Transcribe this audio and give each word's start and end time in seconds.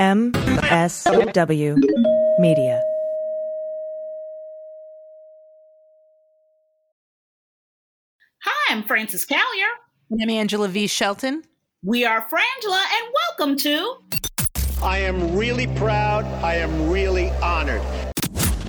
MSW 0.00 1.76
Media. 2.38 2.82
Hi, 8.42 8.72
I'm 8.74 8.82
Frances 8.84 9.26
Callier. 9.26 9.42
I'm 10.22 10.30
Angela 10.30 10.68
V. 10.68 10.86
Shelton. 10.86 11.42
We 11.84 12.06
are 12.06 12.26
Frangela, 12.30 12.82
and 12.82 13.12
welcome 13.28 13.58
to. 13.58 13.96
I 14.82 15.00
am 15.00 15.36
really 15.36 15.66
proud. 15.76 16.24
I 16.42 16.54
am 16.54 16.88
really 16.88 17.28
honored. 17.42 17.82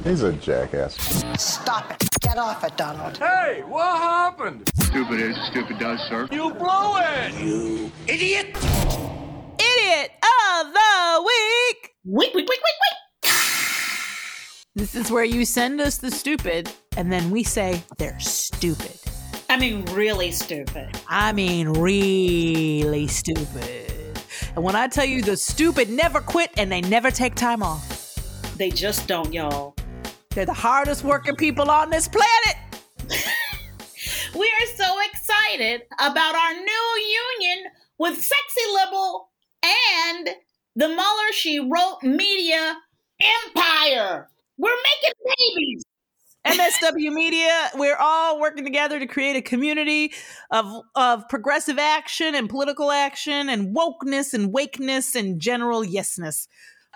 He's 0.04 0.24
a 0.24 0.34
jackass. 0.34 0.96
Stop 1.42 1.92
it. 1.92 2.10
Get 2.20 2.38
off 2.38 2.66
it, 2.66 2.76
Donald. 2.76 3.18
Hey, 3.18 3.64
what 3.66 3.98
happened? 4.00 4.70
Stupid 4.80 5.22
is, 5.22 5.38
stupid 5.50 5.80
does, 5.80 6.02
sir. 6.10 6.28
You 6.30 6.54
blow 6.54 6.98
it! 6.98 7.34
You 7.42 7.90
idiot! 8.06 8.58
Idiot 8.58 8.58
of 8.58 9.02
the 9.02 9.21
Week, 12.04 12.34
week, 12.34 12.50
week, 12.50 12.60
week, 12.60 13.32
week. 13.32 13.32
This 14.74 14.96
is 14.96 15.12
where 15.12 15.24
you 15.24 15.46
send 15.46 15.80
us 15.82 15.98
the 15.98 16.10
stupid, 16.10 16.72
and 16.98 17.12
then 17.12 17.30
we 17.30 17.44
say 17.44 17.84
they're 17.98 18.20
stupid. 18.20 18.98
I 19.50 19.58
mean, 19.60 19.84
really 19.92 20.32
stupid. 20.32 20.98
I 21.08 21.32
mean, 21.34 21.70
really 21.70 23.06
stupid. 23.08 24.20
And 24.56 24.64
when 24.64 24.76
I 24.76 24.88
tell 24.88 25.06
you 25.06 25.22
the 25.22 25.38
stupid 25.38 25.90
never 25.90 26.22
quit 26.22 26.52
and 26.58 26.72
they 26.72 26.82
never 26.82 27.12
take 27.12 27.36
time 27.36 27.62
off, 27.62 28.16
They 28.58 28.70
just 28.72 29.08
don't, 29.08 29.32
y'all. 29.34 29.76
they're 30.32 30.46
the 30.46 30.54
hardest 30.54 31.04
working 31.04 31.36
people 31.36 31.70
on 31.70 31.90
this 31.90 32.08
planet. 32.08 32.56
We 34.34 34.48
are 34.48 34.68
so 34.78 34.96
excited 35.12 35.82
about 36.00 36.36
our 36.36 36.54
new 36.54 37.02
union 37.42 37.66
with 38.00 38.16
Sexy 38.16 38.62
Liberal 38.74 39.30
and 39.64 40.30
the 40.76 40.88
Mueller 40.88 41.32
She 41.34 41.60
Wrote 41.60 42.02
Media 42.04 42.78
Empire. 43.22 44.30
We're 44.58 44.72
making 44.72 45.14
babies. 45.38 45.84
MSW 46.46 47.14
Media, 47.14 47.70
we're 47.76 47.98
all 47.98 48.40
working 48.40 48.64
together 48.64 48.98
to 49.00 49.06
create 49.06 49.36
a 49.36 49.42
community 49.44 50.12
of 50.50 50.66
of 50.96 51.28
progressive 51.30 51.78
action 51.78 52.34
and 52.34 52.50
political 52.50 52.92
action 52.92 53.48
and 53.48 53.76
wokeness 53.76 54.34
and 54.34 54.52
wakeness 54.52 55.14
and 55.14 55.40
general 55.40 55.84
yesness. 55.84 56.48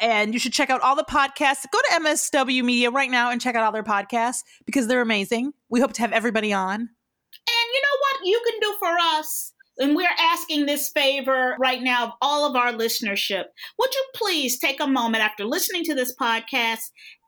And 0.01 0.33
you 0.33 0.39
should 0.39 0.51
check 0.51 0.69
out 0.69 0.81
all 0.81 0.95
the 0.95 1.03
podcasts. 1.03 1.65
Go 1.71 1.79
to 1.79 2.01
MSW 2.01 2.63
Media 2.63 2.89
right 2.89 3.09
now 3.09 3.29
and 3.29 3.39
check 3.39 3.55
out 3.55 3.63
all 3.63 3.71
their 3.71 3.83
podcasts 3.83 4.39
because 4.65 4.87
they're 4.87 5.01
amazing. 5.01 5.53
We 5.69 5.79
hope 5.79 5.93
to 5.93 6.01
have 6.01 6.11
everybody 6.11 6.51
on. 6.51 6.79
And 6.81 7.67
you 7.73 7.81
know 7.81 7.97
what 7.99 8.25
you 8.25 8.41
can 8.49 8.59
do 8.59 8.75
for 8.79 8.97
us? 8.99 9.53
And 9.77 9.95
we're 9.95 10.07
asking 10.17 10.65
this 10.65 10.89
favor 10.95 11.55
right 11.59 11.81
now 11.81 12.05
of 12.05 12.11
all 12.21 12.49
of 12.49 12.55
our 12.55 12.71
listenership. 12.71 13.43
Would 13.77 13.93
you 13.93 14.05
please 14.15 14.57
take 14.59 14.79
a 14.79 14.87
moment 14.87 15.23
after 15.23 15.43
listening 15.45 15.83
to 15.85 15.95
this 15.95 16.15
podcast 16.19 16.79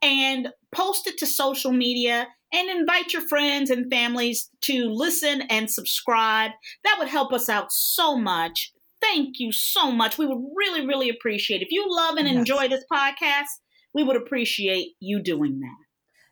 and 0.01 0.49
post 0.73 1.07
it 1.07 1.17
to 1.17 1.25
social 1.25 1.71
media 1.73 2.27
and 2.53 2.69
invite 2.69 3.11
your 3.11 3.27
friends 3.27 3.69
and 3.69 3.91
families 3.91 4.49
to 4.61 4.85
listen 4.89 5.41
and 5.49 5.69
subscribe? 5.69 6.51
That 6.85 6.95
would 6.99 7.09
help 7.09 7.33
us 7.33 7.49
out 7.49 7.67
so 7.71 8.17
much. 8.17 8.71
Thank 9.01 9.35
you 9.39 9.51
so 9.51 9.91
much. 9.91 10.17
We 10.17 10.25
would 10.25 10.43
really, 10.55 10.85
really 10.85 11.09
appreciate 11.09 11.61
it. 11.61 11.65
If 11.65 11.71
you 11.71 11.85
love 11.87 12.17
and 12.17 12.27
Yes. 12.27 12.37
enjoy 12.37 12.67
this 12.67 12.83
podcast, 12.91 13.45
we 13.93 14.03
would 14.03 14.15
appreciate 14.15 14.93
you 14.99 15.21
doing 15.21 15.59
that. 15.59 15.86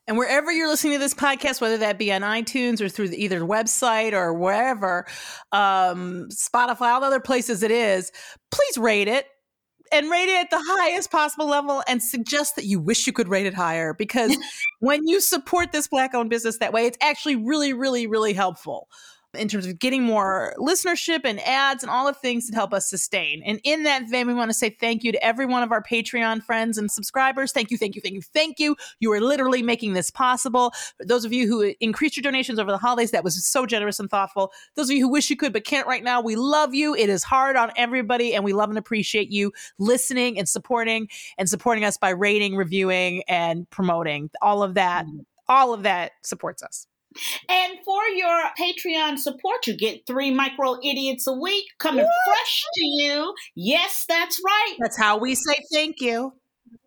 And 0.07 0.17
wherever 0.17 0.51
you're 0.51 0.67
listening 0.67 0.93
to 0.93 0.99
this 0.99 1.15
podcast, 1.15 1.61
whether 1.61 1.77
that 1.79 1.97
be 1.97 2.13
on 2.13 2.21
iTunes 2.21 2.79
or 2.79 2.89
through 2.89 3.09
the, 3.09 3.23
either 3.23 3.41
website 3.41 4.13
or 4.13 4.33
wherever, 4.33 5.05
um, 5.51 6.27
Spotify, 6.29 6.93
all 6.93 7.01
the 7.01 7.07
other 7.07 7.19
places 7.19 7.63
it 7.63 7.71
is, 7.71 8.11
please 8.51 8.77
rate 8.77 9.07
it 9.07 9.25
and 9.91 10.09
rate 10.09 10.29
it 10.29 10.39
at 10.41 10.49
the 10.51 10.61
highest 10.61 11.11
possible 11.11 11.47
level 11.47 11.83
and 11.87 12.03
suggest 12.03 12.55
that 12.55 12.65
you 12.65 12.79
wish 12.79 13.07
you 13.07 13.13
could 13.13 13.27
rate 13.27 13.45
it 13.47 13.53
higher 13.53 13.93
because 13.93 14.35
when 14.79 15.07
you 15.07 15.19
support 15.19 15.71
this 15.71 15.87
black 15.87 16.13
owned 16.13 16.29
business 16.29 16.59
that 16.59 16.73
way, 16.73 16.85
it's 16.85 16.97
actually 17.01 17.35
really, 17.35 17.73
really, 17.73 18.05
really 18.05 18.33
helpful 18.33 18.87
in 19.35 19.47
terms 19.47 19.65
of 19.65 19.79
getting 19.79 20.03
more 20.03 20.53
listenership 20.57 21.21
and 21.23 21.39
ads 21.41 21.83
and 21.83 21.89
all 21.89 22.05
the 22.05 22.13
things 22.13 22.47
that 22.47 22.55
help 22.55 22.73
us 22.73 22.89
sustain. 22.89 23.41
And 23.45 23.59
in 23.63 23.83
that 23.83 24.09
vein, 24.09 24.27
we 24.27 24.33
want 24.33 24.49
to 24.49 24.53
say 24.53 24.69
thank 24.69 25.03
you 25.03 25.11
to 25.11 25.23
every 25.23 25.45
one 25.45 25.63
of 25.63 25.71
our 25.71 25.83
Patreon 25.83 26.43
friends 26.43 26.77
and 26.77 26.91
subscribers. 26.91 27.51
Thank 27.51 27.71
you, 27.71 27.77
thank 27.77 27.95
you, 27.95 28.01
thank 28.01 28.15
you, 28.15 28.21
thank 28.21 28.59
you. 28.59 28.75
You 28.99 29.11
are 29.11 29.21
literally 29.21 29.61
making 29.61 29.93
this 29.93 30.11
possible. 30.11 30.73
For 30.97 31.05
those 31.05 31.25
of 31.25 31.33
you 31.33 31.47
who 31.47 31.73
increased 31.79 32.17
your 32.17 32.23
donations 32.23 32.59
over 32.59 32.71
the 32.71 32.77
holidays, 32.77 33.11
that 33.11 33.23
was 33.23 33.43
so 33.45 33.65
generous 33.65 33.99
and 33.99 34.09
thoughtful. 34.09 34.51
Those 34.75 34.89
of 34.89 34.95
you 34.95 35.01
who 35.01 35.11
wish 35.11 35.29
you 35.29 35.37
could 35.37 35.53
but 35.53 35.65
can't 35.65 35.87
right 35.87 36.03
now, 36.03 36.21
we 36.21 36.35
love 36.35 36.73
you. 36.73 36.95
It 36.95 37.09
is 37.09 37.23
hard 37.23 37.55
on 37.55 37.71
everybody, 37.75 38.33
and 38.33 38.43
we 38.43 38.53
love 38.53 38.69
and 38.69 38.77
appreciate 38.77 39.29
you 39.29 39.51
listening 39.79 40.37
and 40.37 40.47
supporting 40.47 41.07
and 41.37 41.49
supporting 41.49 41.83
us 41.83 41.97
by 41.97 42.09
rating, 42.09 42.55
reviewing, 42.55 43.23
and 43.27 43.69
promoting. 43.69 44.29
All 44.41 44.63
of 44.63 44.75
that, 44.75 45.05
mm-hmm. 45.05 45.19
all 45.47 45.73
of 45.73 45.83
that 45.83 46.13
supports 46.23 46.63
us. 46.63 46.87
And 47.49 47.77
for 47.83 48.03
your 48.07 48.41
Patreon 48.59 49.17
support, 49.17 49.67
you 49.67 49.75
get 49.75 50.05
three 50.05 50.31
micro 50.31 50.77
idiots 50.83 51.27
a 51.27 51.33
week 51.33 51.65
coming 51.77 52.05
fresh 52.25 52.63
to 52.75 52.85
you. 52.85 53.33
Yes, 53.55 54.05
that's 54.07 54.41
right. 54.43 54.75
That's 54.79 54.97
how 54.97 55.17
we 55.17 55.35
say 55.35 55.55
thank 55.71 56.01
you. 56.01 56.33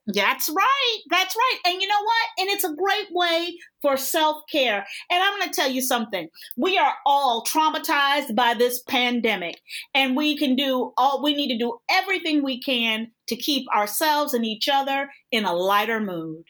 That's 0.08 0.48
right. 0.48 0.98
That's 1.10 1.36
right. 1.36 1.58
And 1.66 1.82
you 1.82 1.86
know 1.86 2.02
what? 2.02 2.26
And 2.38 2.48
it's 2.48 2.64
a 2.64 2.74
great 2.74 3.08
way 3.12 3.58
for 3.82 3.98
self 3.98 4.38
care. 4.50 4.86
And 5.10 5.22
I'm 5.22 5.38
going 5.38 5.50
to 5.50 5.54
tell 5.54 5.70
you 5.70 5.82
something. 5.82 6.28
We 6.56 6.78
are 6.78 6.94
all 7.04 7.44
traumatized 7.44 8.34
by 8.34 8.54
this 8.54 8.82
pandemic, 8.82 9.60
and 9.94 10.16
we 10.16 10.38
can 10.38 10.56
do 10.56 10.94
all, 10.96 11.22
we 11.22 11.34
need 11.34 11.48
to 11.48 11.58
do 11.58 11.78
everything 11.90 12.42
we 12.42 12.58
can 12.58 13.10
to 13.26 13.36
keep 13.36 13.68
ourselves 13.68 14.32
and 14.32 14.46
each 14.46 14.68
other 14.68 15.10
in 15.30 15.44
a 15.44 15.52
lighter 15.52 16.00
mood. 16.00 16.44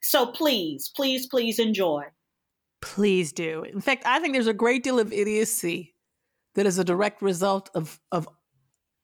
So 0.00 0.26
please, 0.26 0.92
please, 0.94 1.26
please 1.26 1.58
enjoy. 1.58 2.04
Please 2.82 3.32
do. 3.32 3.62
In 3.62 3.80
fact, 3.80 4.04
I 4.04 4.18
think 4.18 4.34
there's 4.34 4.46
a 4.46 4.54
great 4.54 4.82
deal 4.82 4.98
of 4.98 5.12
idiocy 5.12 5.94
that 6.54 6.66
is 6.66 6.78
a 6.78 6.84
direct 6.84 7.22
result 7.22 7.70
of 7.74 7.98
of 8.10 8.28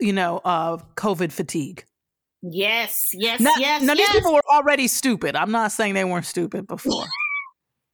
you 0.00 0.12
know 0.12 0.40
of 0.44 0.94
COVID 0.96 1.32
fatigue. 1.32 1.84
Yes, 2.42 3.00
yes, 3.14 3.40
Now, 3.40 3.50
yes. 3.58 3.82
now 3.82 3.94
yes. 3.94 4.12
these 4.12 4.20
people 4.20 4.32
were 4.32 4.42
already 4.48 4.86
stupid. 4.86 5.34
I'm 5.34 5.50
not 5.50 5.72
saying 5.72 5.94
they 5.94 6.04
weren't 6.04 6.26
stupid 6.26 6.68
before. 6.68 7.06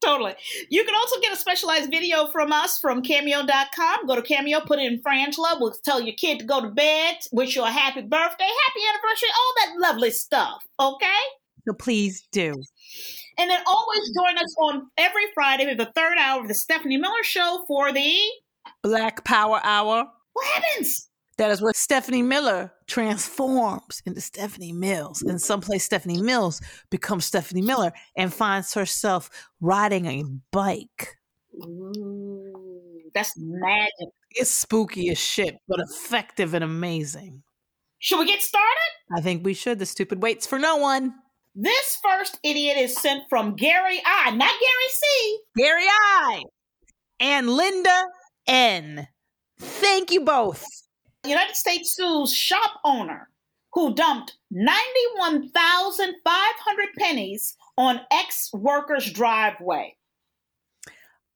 Totally. 0.05 0.35
You 0.69 0.85
can 0.85 0.95
also 0.95 1.19
get 1.21 1.33
a 1.33 1.37
specialized 1.37 1.91
video 1.91 2.27
from 2.27 2.53
us 2.53 2.79
from 2.79 3.01
cameo.com. 3.01 4.07
Go 4.07 4.17
to 4.17 4.21
Cameo, 4.21 4.61
put 4.61 4.79
it 4.79 4.93
in 4.93 5.01
Frangela. 5.01 5.59
We'll 5.59 5.75
tell 5.83 5.99
your 5.99 6.15
kid 6.15 6.41
to 6.41 6.45
go 6.45 6.61
to 6.61 6.69
bed, 6.69 7.17
wish 7.33 7.57
you 7.57 7.65
a 7.65 7.71
happy 7.71 8.03
birthday, 8.03 8.45
happy 8.45 8.81
anniversary, 8.91 9.29
all 9.35 9.55
that 9.57 9.89
lovely 9.89 10.11
stuff. 10.11 10.63
Okay? 10.79 11.23
So 11.67 11.75
please 11.75 12.27
do. 12.33 12.55
And 13.39 13.51
then 13.51 13.61
always 13.67 14.11
join 14.15 14.39
us 14.39 14.55
on 14.59 14.91
every 14.97 15.25
Friday 15.35 15.67
with 15.67 15.79
the 15.79 15.93
third 15.95 16.19
hour 16.19 16.41
of 16.41 16.49
the 16.49 16.55
Stephanie 16.55 16.97
Miller 16.97 17.23
Show 17.23 17.65
for 17.67 17.93
the 17.93 18.17
Black 18.83 19.25
Power 19.25 19.61
Hour. 19.65 20.07
what 20.33 20.47
happens? 20.47 21.09
That 21.37 21.51
is 21.51 21.61
where 21.61 21.73
Stephanie 21.75 22.23
Miller 22.23 22.73
transforms 22.87 24.03
into 24.07 24.21
Stephanie 24.21 24.73
Mills. 24.73 25.23
And 25.23 25.41
someplace 25.41 25.85
Stephanie 25.85 26.23
Mills 26.23 26.61
becomes 26.91 27.25
Stephanie 27.25 27.63
Miller 27.63 27.93
and 28.17 28.33
finds 28.33 28.73
herself 28.75 29.31
riding 29.61 30.07
a 30.07 30.23
bike. 30.53 31.17
Ooh, 31.65 33.01
that's 33.15 33.35
magic. 33.37 34.09
It's 34.31 34.51
spooky 34.51 35.11
as 35.11 35.19
shit, 35.19 35.57
but 35.67 35.81
effective 35.81 36.55
and 36.55 36.63
amazing. 36.63 37.43
Should 37.99 38.19
we 38.21 38.27
get 38.27 38.43
started? 38.43 39.17
I 39.17 39.21
think 39.21 39.45
we 39.45 39.55
should. 39.55 39.79
The 39.79 39.87
stupid 39.87 40.23
waits 40.23 40.47
for 40.47 40.59
no 40.59 40.77
one. 40.77 41.15
This 41.55 42.01
first 42.03 42.41
idiot 42.43 42.77
is 42.77 43.01
sent 43.01 43.29
from 43.29 43.55
Gary 43.55 44.03
I, 44.05 44.33
not 44.33 44.51
Gary 44.51 44.91
C. 44.91 45.39
Gary 45.57 45.87
I 45.87 46.43
and 47.21 47.49
Linda 47.49 48.07
N. 48.49 49.07
Thank 49.61 50.11
you 50.11 50.23
both. 50.23 50.67
United 51.25 51.55
States 51.55 51.95
sues 51.95 52.35
shop 52.35 52.81
owner 52.85 53.29
who 53.73 53.95
dumped 53.95 54.37
91,500 54.51 56.89
pennies 56.99 57.55
on 57.79 58.01
ex 58.11 58.51
worker's 58.53 59.09
driveway. 59.11 59.95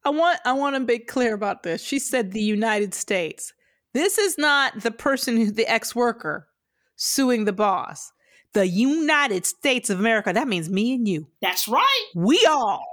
I 0.05 0.09
want 0.09 0.39
I 0.45 0.53
want 0.53 0.75
to 0.75 0.81
be 0.81 0.99
clear 0.99 1.33
about 1.33 1.63
this. 1.63 1.81
She 1.81 1.99
said 1.99 2.31
the 2.31 2.41
United 2.41 2.93
States. 2.93 3.53
This 3.93 4.17
is 4.17 4.37
not 4.37 4.81
the 4.81 4.91
person 4.91 5.37
who 5.37 5.51
the 5.51 5.67
ex-worker 5.67 6.47
suing 6.95 7.45
the 7.45 7.53
boss. 7.53 8.11
The 8.53 8.67
United 8.67 9.45
States 9.45 9.89
of 9.89 9.99
America. 9.99 10.31
That 10.33 10.47
means 10.47 10.69
me 10.69 10.93
and 10.95 11.05
you. 11.07 11.27
That's 11.41 11.67
right. 11.67 12.05
We 12.15 12.45
all 12.49 12.83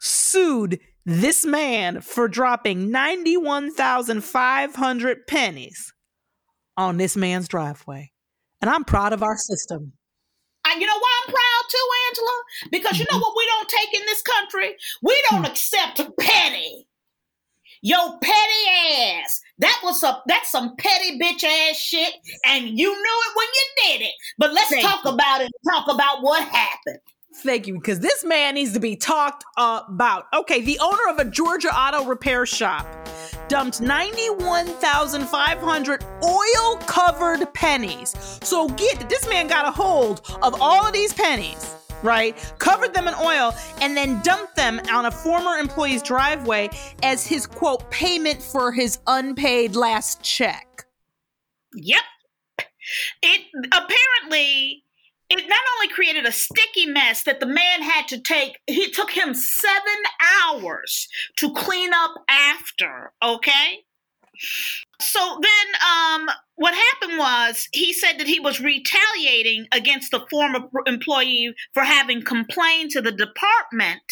sued 0.00 0.80
this 1.04 1.46
man 1.46 2.00
for 2.00 2.26
dropping 2.28 2.90
91,500 2.90 5.26
pennies 5.26 5.92
on 6.76 6.96
this 6.96 7.16
man's 7.16 7.48
driveway. 7.48 8.12
And 8.60 8.68
I'm 8.68 8.84
proud 8.84 9.12
of 9.12 9.22
our 9.22 9.36
system. 9.36 9.92
And 10.66 10.80
you 10.80 10.86
know 10.86 10.98
why 10.98 11.22
I'm 11.22 11.28
proud 11.32 11.62
too, 11.70 11.88
Angela? 12.08 12.42
Because 12.70 12.98
you 12.98 13.06
know 13.10 13.16
mm-hmm. 13.16 13.22
what 13.22 13.36
we 13.36 13.46
don't 13.46 13.68
take 13.68 13.94
in 13.94 14.02
this 14.06 14.22
country? 14.22 14.76
We 15.02 15.22
don't 15.30 15.40
hmm. 15.40 15.46
accept 15.46 15.98
a 16.00 16.10
penny. 16.20 16.87
Yo 17.82 18.18
petty 18.20 18.68
ass. 19.02 19.40
That 19.58 19.80
was 19.84 20.00
some 20.00 20.16
that's 20.26 20.50
some 20.50 20.74
petty 20.76 21.18
bitch 21.18 21.44
ass 21.44 21.76
shit, 21.76 22.14
and 22.46 22.66
you 22.66 22.90
knew 22.90 22.94
it 22.94 23.36
when 23.36 23.46
you 23.54 23.62
did 23.98 24.06
it. 24.06 24.12
But 24.38 24.52
let's 24.52 24.70
Thank 24.70 24.84
talk 24.84 25.04
you. 25.04 25.10
about 25.10 25.42
it. 25.42 25.50
Talk 25.68 25.86
about 25.88 26.22
what 26.22 26.42
happened. 26.42 26.98
Thank 27.42 27.66
you, 27.68 27.74
because 27.74 28.00
this 28.00 28.24
man 28.24 28.54
needs 28.54 28.72
to 28.72 28.80
be 28.80 28.96
talked 28.96 29.44
about. 29.56 30.24
Okay, 30.34 30.60
the 30.60 30.76
owner 30.80 31.08
of 31.08 31.20
a 31.20 31.24
Georgia 31.24 31.68
auto 31.68 32.04
repair 32.04 32.44
shop 32.46 32.84
dumped 33.48 33.80
91,500 33.80 36.04
oil 36.24 36.76
covered 36.86 37.54
pennies. 37.54 38.12
So 38.42 38.68
get 38.70 39.08
this 39.08 39.28
man 39.28 39.46
got 39.46 39.68
a 39.68 39.70
hold 39.70 40.22
of 40.42 40.60
all 40.60 40.84
of 40.84 40.92
these 40.92 41.12
pennies, 41.12 41.76
right? 42.02 42.36
Covered 42.58 42.94
them 42.94 43.08
in 43.08 43.14
oil 43.14 43.54
and 43.80 43.96
then 43.96 44.20
dumped 44.22 44.56
them 44.56 44.80
on 44.90 45.06
a 45.06 45.10
former 45.10 45.56
employee's 45.56 46.02
driveway 46.02 46.70
as 47.02 47.26
his 47.26 47.46
quote 47.46 47.90
payment 47.90 48.42
for 48.42 48.72
his 48.72 48.98
unpaid 49.06 49.76
last 49.76 50.22
check. 50.22 50.86
Yep. 51.74 52.02
It 53.22 53.42
apparently 53.66 54.84
it 55.30 55.46
not 55.46 55.60
only 55.76 55.88
created 55.92 56.24
a 56.24 56.32
sticky 56.32 56.86
mess 56.86 57.24
that 57.24 57.38
the 57.40 57.46
man 57.46 57.82
had 57.82 58.08
to 58.08 58.18
take 58.18 58.58
he 58.66 58.90
took 58.90 59.10
him 59.10 59.34
7 59.34 59.82
hours 60.42 61.08
to 61.36 61.52
clean 61.52 61.92
up 61.92 62.14
after, 62.28 63.12
okay? 63.22 63.84
So 65.00 65.40
then 65.40 66.20
um 66.20 66.28
what 66.56 66.74
happened 66.74 67.18
was 67.18 67.68
he 67.72 67.92
said 67.92 68.18
that 68.18 68.26
he 68.26 68.40
was 68.40 68.60
retaliating 68.60 69.66
against 69.72 70.10
the 70.10 70.26
former 70.30 70.60
employee 70.86 71.54
for 71.72 71.84
having 71.84 72.22
complained 72.22 72.90
to 72.90 73.00
the 73.00 73.12
department 73.12 74.02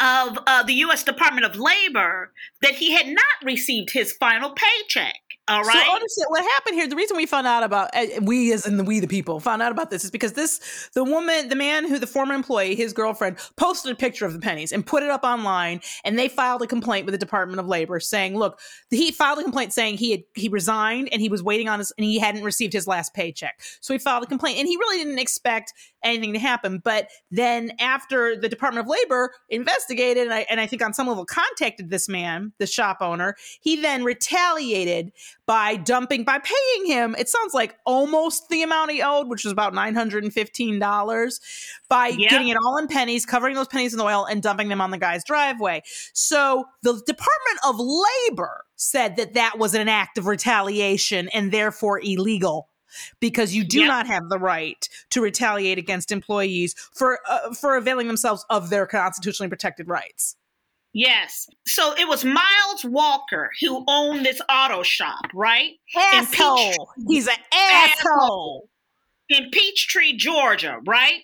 of 0.00 0.38
uh, 0.46 0.62
the 0.64 0.74
U.S. 0.74 1.04
Department 1.04 1.46
of 1.46 1.56
Labor 1.56 2.32
that 2.60 2.74
he 2.74 2.92
had 2.92 3.06
not 3.06 3.44
received 3.44 3.90
his 3.92 4.12
final 4.12 4.50
paycheck. 4.50 5.20
All 5.52 5.62
right. 5.64 5.86
So 5.86 5.92
understand 5.92 6.26
what 6.30 6.42
happened 6.52 6.76
here. 6.76 6.88
The 6.88 6.96
reason 6.96 7.14
we 7.14 7.26
found 7.26 7.46
out 7.46 7.62
about 7.62 7.90
uh, 7.94 8.06
we, 8.22 8.52
as 8.54 8.66
in 8.66 8.78
the 8.78 8.84
we 8.84 9.00
the 9.00 9.06
people, 9.06 9.38
found 9.38 9.60
out 9.60 9.70
about 9.70 9.90
this 9.90 10.02
is 10.02 10.10
because 10.10 10.32
this 10.32 10.88
the 10.94 11.04
woman, 11.04 11.50
the 11.50 11.56
man 11.56 11.86
who 11.86 11.98
the 11.98 12.06
former 12.06 12.32
employee, 12.32 12.74
his 12.74 12.94
girlfriend, 12.94 13.36
posted 13.56 13.92
a 13.92 13.94
picture 13.94 14.24
of 14.24 14.32
the 14.32 14.38
pennies 14.38 14.72
and 14.72 14.86
put 14.86 15.02
it 15.02 15.10
up 15.10 15.24
online, 15.24 15.82
and 16.04 16.18
they 16.18 16.26
filed 16.26 16.62
a 16.62 16.66
complaint 16.66 17.04
with 17.04 17.12
the 17.12 17.18
Department 17.18 17.60
of 17.60 17.66
Labor 17.66 18.00
saying, 18.00 18.34
"Look, 18.34 18.60
he 18.88 19.12
filed 19.12 19.40
a 19.40 19.42
complaint 19.42 19.74
saying 19.74 19.98
he 19.98 20.12
had 20.12 20.22
he 20.34 20.48
resigned 20.48 21.10
and 21.12 21.20
he 21.20 21.28
was 21.28 21.42
waiting 21.42 21.68
on 21.68 21.80
his 21.80 21.92
and 21.98 22.06
he 22.06 22.18
hadn't 22.18 22.44
received 22.44 22.72
his 22.72 22.86
last 22.86 23.12
paycheck. 23.12 23.60
So 23.80 23.92
he 23.92 23.98
filed 23.98 24.24
a 24.24 24.26
complaint, 24.26 24.58
and 24.58 24.66
he 24.66 24.76
really 24.76 25.04
didn't 25.04 25.18
expect 25.18 25.74
anything 26.02 26.32
to 26.32 26.38
happen. 26.38 26.80
But 26.82 27.08
then 27.30 27.72
after 27.78 28.36
the 28.36 28.48
Department 28.48 28.86
of 28.86 28.90
Labor 28.90 29.32
investigated, 29.50 30.24
and 30.24 30.34
I, 30.34 30.46
and 30.50 30.60
I 30.60 30.66
think 30.66 30.82
on 30.82 30.92
some 30.92 31.08
level 31.08 31.24
contacted 31.24 31.90
this 31.90 32.08
man, 32.08 32.52
the 32.58 32.66
shop 32.66 32.98
owner, 33.00 33.36
he 33.60 33.80
then 33.80 34.04
retaliated 34.04 35.12
by 35.46 35.76
dumping 35.76 36.22
by 36.24 36.38
paying 36.38 36.86
him 36.86 37.16
it 37.18 37.28
sounds 37.28 37.52
like 37.52 37.74
almost 37.84 38.48
the 38.48 38.62
amount 38.62 38.90
he 38.90 39.02
owed 39.02 39.28
which 39.28 39.44
was 39.44 39.52
about 39.52 39.72
$915 39.74 41.40
by 41.88 42.08
Yeah. 42.08 42.28
getting 42.30 42.48
it 42.48 42.56
all 42.64 42.76
in 42.78 42.86
pennies 42.88 43.26
covering 43.26 43.54
those 43.54 43.68
pennies 43.68 43.94
in 43.94 44.00
oil 44.00 44.24
and 44.24 44.42
dumping 44.42 44.68
them 44.68 44.80
on 44.80 44.90
the 44.90 44.98
guy's 44.98 45.24
driveway 45.24 45.82
so 46.12 46.64
the 46.82 46.92
department 47.06 47.58
of 47.66 47.76
labor 47.78 48.64
said 48.76 49.16
that 49.16 49.34
that 49.34 49.58
was 49.58 49.74
an 49.74 49.88
act 49.88 50.18
of 50.18 50.26
retaliation 50.26 51.28
and 51.30 51.52
therefore 51.52 52.00
illegal 52.02 52.68
because 53.20 53.54
you 53.54 53.64
do 53.64 53.80
Yep. 53.80 53.88
not 53.88 54.06
have 54.06 54.28
the 54.28 54.38
right 54.38 54.86
to 55.10 55.20
retaliate 55.22 55.78
against 55.78 56.12
employees 56.12 56.74
for 56.94 57.18
uh, 57.28 57.52
for 57.54 57.76
availing 57.76 58.06
themselves 58.06 58.44
of 58.50 58.68
their 58.70 58.86
constitutionally 58.86 59.48
protected 59.48 59.88
rights 59.88 60.36
Yes. 60.92 61.48
So 61.66 61.94
it 61.98 62.06
was 62.08 62.24
Miles 62.24 62.84
Walker 62.84 63.50
who 63.60 63.84
owned 63.88 64.26
this 64.26 64.40
auto 64.50 64.82
shop, 64.82 65.24
right? 65.34 65.72
Asshole 65.96 66.90
he's 67.08 67.28
an 67.28 67.34
asshole 67.52 68.68
in 69.28 69.48
Peachtree, 69.50 70.16
Georgia, 70.16 70.78
right? 70.86 71.20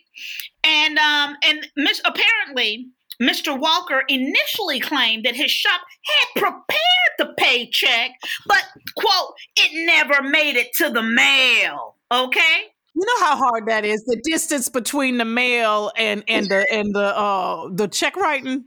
And 0.64 0.98
um 0.98 1.36
and 1.44 1.66
mis- 1.76 2.00
apparently 2.04 2.88
Mr. 3.20 3.58
Walker 3.58 4.04
initially 4.08 4.78
claimed 4.80 5.24
that 5.24 5.34
his 5.34 5.50
shop 5.50 5.80
had 6.04 6.40
prepared 6.40 6.78
the 7.18 7.34
paycheck, 7.36 8.12
but 8.46 8.64
quote, 8.96 9.34
it 9.56 9.86
never 9.86 10.22
made 10.22 10.56
it 10.56 10.68
to 10.76 10.88
the 10.88 11.02
mail. 11.02 11.96
Okay? 12.12 12.62
You 12.94 13.04
know 13.04 13.26
how 13.26 13.36
hard 13.36 13.66
that 13.66 13.84
is. 13.84 14.04
The 14.04 14.20
distance 14.24 14.68
between 14.68 15.18
the 15.18 15.24
mail 15.24 15.92
and 15.96 16.24
and 16.26 16.46
the 16.46 16.66
and 16.72 16.94
the 16.94 17.16
uh 17.16 17.68
the 17.72 17.88
check 17.88 18.16
writing. 18.16 18.64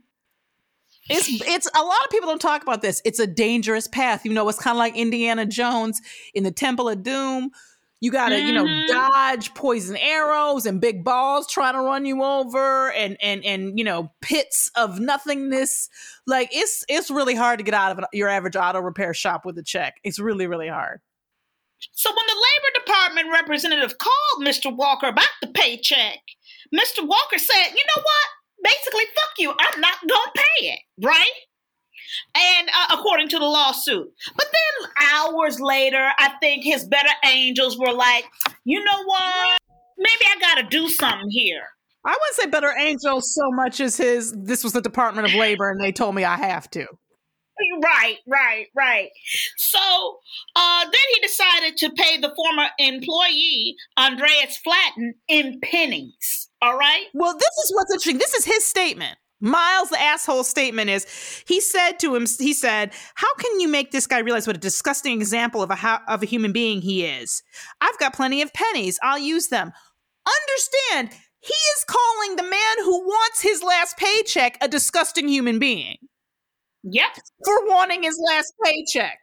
It's 1.12 1.28
it's 1.48 1.68
a 1.76 1.84
lot 1.84 2.04
of 2.06 2.10
people 2.12 2.28
don't 2.30 2.42
talk 2.42 2.62
about 2.64 2.82
this. 2.82 3.02
It's 3.06 3.20
a 3.20 3.28
dangerous 3.28 3.88
path. 3.88 4.26
You 4.26 4.34
know, 4.34 4.48
it's 4.50 4.60
kind 4.60 4.76
of 4.76 4.80
like 4.80 4.96
Indiana 4.96 5.46
Jones 5.46 6.02
in 6.34 6.44
the 6.44 6.52
Temple 6.52 6.90
of 6.90 7.04
Doom. 7.04 7.52
You 8.04 8.12
gotta, 8.12 8.40
you 8.40 8.52
know, 8.52 8.66
Mhm. 8.66 8.88
dodge 8.88 9.54
poison 9.54 9.96
arrows 9.96 10.66
and 10.66 10.82
big 10.82 11.04
balls 11.04 11.48
trying 11.48 11.76
to 11.76 11.82
run 11.82 12.04
you 12.06 12.24
over, 12.24 12.92
and 12.94 13.16
and 13.22 13.46
and 13.46 13.78
you 13.78 13.86
know, 13.86 14.12
pits 14.22 14.72
of 14.76 15.00
nothingness. 15.00 15.88
Like 16.26 16.50
it's 16.52 16.84
it's 16.90 17.12
really 17.12 17.36
hard 17.36 17.60
to 17.60 17.64
get 17.64 17.76
out 17.76 17.92
of 17.92 18.00
an, 18.00 18.06
your 18.12 18.28
average 18.28 18.56
auto 18.56 18.80
repair 18.80 19.14
shop 19.14 19.46
with 19.46 19.58
a 19.60 19.64
check. 19.64 19.96
It's 20.04 20.18
really 20.18 20.48
really 20.48 20.68
hard. 20.68 21.00
So 21.94 22.10
when 22.10 22.26
the 22.28 22.34
Labor 22.34 22.86
Department 22.86 23.28
representative 23.34 23.98
called 23.98 24.46
Mr. 24.48 24.76
Walker 24.76 25.08
about 25.08 25.28
the 25.42 25.48
paycheck, 25.48 26.20
Mr. 26.74 27.06
Walker 27.06 27.38
said, 27.38 27.68
"You 27.70 27.84
know 27.96 28.02
what? 28.02 28.28
Basically, 28.64 29.04
fuck 29.16 29.34
you. 29.38 29.52
I'm 29.52 29.82
not 29.82 29.98
gonna 30.08 30.32
pay 30.36 30.68
it, 30.68 30.80
right?" 31.04 31.32
And 32.36 32.70
uh, 32.70 32.98
according 32.98 33.30
to 33.30 33.40
the 33.40 33.46
lawsuit, 33.46 34.12
but 34.36 34.48
then 34.52 34.92
hours 35.14 35.60
later, 35.60 36.10
I 36.18 36.34
think 36.42 36.64
his 36.64 36.86
better 36.86 37.14
angels 37.26 37.78
were 37.78 37.94
like, 37.94 38.26
"You 38.64 38.84
know 38.84 39.04
what? 39.06 39.60
Maybe 39.98 40.26
I 40.26 40.40
got 40.40 40.56
to 40.62 40.64
do 40.64 40.90
something 40.90 41.30
here." 41.30 41.64
I 42.04 42.12
wouldn't 42.12 42.36
say 42.36 42.48
better 42.48 42.74
angels 42.80 43.34
so 43.34 43.52
much 43.52 43.80
as 43.80 43.98
his. 43.98 44.34
This 44.36 44.64
was 44.64 44.74
the 44.74 44.82
Department 44.82 45.28
of 45.28 45.34
Labor, 45.36 45.70
and 45.70 45.80
they 45.80 45.92
told 45.92 46.16
me 46.16 46.24
I 46.24 46.38
have 46.38 46.70
to. 46.72 46.88
Right, 47.84 48.18
right, 48.28 48.68
right. 48.76 49.10
So 49.58 49.80
uh, 50.56 50.84
then 50.84 51.02
he 51.14 51.20
decided 51.22 51.78
to 51.78 51.92
pay 51.92 52.18
the 52.18 52.34
former 52.36 52.68
employee, 52.80 53.76
Andreas 53.98 54.58
Flaten, 54.58 55.14
in 55.28 55.60
pennies. 55.62 56.41
All 56.62 56.78
right. 56.78 57.06
Well, 57.14 57.34
this 57.34 57.58
is 57.66 57.72
what's 57.74 57.92
interesting. 57.92 58.18
This 58.20 58.34
is 58.34 58.46
his 58.46 58.64
statement. 58.66 59.18
Miles, 59.44 59.90
the 59.90 60.00
asshole 60.00 60.44
statement 60.44 60.92
is 60.92 61.08
he 61.48 61.60
said 61.60 61.94
to 62.00 62.16
him, 62.16 62.28
he 62.40 62.54
said, 62.54 62.92
How 63.16 63.34
can 63.36 63.60
you 63.60 63.68
make 63.68 63.90
this 63.92 64.06
guy 64.06 64.20
realize 64.20 64.46
what 64.46 64.56
a 64.56 64.60
disgusting 64.60 65.14
example 65.20 65.64
of 65.64 65.72
a, 65.72 66.02
of 66.08 66.22
a 66.22 66.28
human 66.28 66.52
being 66.52 66.80
he 66.82 67.04
is? 67.06 67.42
I've 67.82 67.98
got 67.98 68.14
plenty 68.14 68.44
of 68.44 68.54
pennies. 68.54 69.00
I'll 69.02 69.18
use 69.18 69.48
them. 69.48 69.72
Understand, 70.28 71.10
he 71.40 71.54
is 71.54 71.84
calling 71.88 72.36
the 72.36 72.44
man 72.44 72.86
who 72.86 73.00
wants 73.04 73.42
his 73.42 73.64
last 73.64 73.98
paycheck 73.98 74.60
a 74.62 74.68
disgusting 74.68 75.28
human 75.28 75.58
being 75.58 75.98
Yep. 76.84 77.10
for 77.44 77.66
wanting 77.68 78.04
his 78.04 78.20
last 78.30 78.54
paycheck. 78.64 79.18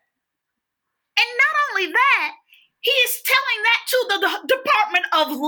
And 1.17 1.27
not 1.37 1.71
only 1.71 1.93
that, 1.93 2.33
he 2.81 2.91
is 2.91 3.23
telling 3.25 3.63
that 3.63 3.81
to 3.89 4.07
the, 4.09 4.19
the 4.19 4.57
Department 4.57 5.07
of 5.13 5.39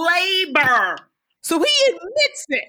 Labor. 0.55 1.10
So 1.43 1.59
he 1.59 1.71
admits 1.89 2.47
it. 2.49 2.65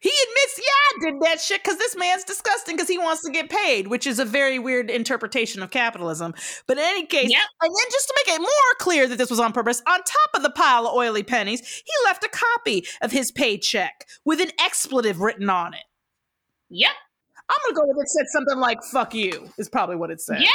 He 0.00 0.10
admits, 0.10 0.58
yeah, 0.58 1.08
I 1.08 1.10
did 1.10 1.20
that 1.22 1.40
shit 1.40 1.62
because 1.62 1.78
this 1.78 1.96
man's 1.96 2.24
disgusting 2.24 2.74
because 2.76 2.88
he 2.88 2.98
wants 2.98 3.22
to 3.22 3.30
get 3.30 3.48
paid, 3.48 3.86
which 3.86 4.06
is 4.06 4.18
a 4.18 4.24
very 4.24 4.58
weird 4.58 4.90
interpretation 4.90 5.62
of 5.62 5.70
capitalism. 5.70 6.34
But 6.66 6.78
in 6.78 6.84
any 6.84 7.06
case, 7.06 7.30
Yep. 7.30 7.40
and 7.60 7.70
then 7.70 7.90
just 7.92 8.08
to 8.08 8.14
make 8.16 8.34
it 8.36 8.40
more 8.40 8.50
clear 8.80 9.06
that 9.06 9.16
this 9.16 9.30
was 9.30 9.38
on 9.38 9.52
purpose, 9.52 9.82
on 9.86 9.98
top 9.98 10.30
of 10.34 10.42
the 10.42 10.50
pile 10.50 10.86
of 10.86 10.94
oily 10.94 11.22
pennies, 11.22 11.60
he 11.60 11.92
left 12.04 12.24
a 12.24 12.28
copy 12.28 12.84
of 13.00 13.12
his 13.12 13.30
paycheck 13.30 14.06
with 14.24 14.40
an 14.40 14.50
expletive 14.58 15.20
written 15.20 15.48
on 15.48 15.74
it. 15.74 15.84
Yep. 16.70 16.92
I'm 17.48 17.56
gonna 17.66 17.76
go 17.76 17.86
with 17.86 18.02
it 18.04 18.08
said 18.08 18.26
something 18.32 18.58
like 18.58 18.82
"fuck 18.90 19.14
you" 19.14 19.50
is 19.56 19.68
probably 19.68 19.96
what 19.96 20.10
it 20.10 20.20
said. 20.20 20.40
Yep. 20.40 20.50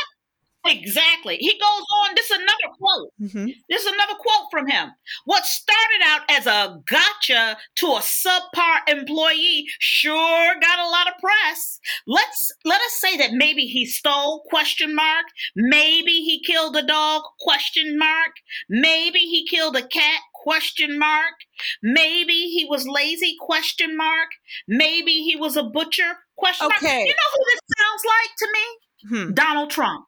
Exactly. 0.65 1.37
He 1.37 1.53
goes 1.53 1.85
on. 2.01 2.11
This 2.15 2.29
is 2.29 2.37
another 2.37 2.75
quote. 2.77 3.09
Mhm. 3.21 3.55
This 3.69 3.81
is 3.83 3.91
another 3.91 4.13
quote 4.15 4.47
from 4.51 4.67
him. 4.67 4.91
What 5.25 5.45
started 5.45 6.01
out 6.03 6.21
as 6.29 6.45
a 6.45 6.77
gotcha 6.85 7.57
to 7.77 7.87
a 7.87 7.99
subpar 7.99 8.81
employee 8.87 9.65
sure 9.79 10.55
got 10.59 10.79
a 10.79 10.89
lot 10.89 11.07
of 11.07 11.13
press. 11.19 11.79
Let's 12.05 12.51
let 12.63 12.79
us 12.81 12.93
say 12.99 13.17
that 13.17 13.31
maybe 13.33 13.65
he 13.65 13.85
stole 13.85 14.43
question 14.49 14.93
mark. 14.93 15.25
Maybe 15.55 16.11
he 16.11 16.43
killed 16.43 16.75
a 16.75 16.83
dog 16.83 17.23
question 17.39 17.97
mark. 17.97 18.33
Maybe 18.69 19.19
he 19.19 19.47
killed 19.47 19.75
a 19.75 19.87
cat 19.87 20.21
question 20.33 20.99
mark. 20.99 21.33
Maybe 21.81 22.33
he 22.33 22.65
was 22.69 22.87
lazy 22.87 23.35
question 23.39 23.97
mark. 23.97 24.29
Maybe 24.67 25.23
he 25.23 25.35
was 25.35 25.55
a 25.55 25.63
butcher 25.63 26.19
question 26.35 26.67
mark. 26.67 26.83
Okay. 26.83 26.99
You 27.01 27.13
know 27.13 27.31
who 27.35 27.45
this 27.45 27.59
sounds 27.77 28.03
like 28.05 28.35
to 28.37 28.47
me? 28.53 28.65
Hmm. 29.09 29.33
Donald 29.33 29.69
Trump. 29.71 30.05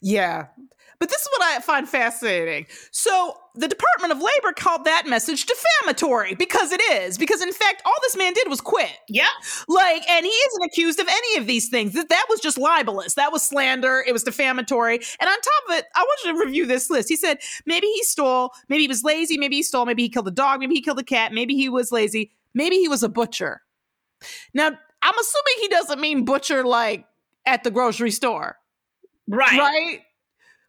Yeah. 0.00 0.46
But 0.98 1.08
this 1.08 1.20
is 1.20 1.28
what 1.32 1.42
I 1.42 1.58
find 1.58 1.88
fascinating. 1.88 2.66
So 2.92 3.36
the 3.56 3.66
Department 3.66 4.12
of 4.12 4.18
Labor 4.18 4.52
called 4.54 4.84
that 4.84 5.08
message 5.08 5.46
defamatory 5.46 6.36
because 6.36 6.70
it 6.70 6.80
is. 6.92 7.18
Because 7.18 7.42
in 7.42 7.52
fact, 7.52 7.82
all 7.84 7.96
this 8.02 8.16
man 8.16 8.32
did 8.34 8.48
was 8.48 8.60
quit. 8.60 8.92
Yeah. 9.08 9.26
Like, 9.66 10.08
and 10.08 10.24
he 10.24 10.30
isn't 10.30 10.64
accused 10.64 11.00
of 11.00 11.08
any 11.08 11.40
of 11.40 11.48
these 11.48 11.68
things. 11.68 11.94
That 11.94 12.08
that 12.08 12.26
was 12.30 12.38
just 12.38 12.56
libelous. 12.56 13.14
That 13.14 13.32
was 13.32 13.42
slander. 13.42 14.04
It 14.06 14.12
was 14.12 14.22
defamatory. 14.22 14.94
And 14.94 15.28
on 15.28 15.34
top 15.34 15.70
of 15.70 15.74
it, 15.78 15.86
I 15.96 16.02
want 16.02 16.20
you 16.24 16.32
to 16.34 16.38
review 16.38 16.66
this 16.66 16.88
list. 16.88 17.08
He 17.08 17.16
said 17.16 17.38
maybe 17.66 17.88
he 17.88 18.04
stole, 18.04 18.52
maybe 18.68 18.82
he 18.82 18.88
was 18.88 19.02
lazy, 19.02 19.36
maybe 19.36 19.56
he 19.56 19.64
stole, 19.64 19.86
maybe 19.86 20.04
he 20.04 20.08
killed 20.08 20.28
a 20.28 20.32
dog, 20.32 20.60
maybe 20.60 20.76
he 20.76 20.82
killed 20.82 21.00
a 21.00 21.04
cat, 21.04 21.32
maybe 21.32 21.56
he 21.56 21.68
was 21.68 21.90
lazy, 21.90 22.30
maybe 22.54 22.76
he 22.76 22.86
was 22.86 23.02
a 23.02 23.08
butcher. 23.08 23.62
Now, 24.54 24.68
I'm 24.68 25.18
assuming 25.18 25.54
he 25.58 25.66
doesn't 25.66 26.00
mean 26.00 26.24
butcher 26.24 26.64
like 26.64 27.06
at 27.44 27.64
the 27.64 27.72
grocery 27.72 28.12
store, 28.12 28.56
Right. 29.28 29.58
right? 29.58 30.00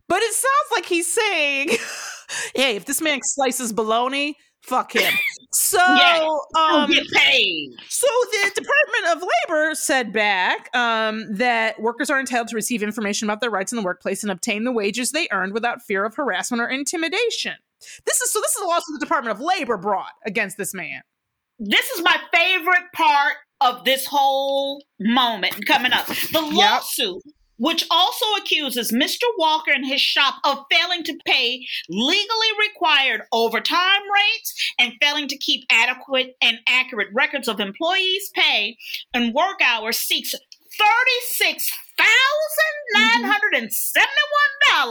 But 0.07 0.21
it 0.21 0.33
sounds 0.33 0.71
like 0.71 0.85
he's 0.85 1.11
saying, 1.11 1.69
"Hey, 2.55 2.75
if 2.75 2.85
this 2.85 3.01
man 3.01 3.19
slices 3.23 3.73
bologna, 3.73 4.35
fuck 4.61 4.93
him." 4.93 5.13
So. 5.51 5.79
Um, 6.55 6.89
get 6.91 7.03
paid. 7.11 7.71
so 7.89 8.07
the 8.31 8.51
Department 8.53 9.17
of 9.17 9.27
Labor 9.47 9.73
said 9.73 10.13
back 10.13 10.69
um, 10.75 11.25
that 11.35 11.81
workers 11.81 12.09
are 12.11 12.19
entitled 12.19 12.47
to 12.49 12.55
receive 12.55 12.83
information 12.83 13.27
about 13.27 13.41
their 13.41 13.49
rights 13.49 13.71
in 13.71 13.75
the 13.77 13.81
workplace 13.81 14.21
and 14.23 14.31
obtain 14.31 14.63
the 14.63 14.71
wages 14.71 15.11
they 15.11 15.27
earned 15.31 15.53
without 15.53 15.81
fear 15.81 16.05
of 16.05 16.15
harassment 16.15 16.61
or 16.61 16.67
intimidation. 16.67 17.55
This 18.05 18.21
is 18.21 18.31
so. 18.31 18.39
This 18.39 18.55
is 18.55 18.61
a 18.61 18.65
lawsuit 18.65 18.99
the 18.99 19.05
Department 19.05 19.35
of 19.35 19.41
Labor 19.41 19.77
brought 19.77 20.11
against 20.25 20.57
this 20.57 20.73
man. 20.73 21.01
This 21.59 21.89
is 21.89 22.03
my 22.03 22.15
favorite 22.33 22.91
part 22.93 23.35
of 23.61 23.83
this 23.83 24.05
whole 24.05 24.83
moment 24.99 25.65
coming 25.65 25.91
up. 25.91 26.05
The 26.07 26.41
lawsuit, 26.41 27.21
which 27.63 27.85
also 27.89 28.25
accuses 28.37 28.91
Mr. 28.91 29.23
Walker 29.37 29.71
and 29.71 29.85
his 29.87 30.01
shop 30.01 30.35
of 30.43 30.65
failing 30.69 31.01
to 31.01 31.17
pay 31.25 31.65
legally 31.87 32.49
required 32.59 33.21
overtime 33.31 34.01
rates 34.13 34.73
and 34.77 34.91
failing 35.01 35.29
to 35.29 35.37
keep 35.37 35.63
adequate 35.69 36.35
and 36.41 36.57
accurate 36.67 37.07
records 37.13 37.47
of 37.47 37.61
employees' 37.61 38.29
pay 38.35 38.75
and 39.13 39.33
work 39.33 39.61
hours, 39.63 39.97
seeks 39.97 40.33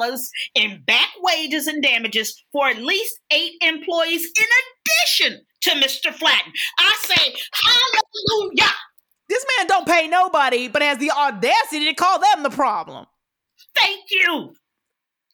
$36,971 0.01 0.29
in 0.55 0.83
back 0.87 1.11
wages 1.21 1.67
and 1.67 1.83
damages 1.83 2.43
for 2.53 2.69
at 2.69 2.79
least 2.79 3.19
eight 3.31 3.53
employees 3.61 4.25
in 4.25 4.47
addition 4.63 5.45
to 5.61 5.73
Mr. 5.73 6.11
Flaten. 6.11 6.55
I 6.79 6.97
say, 7.03 7.35
hallelujah. 7.53 8.73
This 9.33 9.47
man 9.57 9.67
don't 9.67 9.87
pay 9.89 10.09
nobody, 10.09 10.69
but 10.69 10.83
has 10.83 10.99
the 10.99 11.11
audacity 11.11 11.87
to 11.87 11.95
call 11.95 12.19
them 12.19 12.43
the 12.43 12.51
problem. 12.51 13.07
Thank 13.75 14.01
you. 14.11 14.53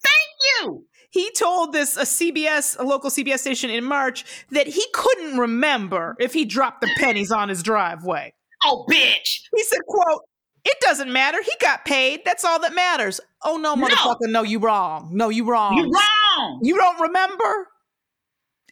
Thank 0.05 0.63
you. 0.63 0.85
He 1.11 1.33
told 1.33 1.73
this 1.73 1.97
a 1.97 2.03
CBS, 2.03 2.79
a 2.79 2.85
local 2.85 3.11
CBS 3.11 3.41
station 3.41 3.71
in 3.71 3.83
March, 3.83 4.25
that 4.53 4.69
he 4.69 4.85
couldn't 4.95 5.37
remember 5.39 6.15
if 6.21 6.33
he 6.33 6.45
dropped 6.45 6.81
the 6.81 6.89
pennies 6.99 7.33
on 7.33 7.49
his 7.49 7.61
driveway. 7.61 8.33
Oh, 8.65 8.87
bitch. 8.89 9.41
He 9.57 9.65
said, 9.65 9.81
quote, 9.89 10.23
it 10.65 10.77
doesn't 10.81 11.13
matter. 11.13 11.43
He 11.43 11.51
got 11.61 11.85
paid. 11.85 12.21
That's 12.25 12.45
all 12.45 12.61
that 12.61 12.77
matters. 12.77 13.21
Oh 13.43 13.57
no, 13.57 13.75
No. 13.75 13.89
motherfucker, 13.89 14.29
no, 14.31 14.45
you 14.45 14.61
wrong. 14.61 15.11
No, 15.13 15.29
you 15.29 15.45
wrong. 15.45 15.77
You're 15.77 15.91
wrong. 15.91 16.61
You 16.63 16.77
don't 16.77 17.01
remember? 17.01 17.67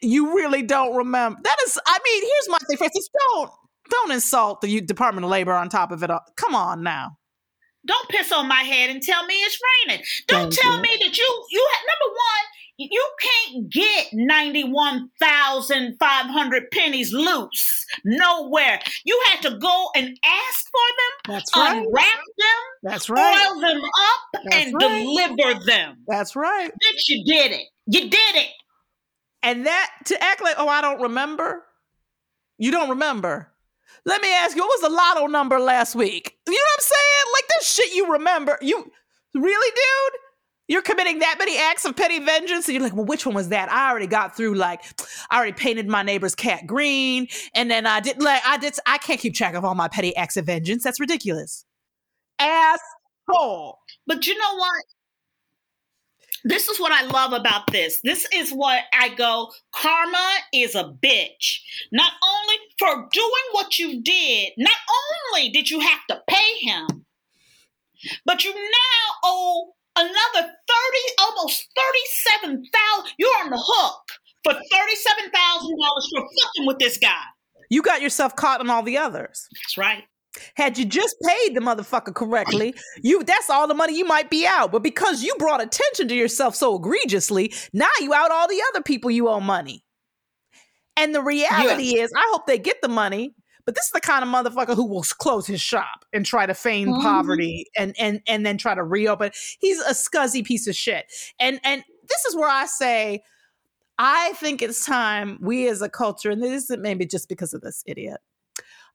You 0.02 0.36
really 0.36 0.62
don't 0.62 0.94
remember. 0.94 1.40
That 1.42 1.56
is, 1.66 1.80
I 1.84 1.98
mean, 2.04 2.22
here's 2.22 2.48
my 2.48 2.58
thing, 2.68 2.76
Frances. 2.76 3.10
Don't 3.34 3.50
don't 3.90 4.12
insult 4.12 4.60
the 4.60 4.80
Department 4.80 5.24
of 5.24 5.30
Labor 5.30 5.52
on 5.52 5.68
top 5.68 5.90
of 5.92 6.02
it 6.02 6.10
all. 6.10 6.22
Come 6.36 6.54
on 6.54 6.82
now. 6.82 7.18
Don't 7.86 8.08
piss 8.08 8.32
on 8.32 8.48
my 8.48 8.62
head 8.62 8.90
and 8.90 9.00
tell 9.00 9.24
me 9.26 9.34
it's 9.34 9.58
raining. 9.88 10.04
Don't 10.26 10.52
Thank 10.52 10.60
tell 10.60 10.76
you. 10.76 10.82
me 10.82 10.88
that 11.02 11.16
you 11.16 11.44
you 11.50 11.66
ha- 11.70 11.84
number 11.86 12.14
one, 12.14 12.90
you 12.90 13.08
can't 13.22 13.70
get 13.70 14.06
ninety 14.12 14.64
one 14.64 15.08
thousand 15.20 15.96
five 16.00 16.26
hundred 16.26 16.68
pennies 16.72 17.12
loose 17.12 17.86
nowhere. 18.04 18.80
You 19.04 19.22
had 19.26 19.40
to 19.42 19.56
go 19.58 19.88
and 19.94 20.18
ask 20.24 20.64
for 20.66 21.28
them, 21.28 21.34
That's 21.34 21.56
right. 21.56 21.76
unwrap 21.76 22.18
them, 22.38 22.46
That's 22.82 23.08
right. 23.08 23.46
oil 23.52 23.60
them 23.60 23.80
up, 23.80 24.42
That's 24.50 24.56
and 24.66 24.74
right. 24.74 25.04
deliver 25.36 25.64
them. 25.64 25.98
That's 26.08 26.34
right. 26.34 26.72
Bitch, 26.84 27.02
you 27.08 27.24
did 27.24 27.52
it. 27.52 27.66
You 27.86 28.10
did 28.10 28.34
it. 28.34 28.48
And 29.44 29.66
that 29.66 29.90
to 30.06 30.20
act 30.20 30.42
like, 30.42 30.56
oh, 30.58 30.66
I 30.68 30.80
don't 30.80 31.02
remember. 31.02 31.62
You 32.58 32.72
don't 32.72 32.88
remember. 32.90 33.52
Let 34.04 34.22
me 34.22 34.32
ask 34.32 34.56
you, 34.56 34.62
what 34.62 34.80
was 34.80 34.90
the 34.90 34.94
lotto 34.94 35.26
number 35.26 35.58
last 35.58 35.94
week? 35.94 36.36
You 36.46 36.52
know 36.52 36.58
what 36.58 36.78
I'm 36.78 36.82
saying? 36.82 37.32
Like 37.34 37.44
this 37.56 37.74
shit 37.74 37.94
you 37.94 38.12
remember. 38.12 38.58
You 38.60 38.90
really, 39.34 39.70
dude? 39.70 40.20
You're 40.68 40.82
committing 40.82 41.20
that 41.20 41.36
many 41.38 41.56
acts 41.58 41.84
of 41.84 41.94
petty 41.94 42.18
vengeance, 42.18 42.66
and 42.66 42.74
you're 42.74 42.82
like, 42.82 42.94
well, 42.94 43.04
which 43.04 43.24
one 43.24 43.36
was 43.36 43.50
that? 43.50 43.70
I 43.70 43.88
already 43.88 44.08
got 44.08 44.36
through. 44.36 44.54
Like, 44.54 44.82
I 45.30 45.36
already 45.36 45.52
painted 45.52 45.86
my 45.86 46.02
neighbor's 46.02 46.34
cat 46.34 46.66
green, 46.66 47.28
and 47.54 47.70
then 47.70 47.86
I 47.86 48.00
did. 48.00 48.20
Like, 48.20 48.42
I 48.44 48.58
did. 48.58 48.74
I 48.86 48.98
can't 48.98 49.20
keep 49.20 49.34
track 49.34 49.54
of 49.54 49.64
all 49.64 49.74
my 49.74 49.88
petty 49.88 50.14
acts 50.16 50.36
of 50.36 50.46
vengeance. 50.46 50.82
That's 50.82 50.98
ridiculous. 50.98 51.64
Asshole. 52.38 53.78
But 54.06 54.26
you 54.26 54.36
know 54.36 54.56
what? 54.56 54.84
This 56.46 56.68
is 56.68 56.78
what 56.78 56.92
I 56.92 57.04
love 57.06 57.32
about 57.32 57.72
this. 57.72 58.00
This 58.04 58.24
is 58.32 58.52
what 58.52 58.84
I 58.92 59.08
go, 59.16 59.50
karma 59.74 60.34
is 60.54 60.76
a 60.76 60.84
bitch. 60.84 61.58
Not 61.90 62.12
only 62.22 62.56
for 62.78 63.08
doing 63.12 63.46
what 63.50 63.80
you 63.80 64.00
did, 64.00 64.52
not 64.56 64.76
only 65.32 65.50
did 65.50 65.68
you 65.68 65.80
have 65.80 66.06
to 66.08 66.22
pay 66.28 66.58
him, 66.60 66.86
but 68.24 68.44
you 68.44 68.54
now 68.54 69.14
owe 69.24 69.72
another 69.96 70.14
30, 70.34 70.52
almost 71.18 71.66
37,000. 71.76 73.12
You're 73.18 73.28
on 73.42 73.50
the 73.50 73.60
hook 73.60 74.02
for 74.44 74.52
$37,000 74.52 74.60
for 75.32 76.20
fucking 76.20 76.66
with 76.66 76.78
this 76.78 76.96
guy. 76.96 77.24
You 77.70 77.82
got 77.82 78.02
yourself 78.02 78.36
caught 78.36 78.60
on 78.60 78.70
all 78.70 78.84
the 78.84 78.98
others. 78.98 79.48
That's 79.52 79.76
right. 79.76 80.04
Had 80.54 80.78
you 80.78 80.84
just 80.84 81.16
paid 81.22 81.54
the 81.54 81.60
motherfucker 81.60 82.14
correctly, 82.14 82.74
you 83.02 83.22
that's 83.24 83.50
all 83.50 83.66
the 83.68 83.74
money 83.74 83.96
you 83.96 84.04
might 84.04 84.30
be 84.30 84.46
out. 84.46 84.72
But 84.72 84.82
because 84.82 85.22
you 85.22 85.34
brought 85.38 85.62
attention 85.62 86.08
to 86.08 86.14
yourself 86.14 86.54
so 86.54 86.76
egregiously, 86.76 87.52
now 87.72 87.88
you 88.00 88.12
out 88.14 88.30
all 88.30 88.48
the 88.48 88.62
other 88.70 88.82
people 88.82 89.10
you 89.10 89.28
owe 89.28 89.40
money. 89.40 89.84
And 90.96 91.14
the 91.14 91.22
reality 91.22 91.98
is, 91.98 92.10
I 92.16 92.26
hope 92.32 92.46
they 92.46 92.58
get 92.58 92.80
the 92.80 92.88
money, 92.88 93.34
but 93.66 93.74
this 93.74 93.84
is 93.86 93.90
the 93.92 94.00
kind 94.00 94.24
of 94.24 94.30
motherfucker 94.30 94.74
who 94.74 94.86
will 94.86 95.02
close 95.02 95.46
his 95.46 95.60
shop 95.60 96.04
and 96.12 96.24
try 96.24 96.46
to 96.46 96.54
feign 96.54 96.88
Mhm. 96.88 97.02
poverty 97.02 97.66
and 97.76 97.94
and 97.98 98.20
and 98.26 98.46
then 98.46 98.56
try 98.56 98.74
to 98.74 98.82
reopen. 98.82 99.30
He's 99.58 99.80
a 99.80 99.90
scuzzy 99.92 100.44
piece 100.44 100.66
of 100.66 100.74
shit. 100.74 101.06
And 101.38 101.60
and 101.64 101.84
this 102.08 102.24
is 102.26 102.36
where 102.36 102.48
I 102.48 102.66
say 102.66 103.22
I 103.98 104.34
think 104.34 104.60
it's 104.60 104.84
time 104.84 105.38
we 105.40 105.68
as 105.68 105.80
a 105.80 105.88
culture, 105.88 106.30
and 106.30 106.42
this 106.42 106.64
isn't 106.64 106.82
maybe 106.82 107.06
just 107.06 107.28
because 107.30 107.54
of 107.54 107.62
this 107.62 107.82
idiot. 107.86 108.20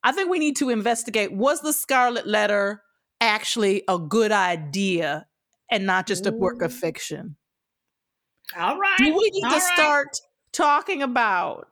I 0.04 0.12
think 0.12 0.30
we 0.30 0.40
need 0.40 0.56
to 0.58 0.70
investigate 0.70 1.32
was 1.32 1.62
the 1.62 1.74
Scarlet 1.74 2.28
Letter 2.28 2.82
actually 3.20 3.84
a 3.88 4.00
good 4.00 4.32
idea 4.32 5.28
and 5.70 5.86
not 5.86 6.08
just 6.08 6.26
a 6.26 6.32
work 6.32 6.62
of 6.62 6.74
fiction? 6.74 7.38
All 8.58 8.78
right. 8.78 8.98
Do 8.98 9.06
we 9.06 9.30
need 9.30 9.46
All 9.46 9.52
to 9.52 9.58
right. 9.58 9.74
start 9.74 10.08
talking 10.52 11.02
about 11.02 11.68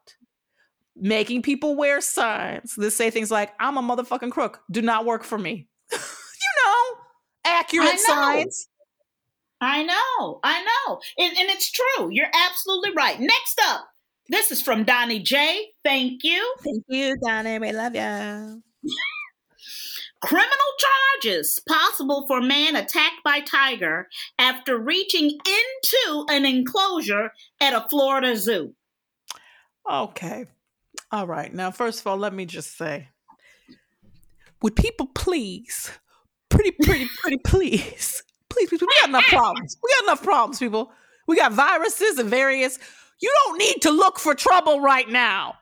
making 0.95 1.41
people 1.41 1.75
wear 1.75 2.01
signs 2.01 2.75
that 2.75 2.91
say 2.91 3.09
things 3.09 3.31
like, 3.31 3.51
I'm 3.59 3.77
a 3.77 3.81
motherfucking 3.81 4.31
crook, 4.31 4.62
do 4.71 4.81
not 4.81 5.05
work 5.05 5.24
for 5.24 5.38
me? 5.38 5.67
you 5.91 5.98
know, 5.98 6.98
accurate 7.45 7.88
I 7.89 7.91
know. 7.93 7.98
signs. 7.98 8.67
I 9.62 9.83
know, 9.83 10.39
I 10.41 10.63
know. 10.63 11.00
And, 11.17 11.38
and 11.38 11.50
it's 11.50 11.69
true. 11.69 12.09
You're 12.12 12.31
absolutely 12.33 12.91
right. 12.95 13.19
Next 13.19 13.59
up, 13.65 13.89
this 14.29 14.51
is 14.51 14.62
from 14.62 14.83
Donnie 14.83 15.19
J. 15.19 15.69
Thank 15.83 16.24
you. 16.24 16.55
Thank 16.63 16.83
you, 16.88 17.15
Donnie. 17.25 17.59
We 17.59 17.71
love 17.71 17.95
you. 17.95 18.63
Criminal 20.21 20.50
charges 21.21 21.62
possible 21.67 22.25
for 22.27 22.41
man 22.41 22.75
attacked 22.75 23.24
by 23.24 23.39
tiger 23.39 24.07
after 24.38 24.77
reaching 24.77 25.29
into 25.29 26.25
an 26.29 26.45
enclosure 26.45 27.31
at 27.62 27.74
a 27.74 27.88
Florida 27.89 28.36
zoo. 28.36 28.75
Okay. 29.89 30.45
All 31.12 31.25
right. 31.25 31.53
Now, 31.53 31.71
first 31.71 32.01
of 32.01 32.07
all, 32.07 32.17
let 32.17 32.33
me 32.33 32.45
just 32.45 32.77
say 32.77 33.07
would 34.62 34.75
people 34.75 35.07
please, 35.07 35.89
pretty, 36.50 36.71
pretty, 36.83 37.07
pretty 37.21 37.38
please, 37.38 38.24
please, 38.50 38.69
please, 38.69 38.81
we 38.81 38.88
got 39.00 39.09
enough 39.09 39.25
problems. 39.27 39.77
We 39.81 39.89
got 39.95 40.03
enough 40.03 40.24
problems, 40.24 40.59
people. 40.59 40.91
We 41.27 41.38
got 41.38 41.53
viruses 41.53 42.17
and 42.17 42.29
various. 42.29 42.77
You 43.21 43.33
don't 43.45 43.57
need 43.57 43.81
to 43.83 43.91
look 43.91 44.19
for 44.19 44.33
trouble 44.33 44.79
right 44.79 45.07
now. 45.07 45.55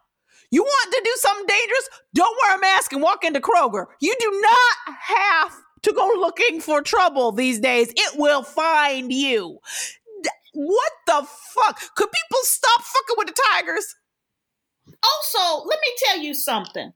You 0.51 0.63
want 0.63 0.93
to 0.93 1.01
do 1.03 1.11
something 1.15 1.45
dangerous? 1.47 1.89
Don't 2.13 2.37
wear 2.41 2.57
a 2.57 2.59
mask 2.59 2.93
and 2.93 3.01
walk 3.01 3.23
into 3.23 3.41
Kroger. 3.41 3.85
You 3.99 4.15
do 4.19 4.41
not 4.41 4.95
have 4.99 5.55
to 5.83 5.93
go 5.93 6.07
looking 6.19 6.61
for 6.61 6.81
trouble 6.81 7.31
these 7.31 7.59
days. 7.59 7.91
It 7.95 8.17
will 8.17 8.43
find 8.43 9.11
you. 9.11 9.59
What 10.53 10.91
the 11.05 11.27
fuck? 11.53 11.79
Could 11.95 12.09
people 12.11 12.39
stop 12.43 12.81
fucking 12.81 13.15
with 13.17 13.27
the 13.27 13.41
tigers? 13.51 13.95
Also, 14.87 15.65
let 15.65 15.79
me 15.79 15.87
tell 16.05 16.17
you 16.19 16.33
something. 16.33 16.93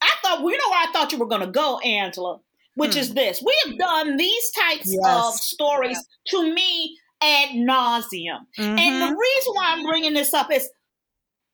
I 0.00 0.12
thought, 0.22 0.40
you 0.40 0.50
know 0.50 0.70
where 0.70 0.88
I 0.88 0.92
thought 0.92 1.10
you 1.10 1.18
were 1.18 1.26
going 1.26 1.40
to 1.40 1.46
go, 1.46 1.78
Angela, 1.78 2.38
which 2.74 2.94
hmm. 2.94 3.00
is 3.00 3.14
this. 3.14 3.42
We 3.44 3.56
have 3.66 3.78
done 3.78 4.16
these 4.16 4.50
types 4.50 4.92
Yes. 4.92 5.00
of 5.04 5.34
stories 5.34 5.98
to 6.28 6.54
me 6.54 6.98
ad 7.22 7.50
nauseum. 7.50 8.46
And 8.58 9.02
the 9.02 9.06
Mhm. 9.06 9.16
reason 9.16 9.52
why 9.54 9.72
I'm 9.72 9.84
bringing 9.84 10.14
this 10.14 10.32
up 10.34 10.52
is 10.52 10.68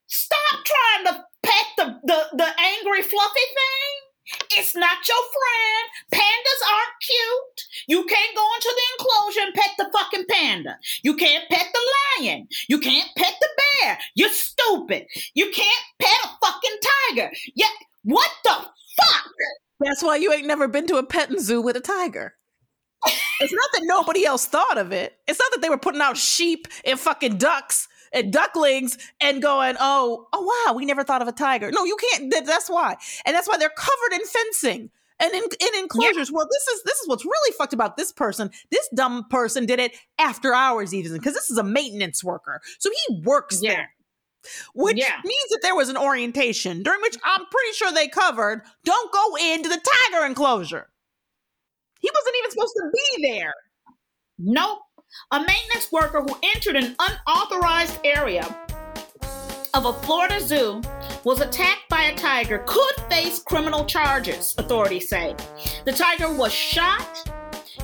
stop 0.07 0.65
trying 0.65 1.05
to 1.15 1.25
pet 1.43 1.67
the, 1.77 2.01
the, 2.05 2.29
the 2.37 2.61
angry, 2.61 3.03
fluffy 3.03 3.41
thing. 3.41 4.03
It's 4.59 4.75
not 4.75 5.07
your 5.07 5.17
friend. 5.17 5.89
Pandas 6.21 6.73
aren't 6.73 7.01
cute. 7.01 7.67
You 7.87 8.05
can't 8.07 8.37
go 8.37 8.55
into 8.57 8.75
the 8.75 9.05
enclosure 9.05 9.41
and 9.43 9.55
pet 9.55 9.71
the 9.79 9.91
fucking 9.93 10.25
panda. 10.29 10.79
You 11.05 11.15
can't 11.17 11.49
pet 11.49 11.67
the 11.73 12.23
lion. 12.25 12.49
You 12.69 12.81
can't 12.81 13.09
pet 13.17 13.35
the 13.41 13.49
bear. 13.83 13.99
You're 14.17 14.31
stupid. 14.31 15.07
You 15.35 15.51
can't 15.53 15.85
pet 16.01 16.19
a 16.25 16.29
fucking 16.45 16.77
tiger. 17.11 17.33
Yeah, 17.55 17.69
what 18.03 18.31
the 18.45 18.51
fuck? 18.51 19.31
That's 19.79 20.03
why 20.03 20.17
you 20.17 20.33
ain't 20.33 20.47
never 20.47 20.67
been 20.67 20.87
to 20.89 20.97
a 20.97 21.07
petting 21.07 21.39
zoo 21.39 21.61
with 21.63 21.77
a 21.77 21.81
tiger. 21.81 22.35
It's 23.41 23.53
not 23.53 23.69
that 23.75 23.83
nobody 23.85 24.25
else 24.27 24.47
thought 24.47 24.79
of 24.79 24.93
it. 24.93 25.17
It's 25.27 25.39
not 25.39 25.51
that 25.53 25.61
they 25.63 25.69
were 25.69 25.79
putting 25.79 26.01
out 26.01 26.17
sheep 26.17 26.69
and 26.85 26.99
fucking 26.99 27.39
ducks 27.39 27.89
and 28.13 28.33
ducklings 28.33 28.99
and 29.21 29.43
going, 29.43 29.77
oh, 29.81 30.27
oh 30.33 30.65
wow, 30.67 30.75
we 30.75 30.85
never 30.85 31.05
thought 31.05 31.23
of 31.23 31.29
a 31.29 31.33
tiger. 31.33 31.71
No, 31.73 31.85
you 31.85 31.97
can't. 32.13 32.31
that- 32.33 32.47
That's 32.47 32.69
why, 32.71 32.97
and 33.25 33.35
that's 33.35 33.49
why 33.49 33.57
they're 33.59 33.69
covered 33.77 34.13
in 34.21 34.25
fencing 34.27 34.91
and 35.19 35.33
in, 35.33 35.43
in 35.61 35.81
enclosures. 35.81 36.31
Well, 36.31 36.47
this 36.51 36.67
is 36.77 36.83
this 36.85 36.99
is 36.99 37.09
what's 37.09 37.25
really 37.25 37.53
fucked 37.59 37.73
about 37.73 37.97
this 37.97 38.13
person. 38.13 38.51
This 38.71 38.89
dumb 38.95 39.27
person 39.31 39.67
did 39.67 39.81
it 39.81 39.93
after 40.19 40.55
hours, 40.55 40.95
even 40.95 41.13
because 41.15 41.35
this 41.35 41.51
is 41.51 41.59
a 41.59 41.65
maintenance 41.65 42.23
worker, 42.23 42.61
so 42.79 42.91
he 43.09 43.21
works 43.23 43.61
Yeah. 43.63 43.73
there. 43.75 43.91
Which 44.75 44.99
Yeah. 44.99 45.17
means 45.25 45.51
that 45.51 45.59
there 45.63 45.75
was 45.75 45.89
an 45.89 45.97
orientation 45.97 46.85
during 46.85 47.01
which 47.03 47.17
I'm 47.25 47.45
pretty 47.51 47.73
sure 47.73 47.91
they 47.91 48.07
covered 48.07 48.63
don't 48.85 49.13
go 49.13 49.37
into 49.37 49.69
the 49.69 49.81
tiger 50.13 50.25
enclosure. 50.25 50.89
He 52.01 52.11
wasn't 52.15 52.37
even 52.39 52.51
supposed 52.51 52.75
to 52.77 52.91
be 52.93 53.29
there. 53.29 53.55
Nope. 54.39 54.81
A 55.31 55.39
maintenance 55.39 55.91
worker 55.91 56.23
who 56.23 56.37
entered 56.55 56.77
an 56.77 56.97
unauthorized 56.99 57.99
area 58.05 58.45
of 59.75 59.85
a 59.85 59.93
Florida 60.05 60.41
zoo 60.41 60.83
was 61.25 61.41
attacked 61.41 61.89
by 61.89 62.03
a 62.05 62.17
tiger 62.17 62.63
could 62.67 62.95
face 63.11 63.43
criminal 63.43 63.85
charges, 63.85 64.55
authorities 64.59 65.09
say. 65.09 65.35
The 65.85 65.93
tiger 65.93 66.33
was 66.33 66.53
shot 66.53 67.31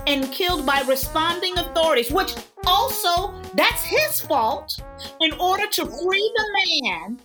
and 0.06 0.30
killed 0.32 0.64
by 0.66 0.82
responding 0.88 1.58
authorities, 1.58 2.10
which 2.10 2.34
also 2.66 3.32
that's 3.54 3.84
his 3.84 4.20
fault 4.20 4.72
in 5.20 5.32
order 5.34 5.66
to 5.66 5.86
free 5.86 6.32
the 6.36 6.80
man 6.82 7.20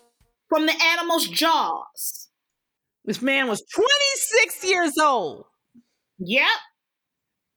from 0.49 0.65
the 0.65 0.75
animal's 0.93 1.27
jaws. 1.27 2.29
This 3.05 3.21
man 3.21 3.47
was 3.47 3.63
26 3.73 4.65
years 4.65 4.97
old. 4.97 5.45
Yep. 6.19 6.47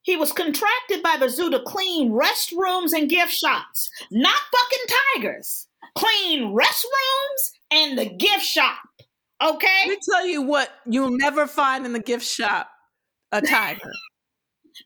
He 0.02 0.16
was 0.16 0.33
contracted 0.33 1.02
by 1.02 1.16
the 1.19 1.28
zoo 1.28 1.50
to 1.50 1.61
clean 1.61 2.11
restrooms 2.11 2.92
and 2.92 3.09
gift 3.09 3.33
shops, 3.33 3.90
not 4.11 4.40
fucking 4.52 4.97
tigers. 5.14 5.66
Clean 5.95 6.54
restrooms 6.54 7.50
and 7.71 7.99
the 7.99 8.07
gift 8.07 8.45
shop. 8.45 8.78
Okay? 9.42 9.66
Let 9.87 9.88
me 9.88 9.99
tell 10.11 10.26
you 10.26 10.42
what 10.42 10.71
you'll 10.87 11.16
never 11.16 11.47
find 11.47 11.85
in 11.85 11.92
the 11.92 12.00
gift 12.00 12.26
shop 12.26 12.69
a 13.33 13.40
tiger. 13.40 13.80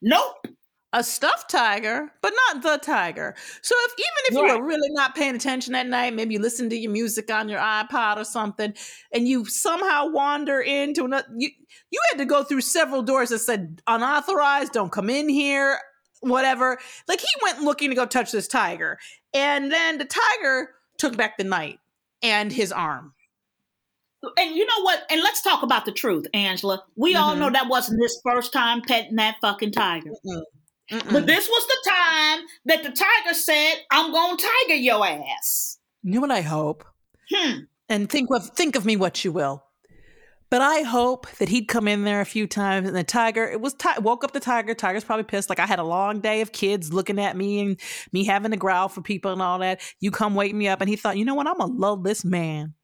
Nope. 0.03 0.49
A 0.95 1.03
stuffed 1.03 1.51
tiger, 1.51 2.09
but 2.23 2.33
not 2.47 2.63
the 2.63 2.79
tiger. 2.79 3.35
So 3.63 3.75
if 3.81 3.93
even 3.99 4.23
if 4.27 4.35
you 4.35 4.43
Right. 4.45 4.61
were 4.61 4.65
really 4.65 4.91
not 4.93 5.17
paying 5.17 5.35
attention 5.35 5.75
at 5.75 5.89
night, 5.89 6.15
maybe 6.15 6.35
you 6.35 6.41
listen 6.41 6.71
to 6.71 6.77
your 6.77 6.93
music 6.93 7.31
on 7.33 7.49
your 7.49 7.59
iPod 7.59 8.17
or 8.17 8.25
something, 8.25 8.73
and 9.13 9.27
you 9.29 9.45
somehow 9.45 10.07
wander 10.09 10.61
into 10.61 11.05
another, 11.05 11.27
you 11.37 11.51
you 11.91 12.01
had 12.11 12.19
to 12.19 12.25
go 12.25 12.45
through 12.45 12.61
several 12.61 13.03
doors 13.03 13.31
that 13.31 13.41
said 13.41 13.83
unauthorized, 13.89 14.73
don't 14.73 14.93
come 14.93 15.11
in 15.11 15.29
here, 15.29 15.81
whatever. 16.21 16.79
Like 17.09 17.21
he 17.21 17.27
went 17.43 17.61
looking 17.63 17.91
to 17.91 17.97
go 17.97 18.07
touch 18.07 18.31
this 18.31 18.47
tiger, 18.47 18.99
and 19.35 19.73
then 19.73 19.99
the 19.99 20.05
tiger 20.07 20.71
took 20.97 21.17
back 21.17 21.37
the 21.39 21.45
night 21.45 21.81
and 22.23 22.53
his 22.53 22.71
arm. 22.71 23.15
And 24.39 24.55
you 24.55 24.65
know 24.65 24.83
what? 24.83 25.03
And 25.11 25.21
let's 25.23 25.43
talk 25.43 25.63
about 25.65 25.85
the 25.87 25.93
truth, 25.93 26.27
Angela. 26.33 26.85
We 26.97 27.17
all 27.17 27.35
Mhm. 27.35 27.39
know 27.41 27.51
that 27.51 27.69
wasn't 27.69 28.01
his 28.01 28.19
first 28.25 28.53
time 28.53 28.81
petting 28.81 29.17
that 29.17 29.37
fucking 29.43 29.73
tiger. 29.73 30.13
Mm-mm. 30.91 31.13
But 31.13 31.27
this 31.27 31.49
was 31.49 31.67
the 31.67 31.91
time 31.91 32.47
that 32.67 32.83
the 32.83 32.91
tiger 32.91 33.35
said, 33.35 33.75
I'm 33.91 34.13
going 34.13 34.37
to 34.37 34.47
tiger 34.67 34.75
your 34.75 35.07
ass. 35.07 35.79
You 36.03 36.13
know 36.13 36.21
what 36.21 36.31
I 36.31 36.43
hope? 36.43 36.85
Hmm. 37.35 37.61
and 37.89 38.11
think 38.11 38.29
of 38.31 38.51
think 38.51 38.77
of 38.77 38.85
me 38.85 38.97
what 38.97 39.25
you 39.25 39.33
will. 39.33 39.65
But 40.51 40.61
I 40.61 40.83
hope 40.83 41.27
that 41.39 41.49
he'd 41.49 41.67
come 41.67 41.89
in 41.89 42.05
there 42.05 42.21
a 42.21 42.27
few 42.27 42.47
times 42.47 42.87
and 42.87 42.97
the 42.97 43.03
tiger, 43.03 43.45
it 43.45 43.61
was 43.61 43.75
ti 43.75 43.89
woke 44.01 44.23
up 44.23 44.33
the 44.33 44.41
tiger. 44.41 44.75
Tiger's 44.75 45.03
probably 45.03 45.25
pissed. 45.25 45.49
Like 45.49 45.59
I 45.59 45.67
had 45.67 45.79
a 45.79 45.85
long 45.85 46.21
day 46.21 46.43
of 46.43 46.53
kids 46.53 46.93
looking 46.93 47.19
at 47.19 47.37
me 47.37 47.61
and 47.61 47.81
me 48.13 48.25
having 48.25 48.51
to 48.51 48.57
growl 48.57 48.89
for 48.89 49.01
people 49.01 49.33
and 49.33 49.43
all 49.43 49.59
that. 49.61 49.81
You 50.01 50.11
come 50.11 50.35
wake 50.35 50.55
me 50.55 50.69
up. 50.69 50.81
And 50.81 50.89
he 50.89 50.97
thought, 50.97 51.17
you 51.17 51.25
know 51.25 51.35
what? 51.35 51.47
I'm 51.47 51.57
gonna 51.57 51.73
lull 51.73 51.97
this 51.97 52.25
man 52.25 52.75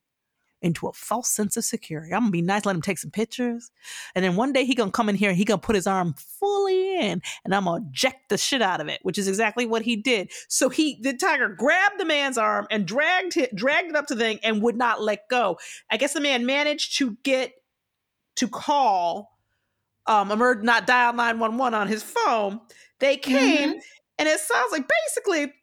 into 0.63 0.87
a 0.87 0.93
false 0.93 1.29
sense 1.29 1.57
of 1.57 1.65
security. 1.65 2.13
I'm 2.13 2.23
gonna 2.23 2.31
be 2.31 2.43
nice, 2.43 2.67
let 2.67 2.77
him 2.77 2.83
take 2.83 2.99
some 2.99 3.11
pictures. 3.11 3.71
And 4.15 4.25
then 4.25 4.37
one 4.37 4.53
day 4.53 4.65
he 4.65 4.75
gonna 4.75 4.91
come 4.91 5.09
in 5.09 5.15
here 5.15 5.31
and 5.31 5.39
he 5.39 5.45
gonna 5.45 5.59
put 5.59 5.75
his 5.75 5.87
arm 5.87 6.15
fully 6.15 6.99
in 6.99 7.23
and 7.45 7.55
I'm 7.55 7.65
gonna 7.65 7.85
eject 7.89 8.29
the 8.29 8.39
shit 8.39 8.63
out 8.63 8.81
of 8.81 8.89
it, 8.89 9.01
which 9.03 9.19
is 9.19 9.29
exactly 9.29 9.67
what 9.67 9.83
he 9.83 9.97
did. 9.97 10.31
So 10.49 10.69
he 10.69 10.99
the 11.01 11.15
tiger 11.15 11.49
grabbed 11.49 11.99
the 11.99 12.05
man's 12.05 12.39
arm 12.39 12.67
and 12.71 12.87
dragged 12.87 13.37
it, 13.37 13.55
dragged 13.55 13.91
it 13.91 13.97
up 13.97 14.07
to 14.09 14.15
the 14.15 14.25
thing 14.25 14.39
and 14.43 14.63
would 14.63 14.77
not 14.77 15.03
let 15.03 15.29
go. 15.29 15.59
I 15.91 15.97
guess 15.97 16.13
the 16.13 16.21
man 16.21 16.47
managed 16.47 16.99
to 16.99 17.17
get 17.23 17.53
to 18.37 18.49
call 18.49 19.39
um 20.07 20.31
emerge 20.31 20.63
not 20.63 20.87
dial 20.87 21.13
911 21.13 21.75
on 21.75 21.89
his 21.89 22.03
phone. 22.03 22.61
They 22.99 23.17
came 23.17 23.81
and 24.19 24.29
it 24.29 24.39
sounds 24.39 24.73
like 24.73 24.87
basically 25.07 25.55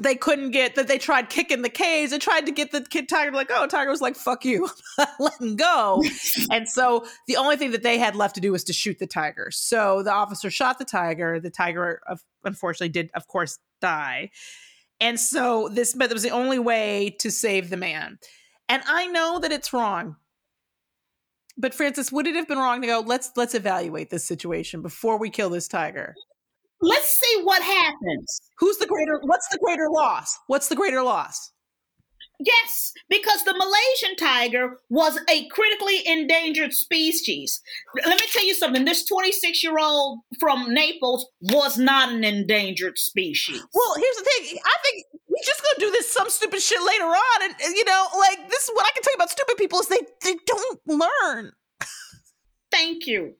they 0.00 0.14
couldn't 0.14 0.50
get 0.50 0.74
that 0.74 0.88
they 0.88 0.98
tried 0.98 1.28
kicking 1.28 1.62
the 1.62 1.68
cage. 1.68 2.10
They 2.10 2.18
tried 2.18 2.46
to 2.46 2.52
get 2.52 2.72
the 2.72 2.80
kid 2.80 3.08
tiger 3.08 3.32
like, 3.32 3.50
oh, 3.52 3.66
tiger 3.66 3.90
was 3.90 4.00
like, 4.00 4.16
fuck 4.16 4.44
you, 4.44 4.68
letting 5.18 5.56
go. 5.56 6.02
and 6.50 6.68
so 6.68 7.06
the 7.26 7.36
only 7.36 7.56
thing 7.56 7.70
that 7.72 7.82
they 7.82 7.98
had 7.98 8.16
left 8.16 8.34
to 8.36 8.40
do 8.40 8.52
was 8.52 8.64
to 8.64 8.72
shoot 8.72 8.98
the 8.98 9.06
tiger. 9.06 9.50
So 9.50 10.02
the 10.02 10.12
officer 10.12 10.50
shot 10.50 10.78
the 10.78 10.84
tiger. 10.84 11.38
The 11.38 11.50
tiger, 11.50 12.00
of- 12.08 12.24
unfortunately, 12.44 12.88
did 12.88 13.10
of 13.14 13.28
course 13.28 13.58
die. 13.80 14.30
And 15.00 15.18
so 15.18 15.68
this, 15.68 15.94
but 15.94 16.10
it 16.10 16.14
was 16.14 16.22
the 16.22 16.30
only 16.30 16.58
way 16.58 17.16
to 17.20 17.30
save 17.30 17.70
the 17.70 17.76
man. 17.76 18.18
And 18.68 18.82
I 18.86 19.06
know 19.06 19.38
that 19.40 19.52
it's 19.52 19.72
wrong. 19.72 20.16
But 21.56 21.74
Frances, 21.74 22.10
would 22.10 22.26
it 22.26 22.36
have 22.36 22.48
been 22.48 22.58
wrong 22.58 22.80
to 22.80 22.86
go? 22.86 23.00
Let's 23.04 23.32
let's 23.36 23.54
evaluate 23.54 24.08
this 24.08 24.24
situation 24.24 24.80
before 24.80 25.18
we 25.18 25.28
kill 25.28 25.50
this 25.50 25.68
tiger. 25.68 26.14
Let's 26.80 27.18
see 27.18 27.42
what 27.42 27.62
happens. 27.62 28.40
Who's 28.58 28.78
the 28.78 28.86
greater? 28.86 29.20
What's 29.22 29.48
the 29.48 29.58
greater 29.58 29.88
loss? 29.90 30.36
What's 30.46 30.68
the 30.68 30.76
greater 30.76 31.02
loss? 31.02 31.52
Yes, 32.42 32.94
because 33.10 33.44
the 33.44 33.52
Malaysian 33.52 34.16
tiger 34.16 34.78
was 34.88 35.18
a 35.28 35.46
critically 35.48 36.00
endangered 36.06 36.72
species. 36.72 37.60
Let 38.06 38.18
me 38.18 38.26
tell 38.32 38.46
you 38.46 38.54
something. 38.54 38.86
This 38.86 39.04
26 39.06 39.62
year 39.62 39.76
old 39.78 40.20
from 40.38 40.72
Naples 40.72 41.28
was 41.42 41.76
not 41.76 42.10
an 42.10 42.24
endangered 42.24 42.98
species. 42.98 43.62
Well, 43.74 43.94
here's 43.94 44.16
the 44.16 44.22
thing. 44.24 44.58
I 44.64 44.76
think 44.82 45.04
we're 45.28 45.44
just 45.44 45.62
gonna 45.62 45.86
do 45.86 45.90
this 45.90 46.10
some 46.10 46.30
stupid 46.30 46.62
shit 46.62 46.80
later 46.80 47.04
on, 47.04 47.42
and 47.42 47.54
and, 47.62 47.76
you 47.76 47.84
know, 47.84 48.06
like 48.18 48.48
this 48.48 48.62
is 48.62 48.70
what 48.72 48.86
I 48.86 48.90
can 48.94 49.02
tell 49.02 49.12
you 49.12 49.16
about 49.16 49.30
stupid 49.30 49.56
people 49.58 49.80
is 49.80 49.88
they 49.88 50.00
they 50.22 50.36
don't 50.46 50.80
learn. 50.86 51.52
thank 52.70 53.06
you. 53.06 53.34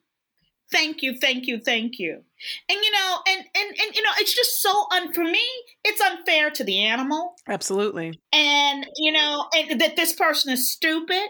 Thank 0.71 1.01
you, 1.01 1.17
thank 1.19 1.47
you, 1.47 1.59
thank 1.59 1.99
you. 1.99 2.23
And 2.69 2.79
you 2.83 2.91
know, 2.91 3.19
and 3.27 3.39
and 3.55 3.67
and 3.69 3.95
you 3.95 4.01
know, 4.01 4.11
it's 4.17 4.33
just 4.33 4.61
so 4.61 4.85
un 4.91 5.13
for 5.13 5.23
me, 5.23 5.43
it's 5.83 6.01
unfair 6.01 6.49
to 6.51 6.63
the 6.63 6.79
animal. 6.79 7.35
Absolutely. 7.47 8.19
And 8.33 8.87
you 8.97 9.11
know, 9.11 9.47
and 9.53 9.79
that 9.81 9.95
this 9.95 10.13
person 10.13 10.51
is 10.51 10.71
stupid 10.71 11.27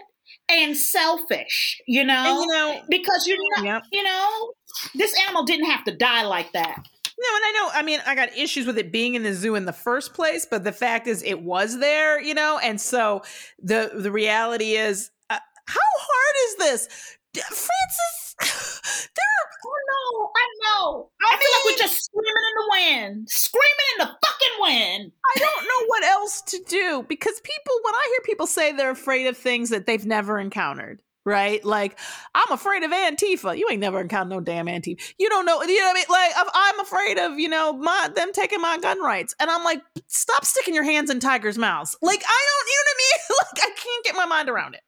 and 0.48 0.76
selfish, 0.76 1.80
you 1.86 2.04
know? 2.04 2.14
And 2.26 2.40
you 2.40 2.46
know, 2.48 2.82
because 2.88 3.26
you're 3.26 3.38
not, 3.56 3.64
Yep. 3.64 3.82
you 3.92 4.02
know, 4.02 4.52
this 4.94 5.14
animal 5.24 5.44
didn't 5.44 5.66
have 5.66 5.84
to 5.84 5.96
die 5.96 6.24
like 6.24 6.52
that. 6.52 6.76
No, 6.76 7.36
and 7.36 7.44
I 7.44 7.52
know, 7.52 7.70
I 7.74 7.82
mean, 7.82 8.00
I 8.06 8.14
got 8.14 8.36
issues 8.36 8.66
with 8.66 8.78
it 8.78 8.90
being 8.90 9.14
in 9.14 9.22
the 9.22 9.34
zoo 9.34 9.54
in 9.54 9.64
the 9.64 9.72
first 9.72 10.14
place, 10.14 10.46
but 10.50 10.64
the 10.64 10.72
fact 10.72 11.06
is 11.06 11.22
it 11.22 11.42
was 11.42 11.78
there, 11.78 12.20
you 12.20 12.34
know? 12.34 12.58
And 12.62 12.80
so 12.80 13.22
the 13.62 13.92
the 13.94 14.10
reality 14.10 14.72
is 14.72 15.10
uh, 15.30 15.38
how 15.66 15.80
hard 15.80 16.34
is 16.48 16.56
this? 16.88 17.18
Frances, 17.34 18.36
there 19.16 19.42
Oh 19.64 19.78
no, 19.88 20.30
I 20.34 20.46
know. 20.62 21.10
I, 21.22 21.36
feel 21.36 21.38
like 21.38 21.64
we're 21.72 21.78
just 21.86 22.04
screaming 22.04 22.26
in 22.26 22.54
the 22.56 22.68
wind. 22.70 23.28
Screaming 23.30 23.88
in 23.94 24.06
the 24.06 24.06
fucking 24.06 24.56
wind. 24.60 25.12
I 25.24 25.38
don't 25.38 25.64
know 25.64 25.86
what 25.86 26.04
else 26.04 26.42
to 26.42 26.58
do 26.66 27.04
because 27.08 27.40
people, 27.40 27.74
when 27.82 27.94
I 27.94 28.08
hear 28.10 28.20
people 28.24 28.46
say 28.46 28.72
they're 28.72 28.90
afraid 28.90 29.26
of 29.28 29.36
things 29.36 29.70
that 29.70 29.86
they've 29.86 30.04
never 30.04 30.40
encountered, 30.40 31.00
right? 31.24 31.64
Like, 31.64 31.98
I'm 32.34 32.50
afraid 32.52 32.82
of 32.82 32.90
Antifa. 32.90 33.56
You 33.56 33.68
ain't 33.70 33.80
never 33.80 34.00
encountered 34.00 34.30
no 34.34 34.40
damn 34.40 34.66
Antifa. 34.66 35.14
You 35.18 35.28
don't 35.28 35.46
know, 35.46 35.62
you 35.62 35.78
know 35.80 35.86
what 35.86 35.90
I 35.90 35.94
mean? 35.94 36.04
Like, 36.08 36.36
I'm- 36.36 36.50
I'm 36.54 36.80
afraid 36.80 37.18
of, 37.18 37.38
you 37.38 37.48
know, 37.48 37.72
my 37.72 38.10
them 38.14 38.32
taking 38.32 38.60
my 38.60 38.78
gun 38.78 39.00
rights. 39.00 39.34
And 39.38 39.48
I'm 39.48 39.62
like, 39.62 39.80
stop 40.08 40.44
sticking 40.44 40.74
your 40.74 40.84
hands 40.84 41.08
in 41.08 41.20
tigers' 41.20 41.58
mouths. 41.58 41.96
Like, 42.02 42.22
I 42.26 42.40
don't, 42.48 42.68
you 42.68 42.74
know 42.74 42.84
what 42.84 42.94
I 42.94 42.98
mean? 42.98 43.36
like, 43.38 43.62
I 43.62 43.80
can't 43.80 44.04
get 44.04 44.16
my 44.16 44.26
mind 44.26 44.48
around 44.48 44.74
it. 44.74 44.82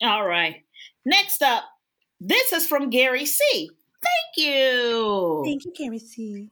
All 0.00 0.24
right. 0.24 0.62
Next 1.04 1.42
up, 1.42 1.64
this 2.20 2.52
is 2.52 2.66
from 2.66 2.90
Gary 2.90 3.26
C. 3.26 3.70
Thank 4.02 4.46
you. 4.46 5.42
Thank 5.44 5.64
you, 5.64 5.72
Gary 5.76 5.98
C. 5.98 6.50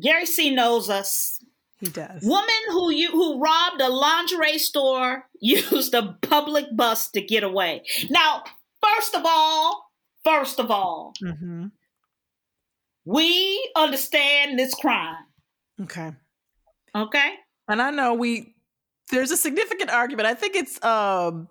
Gary 0.00 0.26
C 0.26 0.54
knows 0.54 0.88
us. 0.88 1.42
He 1.80 1.86
does. 1.86 2.22
Woman 2.22 2.48
who 2.68 2.90
you 2.90 3.10
who 3.10 3.40
robbed 3.40 3.80
a 3.80 3.88
lingerie 3.88 4.58
store 4.58 5.24
used 5.40 5.94
a 5.94 6.16
public 6.22 6.66
bus 6.76 7.10
to 7.12 7.22
get 7.22 7.42
away. 7.42 7.82
Now, 8.10 8.44
first 8.82 9.14
of 9.14 9.22
all, 9.24 9.90
first 10.24 10.60
of 10.60 10.70
all, 10.70 11.14
hmm 11.20 11.66
we 13.06 13.72
understand 13.76 14.58
this 14.58 14.74
crime. 14.74 15.16
Okay. 15.80 16.12
Okay? 16.94 17.32
And 17.66 17.80
I 17.80 17.90
know 17.90 18.14
we 18.14 18.54
there's 19.10 19.30
a 19.30 19.36
significant 19.36 19.90
argument. 19.90 20.26
I 20.26 20.34
think 20.34 20.54
it's 20.54 20.82
um 20.84 21.48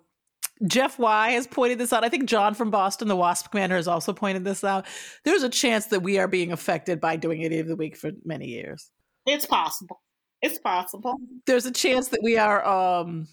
Jeff 0.66 0.98
Y 0.98 1.30
has 1.30 1.46
pointed 1.46 1.78
this 1.78 1.92
out. 1.92 2.04
I 2.04 2.08
think 2.08 2.26
John 2.26 2.54
from 2.54 2.70
Boston, 2.70 3.08
the 3.08 3.16
Wasp 3.16 3.50
Commander, 3.50 3.76
has 3.76 3.88
also 3.88 4.12
pointed 4.12 4.44
this 4.44 4.62
out. 4.62 4.86
There's 5.24 5.42
a 5.42 5.48
chance 5.48 5.86
that 5.86 6.00
we 6.00 6.18
are 6.18 6.28
being 6.28 6.52
affected 6.52 7.00
by 7.00 7.16
doing 7.16 7.42
Idiot 7.42 7.62
of 7.62 7.68
the 7.68 7.76
Week 7.76 7.96
for 7.96 8.12
many 8.24 8.46
years. 8.48 8.90
It's 9.26 9.46
possible. 9.46 10.00
It's 10.42 10.58
possible. 10.58 11.16
There's 11.46 11.66
a 11.66 11.72
chance 11.72 12.08
that 12.08 12.20
we 12.22 12.36
are 12.38 12.66
um 12.66 13.28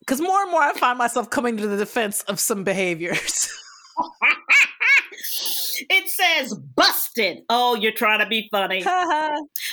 because 0.00 0.20
more 0.20 0.42
and 0.42 0.50
more 0.50 0.62
I 0.62 0.72
find 0.72 0.98
myself 0.98 1.30
coming 1.30 1.56
to 1.58 1.66
the 1.66 1.76
defense 1.76 2.22
of 2.22 2.40
some 2.40 2.64
behaviors. 2.64 3.48
it 5.90 6.08
says 6.08 6.54
busted. 6.54 7.42
Oh, 7.48 7.74
you're 7.74 7.92
trying 7.92 8.20
to 8.20 8.26
be 8.26 8.48
funny. 8.50 8.82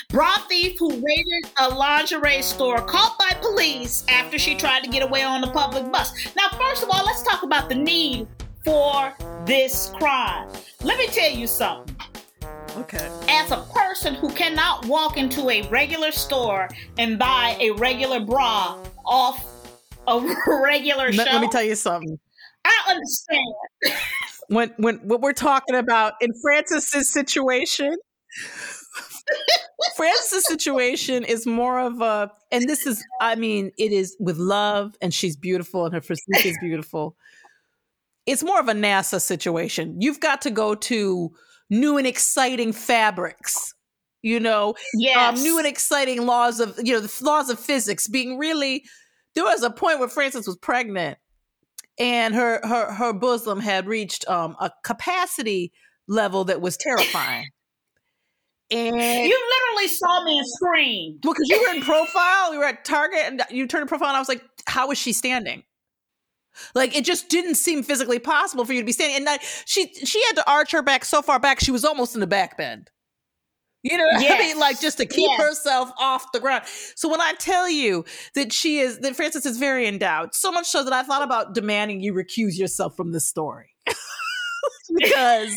Bra 0.10 0.38
thief 0.48 0.78
who 0.80 0.89
raided 0.89 1.52
a 1.60 1.69
lingerie 1.69 2.41
store 2.41 2.82
caught 2.82 3.17
by 3.19 3.36
police 3.41 4.04
after 4.10 4.38
she 4.38 4.56
tried 4.56 4.84
to 4.84 4.89
get 4.89 5.04
away 5.04 5.24
on 5.24 5.41
the 5.41 5.52
public 5.52 5.91
bus. 5.91 6.12
Now, 6.36 6.50
first 6.58 6.84
of 6.84 6.89
all, 6.91 7.06
let's 7.06 7.24
talk 7.24 7.43
about 7.43 7.69
the 7.69 7.76
need 7.76 8.28
for 8.65 9.13
this 9.45 9.91
crime. 9.98 10.50
Let 10.82 10.98
me 10.98 11.08
tell 11.08 11.32
you 11.32 11.48
something. 11.48 11.95
okay. 12.78 13.10
As 13.28 13.52
a 13.52 13.65
person 13.74 14.15
who 14.15 14.30
cannot 14.34 14.86
walk 14.86 15.17
into 15.17 15.50
a 15.50 15.67
regular 15.69 16.12
store 16.12 16.69
and 16.98 17.17
buy 17.17 17.58
a 17.60 17.72
regular 17.72 18.19
bra 18.19 18.78
off 19.06 19.45
a 20.08 20.19
regular 20.63 21.12
Let, 21.12 21.28
show, 21.28 21.34
let 21.34 21.41
me 21.41 21.50
tell 21.50 21.63
you 21.63 21.76
something. 21.76 22.19
I 22.65 22.84
understand. 22.89 23.54
When 24.50 24.74
when 24.78 24.98
what 25.08 25.22
we're 25.22 25.34
talking 25.34 25.76
about 25.76 26.14
in 26.22 26.32
Frances's 26.42 27.12
situation, 27.12 27.96
Frances's 29.96 30.46
situation 30.48 31.24
is 31.24 31.46
more 31.46 31.80
of 31.80 32.02
a, 32.02 32.32
and 32.52 32.68
this 32.68 32.86
is, 32.86 33.04
I 33.22 33.36
mean, 33.36 33.72
it 33.78 33.92
is 33.92 34.18
with 34.20 34.38
love, 34.38 34.96
and 35.02 35.14
she's 35.14 35.38
beautiful, 35.38 35.86
and 35.86 35.94
her 35.94 36.02
physique 36.02 36.46
is 36.46 36.58
beautiful. 36.62 37.16
It's 38.26 38.44
more 38.44 38.60
of 38.60 38.68
a 38.68 38.74
NASA 38.74 39.22
situation. 39.22 40.02
You've 40.02 40.20
got 40.20 40.42
to 40.42 40.52
go 40.52 40.76
to 40.76 41.32
new 41.70 41.98
and 41.98 42.06
exciting 42.08 42.74
fabrics, 42.74 43.74
you 44.22 44.40
know, 44.40 44.76
Yes. 44.96 45.38
um, 45.38 45.44
new 45.44 45.58
and 45.58 45.68
exciting 45.68 46.26
laws 46.26 46.60
of, 46.60 46.76
you 46.84 46.94
know, 46.94 47.00
the 47.00 47.20
laws 47.24 47.50
of 47.50 47.60
physics 47.60 48.08
being 48.08 48.38
really. 48.38 48.84
There 49.36 49.44
was 49.44 49.64
a 49.64 49.70
point 49.70 50.00
where 50.00 50.10
Frances 50.10 50.48
was 50.48 50.58
pregnant, 50.58 51.18
and 52.00 52.34
her 52.34 52.60
her 52.66 52.92
her 52.94 53.14
bosom 53.14 53.60
had 53.60 53.86
reached 53.86 54.28
um, 54.28 54.56
a 54.60 54.72
capacity 54.84 55.72
level 56.08 56.46
that 56.46 56.62
was 56.62 56.78
terrifying. 56.78 57.48
And 58.72 58.96
You 58.96 59.50
literally 59.50 59.88
saw 59.88 60.24
me 60.24 60.42
scream 60.46 61.20
well, 61.24 61.34
because 61.34 61.50
you 61.50 61.60
were 61.62 61.76
in 61.76 61.82
profile, 61.82 62.54
you 62.54 62.60
were 62.60 62.66
at 62.66 62.86
Target, 62.86 63.22
and 63.26 63.42
you 63.50 63.68
turned 63.68 63.84
to 63.84 63.88
profile, 63.88 64.10
and 64.10 64.18
I 64.18 64.20
was 64.20 64.30
like, 64.30 64.44
"How 64.68 64.90
is 64.92 64.98
she 64.98 65.12
standing?" 65.12 65.64
Like 66.76 66.96
it 66.96 67.06
just 67.06 67.30
didn't 67.30 67.56
seem 67.56 67.84
physically 67.84 68.20
possible 68.20 68.66
for 68.66 68.74
you 68.74 68.82
to 68.82 68.86
be 68.86 68.92
standing. 68.92 69.18
And 69.18 69.28
that, 69.28 69.42
she 69.66 69.94
she 69.94 70.24
had 70.26 70.36
to 70.36 70.50
arch 70.50 70.72
her 70.72 70.82
back 70.82 71.06
so 71.06 71.22
far 71.22 71.40
back, 71.40 71.60
she 71.60 71.72
was 71.72 71.86
almost 71.86 72.14
in 72.16 72.22
the 72.22 72.28
back 72.28 72.58
bend. 72.58 72.90
You 73.84 73.98
know 73.98 74.06
what 74.06 74.15
I 74.32 74.38
mean? 74.39 74.60
Like 74.60 74.82
just 74.82 74.98
to 74.98 75.06
keep 75.06 75.30
Yes. 75.30 75.42
herself 75.42 75.92
off 76.00 76.32
the 76.34 76.39
ground. 76.39 76.63
So 76.96 77.10
when 77.10 77.22
I 77.22 77.34
tell 77.34 77.70
you 77.70 78.06
that 78.36 78.52
she 78.52 78.80
is 78.80 79.00
that 79.00 79.15
Frances 79.15 79.46
is 79.46 79.58
very 79.58 79.88
endowed, 79.88 80.34
so 80.36 80.52
much 80.52 80.68
so 80.68 80.84
that 80.84 80.94
I 80.94 81.04
thought 81.04 81.24
about 81.24 81.54
demanding 81.54 82.02
you 82.02 82.13
recuse 82.13 82.58
yourself 82.58 82.96
from 82.96 83.12
this 83.12 83.26
story. 83.26 83.70
because 84.96 85.54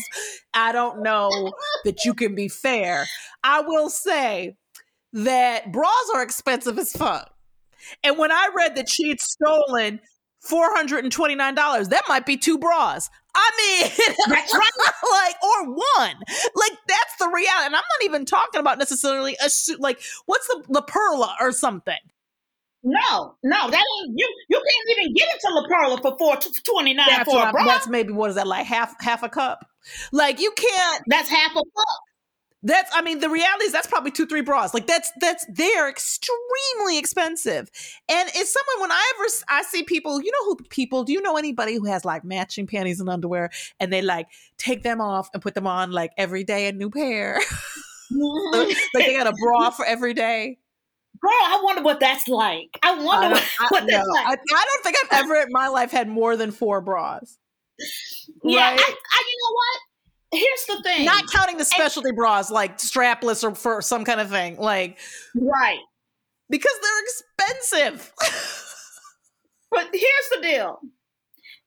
I 0.53 0.71
don't 0.71 1.01
know 1.01 1.53
that 1.85 2.05
you 2.05 2.13
can 2.13 2.35
be 2.35 2.47
fair. 2.47 3.05
I 3.43 3.61
will 3.61 3.89
say 3.89 4.55
that 5.13 5.71
bras 5.71 6.09
are 6.15 6.23
expensive 6.23 6.77
as 6.79 6.93
fuck. 6.93 7.31
And 8.03 8.17
when 8.17 8.31
I 8.31 8.49
read 8.55 8.75
that 8.75 8.87
she'd 8.89 9.19
stolen 9.19 9.99
$429, 10.49 11.89
that 11.89 12.03
might 12.07 12.25
be 12.25 12.37
two 12.37 12.57
bras. 12.57 13.09
I 13.35 13.51
mean, 13.57 13.91
That's 14.29 14.53
right. 14.53 14.71
like, 15.11 15.35
or 15.43 15.69
one. 15.73 16.15
Like, 16.55 16.77
that's 16.87 17.15
the 17.19 17.27
reality. 17.27 17.65
And 17.65 17.75
I'm 17.75 17.81
not 17.81 18.03
even 18.03 18.25
talking 18.25 18.59
about 18.59 18.77
necessarily 18.77 19.35
a 19.43 19.49
suit, 19.49 19.79
like, 19.79 19.99
what's 20.25 20.47
the 20.47 20.63
La 20.69 20.81
Perla 20.81 21.35
or 21.41 21.51
something? 21.51 21.97
No, 22.83 23.35
no, 23.43 23.69
that 23.71 23.83
ain't 24.01 24.13
you. 24.15 24.29
You 24.49 24.57
can't 24.57 24.99
even 24.99 25.13
get 25.13 25.29
it 25.33 25.39
to 25.41 25.53
La 25.53 25.67
Perla 25.67 26.01
for 26.01 26.17
four 26.17 26.37
twenty 26.65 26.93
nine 26.93 27.07
That's, 27.09 27.31
for 27.31 27.47
a 27.47 27.51
bra. 27.51 27.63
that's 27.65 27.87
maybe, 27.87 28.11
what 28.11 28.29
is 28.29 28.35
that, 28.35 28.45
like 28.45 28.65
half 28.65 28.93
half 29.01 29.23
a 29.23 29.29
cup? 29.29 29.65
Like, 30.11 30.39
you 30.39 30.51
can't, 30.55 31.03
That's 31.07 31.29
half 31.29 31.51
a 31.51 31.55
cup. 31.55 31.99
That's 32.63 32.89
I 32.95 33.01
mean 33.01 33.19
the 33.19 33.29
reality 33.29 33.65
is 33.65 33.73
that's 33.73 33.87
probably 33.87 34.11
two 34.11 34.25
three 34.25 34.41
bras. 34.41 34.73
Like 34.73 34.87
that's 34.87 35.11
that's 35.19 35.45
they're 35.49 35.89
extremely 35.89 36.97
expensive. 36.97 37.69
And 38.09 38.29
it's 38.33 38.53
someone 38.53 38.81
when 38.81 38.91
I 38.91 39.13
ever 39.15 39.29
I 39.49 39.63
see 39.63 39.83
people, 39.83 40.21
you 40.21 40.31
know 40.31 40.45
who 40.45 40.57
people, 40.69 41.03
do 41.03 41.11
you 41.11 41.21
know 41.21 41.35
anybody 41.35 41.75
who 41.75 41.85
has 41.85 42.05
like 42.05 42.23
matching 42.23 42.65
panties 42.65 42.99
and 42.99 43.09
underwear 43.09 43.49
and 43.79 43.91
they 43.91 44.01
like 44.01 44.27
take 44.57 44.83
them 44.83 45.01
off 45.01 45.29
and 45.33 45.41
put 45.41 45.55
them 45.55 45.67
on 45.67 45.91
like 45.91 46.11
every 46.17 46.43
day 46.43 46.67
a 46.67 46.71
new 46.71 46.89
pair. 46.89 47.39
Mm-hmm. 48.11 48.69
like 48.93 49.07
they 49.07 49.13
got 49.15 49.25
a 49.25 49.33
bra 49.33 49.71
for 49.71 49.85
every 49.85 50.13
day. 50.13 50.59
Girl, 51.19 51.31
I 51.31 51.61
wonder 51.63 51.81
what 51.81 51.99
that's 51.99 52.27
like. 52.27 52.77
I 52.83 52.91
I 52.91 53.01
wonder 53.01 53.29
don't, 53.29 53.31
what, 53.31 53.43
I, 53.59 53.67
what 53.69 53.83
no, 53.85 53.97
that's 53.97 54.07
like. 54.07 54.27
I, 54.27 54.31
I 54.31 54.65
don't 54.71 54.83
think 54.83 54.97
I've 55.03 55.23
ever 55.23 55.35
in 55.37 55.47
my 55.51 55.67
life 55.67 55.89
had 55.89 56.07
more 56.07 56.35
than 56.35 56.51
four 56.51 56.81
bras. 56.81 57.37
yeah, 58.43 58.71
right. 58.71 58.79
I, 58.79 58.83
I, 58.83 59.23
you 59.27 59.37
know 59.41 59.53
what? 59.53 59.79
Here's 60.33 60.65
the 60.67 60.81
thing. 60.83 61.05
Not 61.05 61.23
counting 61.31 61.57
the 61.57 61.65
specialty 61.65 62.11
bras 62.11 62.49
like 62.51 62.77
strapless 62.77 63.43
or 63.43 63.55
for 63.55 63.81
some 63.81 64.03
kind 64.03 64.19
of 64.19 64.29
thing. 64.29 64.57
Like 64.57 64.97
right. 65.35 65.79
because 66.49 66.73
they're 66.81 67.49
expensive. 67.49 68.13
But 69.73 69.89
here's 69.91 70.29
the 70.31 70.41
deal. 70.41 70.79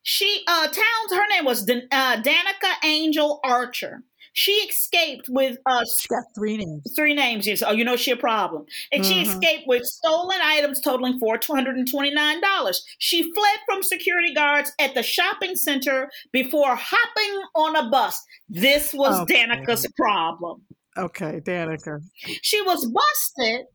She 0.01 0.43
uh 0.47 0.67
Towns, 0.67 1.11
her 1.11 1.27
name 1.29 1.43
was 1.43 1.65
Dan- 1.65 1.89
uh, 1.91 2.21
Danica 2.21 2.73
Angel 2.85 3.41
Archer. 3.43 4.03
She 4.37 4.51
escaped 4.51 5.29
with 5.29 5.57
uh 5.65 5.83
she 5.97 6.07
got 6.09 6.23
three 6.35 6.57
names. 6.57 6.93
three 6.95 7.15
names. 7.15 7.47
Yes. 7.47 7.63
Oh, 7.65 7.71
you 7.71 7.83
know 7.83 7.95
she 7.95 8.11
a 8.11 8.15
problem. 8.15 8.67
And 8.91 9.03
she 9.03 9.15
Mhm. 9.23 9.25
escaped 9.25 9.63
with 9.67 9.83
stolen 9.83 10.37
items 10.43 10.79
totaling 10.79 11.17
for 11.17 11.39
two 11.39 11.55
hundred 11.55 11.75
and 11.75 11.89
twenty 11.89 12.11
nine 12.11 12.39
dollars. 12.39 12.85
She 12.99 13.23
fled 13.33 13.59
from 13.65 13.81
security 13.81 14.35
guards 14.35 14.71
at 14.79 14.93
the 14.93 15.01
shopping 15.01 15.55
center 15.55 16.11
before 16.31 16.75
hopping 16.75 17.41
on 17.55 17.75
a 17.77 17.89
bus. 17.89 18.21
This 18.47 18.93
was 18.93 19.19
Okay. 19.21 19.43
Danica's 19.43 19.87
problem. 19.97 20.63
Okay, 20.97 21.41
Danica. 21.43 21.99
She 22.43 22.61
was 22.61 22.85
busted 22.85 23.65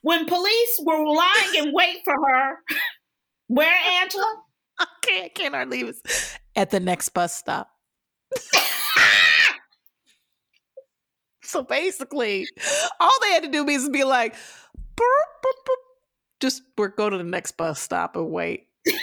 when 0.00 0.24
police 0.24 0.80
were 0.84 1.06
lying 1.06 1.54
in 1.66 1.72
wait 1.74 1.98
for 2.04 2.14
her. 2.14 2.54
Where, 3.48 3.74
Angela? 4.00 4.42
Okay, 4.80 4.86
I 5.18 5.18
can't, 5.20 5.34
can't 5.34 5.54
hardly 5.54 5.82
leave 5.84 5.94
us 6.06 6.38
at 6.56 6.70
the 6.70 6.80
next 6.80 7.10
bus 7.10 7.34
stop. 7.36 7.68
so 11.48 11.62
basically, 11.62 12.46
all 13.00 13.12
they 13.22 13.32
had 13.32 13.42
to 13.42 13.50
do 13.50 13.64
was 13.64 13.88
be 13.88 14.04
like, 14.04 14.34
"Boop, 14.34 15.28
boop, 15.42 15.66
boop." 15.66 15.88
just 16.40 16.62
we're 16.76 16.88
go 16.88 17.10
to 17.10 17.16
the 17.16 17.24
next 17.24 17.56
bus 17.56 17.80
stop 17.80 18.16
and 18.16 18.30
wait. 18.30 18.66
and 18.86 18.94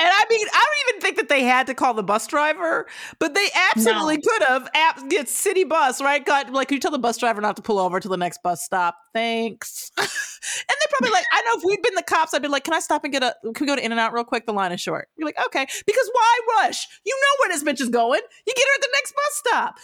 I 0.00 0.24
mean, 0.30 0.46
I 0.52 0.64
don't 0.64 0.88
even 0.88 1.00
think 1.00 1.16
that 1.16 1.28
they 1.28 1.42
had 1.42 1.66
to 1.66 1.74
call 1.74 1.94
the 1.94 2.02
bus 2.02 2.26
driver, 2.26 2.86
but 3.18 3.34
they 3.34 3.48
absolutely 3.70 4.20
could 4.20 4.42
have. 4.44 4.68
App, 4.74 5.08
get 5.08 5.28
city 5.28 5.64
bus, 5.64 6.00
right? 6.00 6.24
Got 6.24 6.52
like, 6.52 6.70
you 6.70 6.78
tell 6.78 6.90
the 6.90 6.98
bus 6.98 7.18
driver 7.18 7.40
not 7.40 7.56
to 7.56 7.62
pull 7.62 7.78
over 7.78 8.00
to 8.00 8.08
the 8.08 8.16
next 8.16 8.42
bus 8.42 8.64
stop. 8.64 8.96
Thanks. 9.12 9.90
and 9.98 10.06
they 10.06 10.86
probably 10.90 11.10
like, 11.10 11.24
I 11.32 11.42
know 11.42 11.58
if 11.58 11.64
we'd 11.64 11.82
been 11.82 11.94
the 11.94 12.02
cops, 12.02 12.32
I'd 12.32 12.42
be 12.42 12.48
like, 12.48 12.64
can 12.64 12.74
I 12.74 12.80
stop 12.80 13.04
and 13.04 13.12
get 13.12 13.22
a, 13.22 13.34
can 13.42 13.54
we 13.60 13.66
go 13.66 13.76
to 13.76 13.84
In 13.84 13.92
and 13.92 14.00
Out 14.00 14.12
real 14.12 14.24
quick? 14.24 14.46
The 14.46 14.52
line 14.52 14.72
is 14.72 14.80
short. 14.80 15.08
You're 15.16 15.26
like, 15.26 15.38
okay, 15.46 15.66
because 15.86 16.10
why 16.12 16.40
rush? 16.58 16.86
You 17.04 17.14
know 17.14 17.40
where 17.40 17.48
this 17.50 17.64
bitch 17.64 17.80
is 17.80 17.90
going. 17.90 18.20
You 18.46 18.54
get 18.54 18.64
her 18.64 18.74
at 18.76 18.80
the 18.80 18.88
next 18.94 19.12
bus 19.14 19.42
stop. 19.46 19.74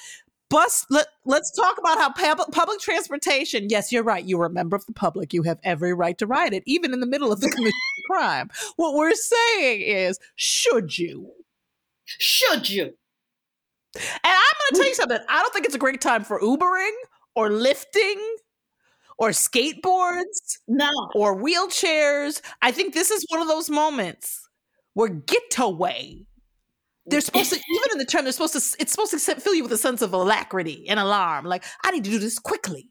Bus. 0.53 0.87
Let, 0.91 1.07
let's 1.25 1.51
talk 1.51 1.79
about 1.79 1.99
how 1.99 2.13
public, 2.13 2.49
public 2.53 2.79
transportation. 2.79 3.69
Yes, 3.71 3.91
you're 3.91 4.03
right. 4.03 4.25
You 4.25 4.41
are 4.43 4.47
a 4.47 4.51
member 4.51 4.77
of 4.77 4.85
the 4.87 4.93
public. 4.93 5.33
You 5.33 5.43
have 5.45 5.59
every 5.65 5.95
right 5.95 6.17
to 6.19 6.27
ride 6.27 6.53
it, 6.53 6.63
even 6.67 6.93
in 6.93 7.01
the 7.01 7.07
middle 7.07 7.33
of 7.33 7.41
the 7.41 7.49
commission 7.51 7.67
of 7.69 8.05
crime. 8.15 8.51
What 8.77 8.95
we're 8.95 9.15
saying 9.15 9.81
is, 9.81 10.19
should 10.37 10.99
you? 10.99 11.31
Should 12.05 12.69
you? 12.69 12.93
And 13.95 14.03
I'm 14.25 14.33
going 14.33 14.73
to 14.73 14.77
tell 14.77 14.89
you 14.89 14.95
something. 14.95 15.19
I 15.29 15.41
don't 15.41 15.53
think 15.53 15.67
it's 15.67 15.75
a 15.75 15.79
great 15.79 16.01
time 16.01 16.25
for 16.25 16.41
Ubering 16.41 16.93
or 17.35 17.51
lifting 17.51 18.21
or 19.19 19.31
skateboards 19.31 20.59
No. 20.69 20.91
or 21.15 21.37
wheelchairs. 21.37 22.41
I 22.61 22.73
think 22.73 22.95
this 22.95 23.11
is 23.11 23.25
one 23.31 23.41
of 23.41 23.49
those 23.49 23.71
moments 23.71 24.49
where 24.95 25.09
getaway. 25.09 26.27
They're 27.07 27.21
supposed 27.21 27.53
to, 27.53 27.57
even 27.57 27.89
in 27.93 27.99
the 27.99 28.05
term, 28.05 28.25
they're 28.25 28.33
supposed 28.33 28.53
to, 28.53 28.77
it's 28.81 28.93
supposed 28.93 29.11
to 29.11 29.19
fill 29.41 29.55
you 29.55 29.65
with 29.65 29.73
a 29.73 29.79
sense 29.79 30.03
of 30.03 30.13
alacrity 30.13 30.89
and 30.89 31.01
alarm. 31.01 31.45
Like, 31.45 31.65
I 31.85 31.91
need 31.91 32.05
to 32.05 32.11
do 32.11 32.19
this 32.19 32.39
quickly. 32.39 32.89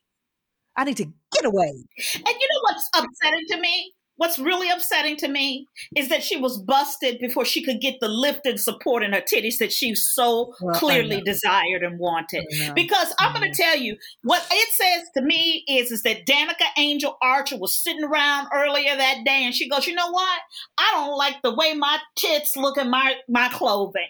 I 0.76 0.84
need 0.84 0.98
to 0.98 1.06
get 1.34 1.46
away. 1.46 1.70
And 1.70 2.28
you 2.28 2.48
know 2.50 2.62
what's 2.64 2.90
upsetting 2.96 3.46
to 3.52 3.60
me? 3.60 3.94
What's 4.22 4.38
really 4.38 4.70
upsetting 4.70 5.18
to 5.18 5.28
me 5.28 5.68
is 5.96 6.10
that 6.10 6.22
she 6.22 6.38
was 6.38 6.60
busted 6.62 7.18
before 7.18 7.44
she 7.44 7.64
could 7.64 7.82
get 7.82 7.96
the 8.00 8.08
lift 8.08 8.46
and 8.46 8.60
support 8.60 9.02
in 9.02 9.14
her 9.14 9.22
titties 9.22 9.58
that 9.58 9.72
she 9.72 9.96
so 9.96 10.54
Well, 10.62 10.76
clearly 10.76 11.22
desired 11.22 11.82
and 11.82 11.98
wanted. 11.98 12.46
Because 12.76 13.16
I'm 13.20 13.34
going 13.34 13.52
to 13.52 13.58
tell 13.60 13.76
you 13.76 13.98
what 14.22 14.46
it 14.52 14.70
says 14.74 15.10
to 15.18 15.24
me 15.24 15.64
is 15.68 15.92
is 15.92 16.04
that 16.04 16.28
Danica 16.28 16.68
Angel 16.78 17.18
Archer 17.20 17.58
was 17.58 17.76
sitting 17.76 18.04
around 18.04 18.50
earlier 18.54 18.96
that 18.96 19.24
day 19.26 19.44
and 19.44 19.56
she 19.56 19.68
goes, 19.68 19.88
"You 19.88 19.96
know 19.96 20.12
what? 20.12 20.40
I 20.78 20.92
don't 20.92 21.18
like 21.18 21.42
the 21.42 21.56
way 21.56 21.74
my 21.74 21.98
tits 22.16 22.56
look 22.56 22.78
in 22.78 22.92
my 22.92 23.16
my 23.28 23.50
clothing. 23.50 24.10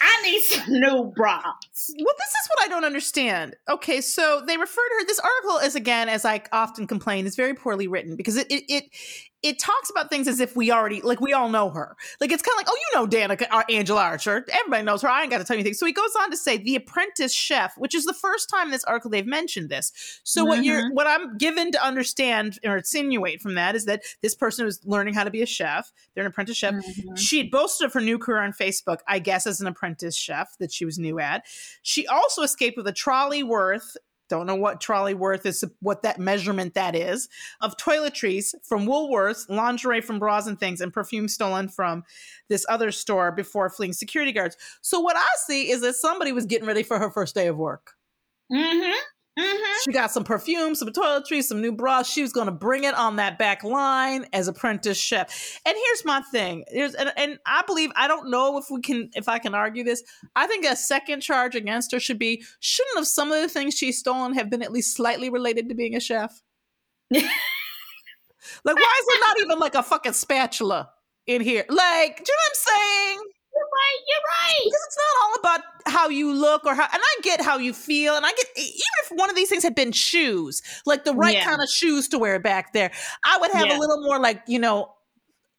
I 0.00 0.22
need 0.22 0.42
some 0.42 0.72
new 0.72 1.12
bras." 1.16 1.44
Well, 1.44 2.14
this 2.18 2.30
is 2.30 2.48
what 2.48 2.64
I 2.64 2.68
don't 2.68 2.84
understand. 2.84 3.56
Okay, 3.68 4.00
so 4.00 4.42
they 4.46 4.56
refer 4.56 4.82
to 4.82 4.94
her. 5.00 5.06
This 5.06 5.20
article 5.20 5.58
is 5.58 5.74
again, 5.74 6.08
as 6.08 6.24
I 6.24 6.42
often 6.52 6.86
complain, 6.86 7.26
is 7.26 7.36
very 7.36 7.54
poorly 7.54 7.88
written 7.88 8.16
because 8.16 8.36
it 8.36 8.46
it 8.50 8.64
it, 8.68 8.84
it 9.42 9.58
talks 9.58 9.88
about 9.88 10.10
things 10.10 10.28
as 10.28 10.38
if 10.40 10.54
we 10.54 10.70
already 10.70 11.00
like 11.00 11.20
we 11.20 11.32
all 11.32 11.48
know 11.48 11.70
her. 11.70 11.96
Like 12.20 12.30
it's 12.30 12.42
kind 12.42 12.54
of 12.54 12.58
like, 12.58 12.66
oh, 12.68 12.76
you 12.76 13.00
know, 13.00 13.06
Danica 13.06 13.46
uh, 13.50 13.62
Angela 13.70 14.02
Archer. 14.02 14.44
Everybody 14.52 14.84
knows 14.84 15.02
her. 15.02 15.08
I 15.08 15.22
ain't 15.22 15.30
got 15.30 15.38
to 15.38 15.44
tell 15.44 15.56
you 15.56 15.60
anything. 15.60 15.74
So 15.74 15.86
he 15.86 15.92
goes 15.92 16.14
on 16.20 16.30
to 16.30 16.36
say 16.36 16.58
the 16.58 16.76
Apprentice 16.76 17.32
chef, 17.32 17.74
which 17.78 17.94
is 17.94 18.04
the 18.04 18.12
first 18.12 18.50
time 18.50 18.66
in 18.66 18.72
this 18.72 18.84
article 18.84 19.10
they've 19.10 19.26
mentioned 19.26 19.70
this. 19.70 20.20
So 20.24 20.44
what 20.44 20.64
you're 20.64 20.92
what 20.92 21.06
I'm 21.06 21.38
given 21.38 21.72
to 21.72 21.82
understand 21.82 22.58
or 22.64 22.76
insinuate 22.76 23.40
from 23.40 23.54
that 23.54 23.74
is 23.74 23.86
that 23.86 24.02
this 24.22 24.34
person 24.34 24.66
was 24.66 24.80
learning 24.84 25.14
how 25.14 25.24
to 25.24 25.30
be 25.30 25.42
a 25.42 25.46
chef. 25.46 25.90
They're 26.14 26.24
an 26.24 26.30
apprentice 26.30 26.56
chef. 26.56 26.74
She 27.16 27.38
had 27.38 27.50
boasted 27.50 27.86
of 27.86 27.92
her 27.94 28.00
new 28.00 28.18
career 28.18 28.42
on 28.42 28.52
Facebook, 28.52 28.98
I 29.08 29.20
guess, 29.20 29.46
as 29.46 29.59
an 29.60 29.66
apprentice 29.66 30.16
chef 30.16 30.56
that 30.58 30.72
she 30.72 30.84
was 30.84 30.98
new 30.98 31.18
at. 31.18 31.44
She 31.82 32.06
also 32.06 32.42
escaped 32.42 32.76
with 32.76 32.86
a 32.86 32.92
trolley 32.92 33.42
worth. 33.42 33.96
Don't 34.28 34.46
know 34.46 34.54
what 34.54 34.80
trolley 34.80 35.12
worth 35.12 35.44
is, 35.44 35.64
what 35.80 36.02
that 36.02 36.20
measurement 36.20 36.74
that 36.74 36.94
is, 36.94 37.28
of 37.60 37.76
toiletries 37.76 38.54
from 38.62 38.86
Woolworths, 38.86 39.48
lingerie 39.48 40.00
from 40.00 40.20
bras 40.20 40.46
and 40.46 40.58
things, 40.58 40.80
and 40.80 40.92
perfume 40.92 41.26
stolen 41.26 41.68
from 41.68 42.04
this 42.48 42.64
other 42.68 42.92
store 42.92 43.32
before 43.32 43.68
fleeing 43.70 43.92
security 43.92 44.30
guards. 44.30 44.56
So 44.82 45.00
what 45.00 45.16
I 45.16 45.26
see 45.46 45.70
is 45.70 45.80
that 45.80 45.96
somebody 45.96 46.30
was 46.30 46.46
getting 46.46 46.68
ready 46.68 46.84
for 46.84 46.96
her 46.98 47.10
first 47.10 47.34
day 47.34 47.48
of 47.48 47.56
work. 47.56 47.94
Mhm. 48.52 48.94
Mhm. 49.40 49.74
She 49.84 49.92
got 49.92 50.10
some 50.10 50.24
perfume, 50.24 50.74
some 50.74 50.88
toiletries, 50.88 51.44
some 51.44 51.60
new 51.60 51.72
bras. 51.72 52.08
She 52.08 52.22
was 52.22 52.32
going 52.32 52.46
to 52.46 52.52
bring 52.52 52.84
it 52.84 52.94
on 52.94 53.16
that 53.16 53.38
back 53.38 53.64
line 53.64 54.26
as 54.32 54.48
apprentice 54.48 54.98
chef. 54.98 55.60
And 55.64 55.76
here's 55.86 56.04
my 56.04 56.20
thing: 56.30 56.64
there's 56.72 56.94
and, 56.94 57.12
and 57.16 57.38
I 57.46 57.62
believe 57.66 57.90
I 57.96 58.06
don't 58.08 58.30
know 58.30 58.58
if 58.58 58.66
we 58.70 58.80
can 58.80 59.10
if 59.14 59.28
I 59.28 59.38
can 59.38 59.54
argue 59.54 59.84
this. 59.84 60.02
I 60.36 60.46
think 60.46 60.64
a 60.66 60.76
second 60.76 61.20
charge 61.22 61.54
against 61.54 61.92
her 61.92 62.00
should 62.00 62.18
be: 62.18 62.42
shouldn't 62.60 62.96
have 62.96 63.06
some 63.06 63.32
of 63.32 63.40
the 63.40 63.48
things 63.48 63.74
she's 63.74 63.98
stolen 63.98 64.34
have 64.34 64.50
been 64.50 64.62
at 64.62 64.72
least 64.72 64.94
slightly 64.94 65.30
related 65.30 65.68
to 65.68 65.74
being 65.74 65.96
a 65.96 66.00
chef? 66.00 66.42
like, 67.10 67.24
why 68.64 69.00
is 69.00 69.06
it 69.08 69.20
not 69.20 69.40
even 69.40 69.58
like 69.58 69.74
a 69.74 69.82
fucking 69.82 70.12
spatula 70.12 70.90
in 71.26 71.40
here? 71.40 71.64
Like, 71.68 72.16
do 72.18 72.24
you 72.28 72.36
know 72.36 72.42
what 72.44 72.50
I'm 72.50 72.54
saying? 73.16 73.18
You're 73.60 73.66
right. 73.66 74.00
You're 74.08 74.26
right. 74.48 74.64
because 74.64 74.80
it's 74.86 74.96
not 74.98 75.22
all 75.22 75.34
about 75.40 75.60
how 75.86 76.08
you 76.08 76.32
look 76.32 76.64
or 76.66 76.74
how 76.74 76.84
and 76.92 77.02
i 77.02 77.20
get 77.22 77.40
how 77.40 77.56
you 77.58 77.72
feel 77.72 78.14
and 78.16 78.24
i 78.26 78.30
get 78.30 78.46
even 78.56 78.80
if 79.04 79.10
one 79.18 79.28
of 79.30 79.36
these 79.36 79.48
things 79.48 79.62
had 79.62 79.74
been 79.74 79.92
shoes 79.92 80.62
like 80.86 81.04
the 81.04 81.12
right 81.14 81.34
Yeah. 81.36 81.44
kind 81.44 81.60
of 81.62 81.68
shoes 81.68 82.08
to 82.08 82.18
wear 82.18 82.38
back 82.38 82.72
there 82.72 82.90
i 83.24 83.38
would 83.40 83.50
have 83.52 83.66
Yeah. 83.66 83.76
a 83.76 83.80
little 83.80 84.00
more 84.02 84.18
like 84.20 84.42
you 84.46 84.58
know 84.58 84.92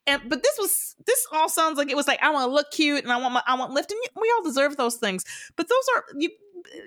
and 0.08 0.22
but 0.30 0.42
this 0.44 0.56
was 0.60 0.96
this 1.06 1.26
all 1.32 1.50
sounds 1.50 1.78
like 1.78 1.90
it 1.90 1.96
was 1.98 2.08
like 2.08 2.22
i 2.22 2.30
want 2.30 2.48
to 2.50 2.54
look 2.54 2.72
cute 2.72 3.04
and 3.04 3.12
i 3.12 3.18
want 3.18 3.34
my 3.34 3.44
i 3.48 3.56
want 3.56 3.74
lift 3.74 3.92
and 3.92 4.00
we 4.22 4.32
all 4.36 4.44
deserve 4.44 4.78
those 4.78 4.96
things 4.96 5.24
but 5.56 5.68
those 5.68 5.86
are 5.96 6.04
you 6.18 6.30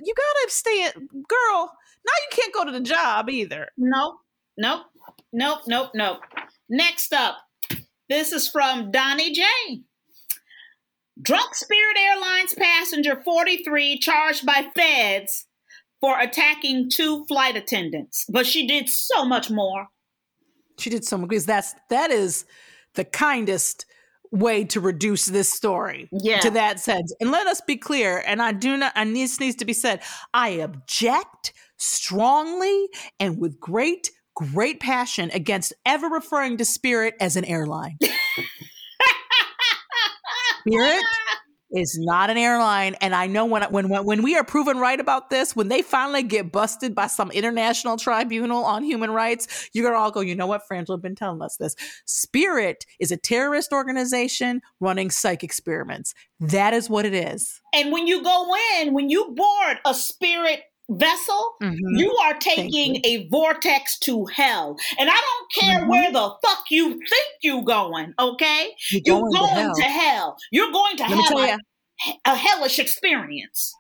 you 0.03 0.15
gotta 0.17 0.51
stay 0.51 0.85
at 0.85 0.95
girl 0.95 1.73
now 2.07 2.13
you 2.23 2.29
can't 2.31 2.55
go 2.55 2.65
to 2.65 2.71
the 2.73 2.81
job 2.81 3.29
either 3.29 3.69
Nope. 3.77 4.17
Nope. 4.57 4.83
Nope. 5.33 5.61
Nope. 5.67 5.91
Nope. 5.95 6.21
Next 6.69 7.13
up, 7.13 7.37
this 8.09 8.31
is 8.33 8.49
from 8.49 8.91
Donnie 8.93 9.33
J. 9.33 9.43
Drunk 11.21 11.55
Spirit 11.55 11.97
Airlines 11.99 12.55
passenger 12.55 13.21
43 13.25 13.99
charged 13.99 14.45
by 14.45 14.67
feds 14.77 15.47
for 16.01 16.19
attacking 16.19 16.91
two 16.91 17.25
flight 17.27 17.57
attendants. 17.57 18.27
But 18.29 18.47
she 18.47 18.67
did 18.67 18.89
so 18.89 19.25
much 19.25 19.51
more. 19.51 19.87
She 20.79 20.91
did 20.91 21.05
so 21.05 21.17
much 21.19 21.29
because 21.29 21.47
that's 21.47 21.75
that 21.91 22.11
is 22.11 22.45
the 22.95 23.05
kindest 23.05 23.87
way 24.33 24.65
to 24.65 24.81
reduce 24.81 25.27
this 25.27 25.53
story 25.53 26.09
Yeah. 26.11 26.41
to 26.41 26.51
that 26.51 26.81
sense. 26.81 27.15
And 27.21 27.31
let 27.31 27.47
us 27.47 27.61
be 27.61 27.77
clear, 27.77 28.23
and 28.27 28.43
I 28.43 28.51
do 28.53 28.77
not 28.77 28.93
and 28.97 29.15
this 29.15 29.39
needs 29.39 29.57
to 29.57 29.65
be 29.65 29.73
said, 29.73 30.01
I 30.33 30.49
object 30.49 31.53
strongly 31.77 32.89
and 33.21 33.39
with 33.39 33.61
great, 33.61 34.11
great 34.35 34.81
passion 34.81 35.31
against 35.33 35.73
ever 35.87 36.09
referring 36.09 36.57
to 36.57 36.65
Spirit 36.65 37.15
as 37.21 37.37
an 37.37 37.45
airline. 37.45 37.99
Spirit 40.67 41.05
is 41.71 41.99
not 41.99 42.31
an 42.31 42.37
airline, 42.37 42.95
and 43.01 43.15
I 43.15 43.27
know 43.27 43.47
when 43.47 43.63
when 43.65 43.89
when 43.89 44.23
we 44.23 44.37
are 44.37 44.45
proven 44.45 44.79
right 44.79 44.99
about 44.99 45.31
this, 45.31 45.57
when 45.57 45.69
they 45.69 45.83
finally 45.83 46.23
get 46.23 46.53
busted 46.53 46.95
by 46.95 47.09
some 47.09 47.31
international 47.33 47.97
tribunal 47.97 48.65
on 48.65 48.85
human 48.85 49.11
rights, 49.11 49.69
you're 49.73 49.85
gonna 49.85 50.01
all 50.01 50.11
go. 50.11 50.21
You 50.21 50.37
know 50.37 50.47
what? 50.47 50.63
Frangela 50.71 51.01
been 51.01 51.17
telling 51.17 51.43
us 51.43 51.57
this. 51.57 51.75
Spirit 52.07 52.87
is 53.01 53.11
a 53.11 53.17
terrorist 53.17 53.73
organization 53.73 54.63
running 54.81 55.11
psych 55.11 55.43
experiments. 55.43 56.15
That 56.41 56.75
is 56.75 56.89
what 56.89 57.07
it 57.07 57.15
is. 57.15 57.61
And 57.75 57.93
when 57.93 58.07
you 58.07 58.23
go 58.23 58.55
in, 58.79 58.95
when 58.95 59.11
you 59.11 59.35
board 59.35 59.79
a 59.85 59.95
Spirit 59.95 60.63
vessel, 60.91 61.57
Mhm. 61.63 61.77
you 61.97 62.15
are 62.25 62.35
taking 62.35 63.01
a 63.05 63.27
vortex 63.29 63.99
to 64.01 64.27
hell. 64.27 64.77
And 64.99 65.09
I 65.11 65.15
don't 65.15 65.53
care 65.65 65.81
Mhm. 65.85 65.89
where 65.89 66.13
the 66.13 66.35
fuck 66.45 66.65
you 66.71 66.91
think 66.93 67.27
you're 67.43 67.63
going, 67.63 68.13
okay? 68.19 68.75
You're 68.91 69.03
You're 69.05 69.21
going 69.21 69.33
going, 69.33 69.55
to 69.55 69.61
hell. 69.61 69.75
to 69.77 69.83
hell. 69.83 70.37
You're 70.53 70.73
going 70.73 70.97
to 70.99 71.03
Let 71.05 71.13
have 71.13 71.39
a, 71.39 71.59
you, 72.07 72.15
a 72.27 72.37
hellish 72.37 72.79
experience. 72.79 73.73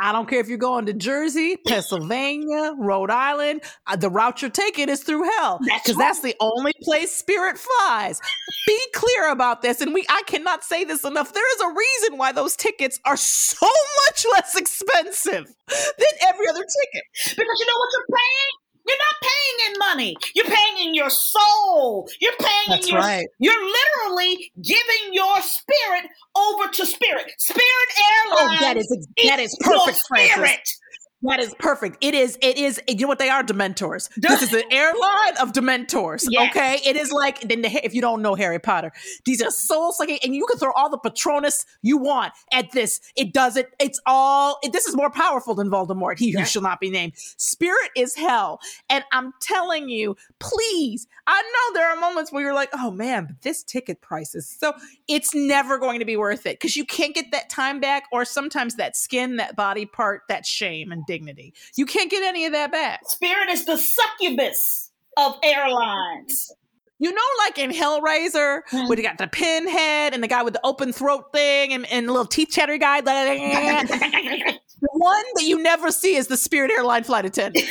I 0.00 0.12
don't 0.12 0.28
care 0.28 0.40
if 0.40 0.48
you're 0.48 0.56
going 0.58 0.86
to 0.86 0.94
Jersey, 0.94 1.56
Pennsylvania, 1.66 2.74
Rhode 2.78 3.10
Island. 3.10 3.62
uh, 3.86 3.96
the 3.96 4.08
route 4.08 4.40
you're 4.40 4.50
taking 4.50 4.88
is 4.88 5.02
through 5.02 5.24
hell 5.36 5.60
That's 5.66 5.82
because 5.82 5.98
that's 5.98 6.20
the 6.20 6.34
only 6.40 6.72
place 6.82 7.14
Spirit 7.14 7.58
flies. 7.58 8.20
Be 8.66 8.80
clear 8.94 9.30
about 9.30 9.62
this, 9.62 9.80
and 9.80 9.92
we 9.92 10.04
I 10.08 10.22
cannot 10.26 10.64
say 10.64 10.84
this 10.84 11.04
enough. 11.04 11.32
There 11.34 11.54
is 11.56 11.60
a 11.60 11.74
reason 11.74 12.18
why 12.18 12.32
those 12.32 12.56
tickets 12.56 12.98
are 13.04 13.16
so 13.16 13.68
much 14.06 14.24
less 14.32 14.56
expensive 14.56 15.44
than 15.68 16.28
every 16.28 16.48
other 16.48 16.64
ticket. 16.64 17.04
Because 17.14 17.36
you 17.36 17.66
know 17.66 17.76
what 17.76 17.88
you're 17.92 18.16
paying? 18.16 18.59
You're 18.90 18.98
not 18.98 19.16
paying 19.22 19.72
in 19.72 19.78
money. 19.78 20.16
You're 20.34 20.46
paying 20.46 20.88
in 20.88 20.94
your 20.94 21.10
soul. 21.10 22.08
You're 22.20 22.36
paying 22.40 22.50
That's 22.68 22.86
in 22.88 22.94
your 22.94 23.00
right. 23.00 23.26
you're 23.38 23.54
literally 23.54 24.50
giving 24.62 25.12
your 25.12 25.40
spirit 25.42 26.06
over 26.36 26.68
to 26.72 26.86
spirit. 26.86 27.30
Spirit 27.38 27.90
Airlines. 28.12 28.56
Oh, 28.56 28.56
that 28.60 28.76
is 28.76 29.08
that 29.28 29.38
is 29.38 29.56
perfect, 29.60 30.02
Frances. 30.08 30.80
That 31.22 31.38
is 31.40 31.54
perfect. 31.58 31.98
It 32.00 32.14
is. 32.14 32.38
It 32.40 32.56
is. 32.56 32.80
You 32.88 32.96
know 32.96 33.08
what 33.08 33.18
they 33.18 33.28
are? 33.28 33.42
Dementors. 33.42 34.08
This 34.16 34.40
is 34.42 34.54
an 34.54 34.62
airline 34.70 35.36
of 35.38 35.52
Dementors. 35.52 36.26
Yes. 36.28 36.50
Okay. 36.50 36.80
It 36.84 36.96
is 36.96 37.12
like 37.12 37.42
then 37.42 37.60
the, 37.60 37.84
if 37.84 37.94
you 37.94 38.00
don't 38.00 38.22
know 38.22 38.34
Harry 38.34 38.58
Potter, 38.58 38.90
these 39.26 39.42
are 39.42 39.50
soul 39.50 39.92
sucking, 39.92 40.18
and 40.24 40.34
you 40.34 40.46
can 40.46 40.58
throw 40.58 40.72
all 40.72 40.88
the 40.88 40.96
Patronus 40.96 41.66
you 41.82 41.98
want 41.98 42.32
at 42.52 42.72
this. 42.72 43.00
It 43.16 43.34
doesn't. 43.34 43.66
It's 43.78 44.00
all. 44.06 44.58
It, 44.62 44.72
this 44.72 44.86
is 44.86 44.96
more 44.96 45.10
powerful 45.10 45.54
than 45.54 45.68
Voldemort. 45.68 46.18
He 46.18 46.30
who 46.30 46.44
shall 46.46 46.62
not 46.62 46.80
be 46.80 46.88
named. 46.88 47.12
Spirit 47.16 47.90
is 47.94 48.14
hell, 48.14 48.60
and 48.88 49.04
I'm 49.12 49.34
telling 49.42 49.90
you, 49.90 50.16
please. 50.38 51.06
I 51.26 51.42
know 51.42 51.74
there 51.78 51.88
are 51.88 52.00
moments 52.00 52.32
where 52.32 52.42
you're 52.42 52.54
like, 52.54 52.70
oh 52.72 52.90
man, 52.90 53.26
but 53.26 53.42
this 53.42 53.62
ticket 53.62 54.00
price 54.00 54.34
is 54.34 54.48
so. 54.48 54.72
It's 55.06 55.34
never 55.34 55.76
going 55.78 55.98
to 55.98 56.04
be 56.06 56.16
worth 56.16 56.46
it 56.46 56.58
because 56.58 56.76
you 56.76 56.84
can't 56.84 57.14
get 57.14 57.26
that 57.32 57.50
time 57.50 57.78
back, 57.78 58.04
or 58.10 58.24
sometimes 58.24 58.76
that 58.76 58.96
skin, 58.96 59.36
that 59.36 59.54
body 59.54 59.84
part, 59.84 60.22
that 60.28 60.46
shame 60.46 60.90
and 60.90 61.04
dignity. 61.10 61.52
You 61.76 61.86
can't 61.86 62.08
get 62.10 62.22
any 62.22 62.46
of 62.46 62.52
that 62.52 62.70
back. 62.70 63.00
Spirit 63.06 63.48
is 63.50 63.64
the 63.64 63.76
succubus 63.76 64.92
of 65.16 65.34
airlines. 65.42 66.52
You 67.00 67.12
know, 67.12 67.22
like 67.38 67.58
in 67.58 67.70
Hellraiser, 67.70 68.60
Hmm. 68.68 68.86
where 68.86 68.96
you 68.96 69.02
got 69.02 69.18
the 69.18 69.26
pinhead 69.26 70.14
and 70.14 70.22
the 70.22 70.28
guy 70.28 70.42
with 70.44 70.52
the 70.54 70.60
open 70.64 70.92
throat 70.92 71.32
thing 71.32 71.72
and, 71.72 71.84
and 71.90 72.06
the 72.06 72.12
little 72.12 72.26
teeth 72.26 72.50
chatter 72.52 72.76
guy. 72.76 73.00
the 73.00 74.58
one 74.92 75.24
that 75.34 75.44
you 75.44 75.60
never 75.60 75.90
see 75.90 76.14
is 76.14 76.28
the 76.28 76.36
Spirit 76.36 76.70
Airline 76.70 77.02
flight 77.02 77.24
attendant. 77.24 77.64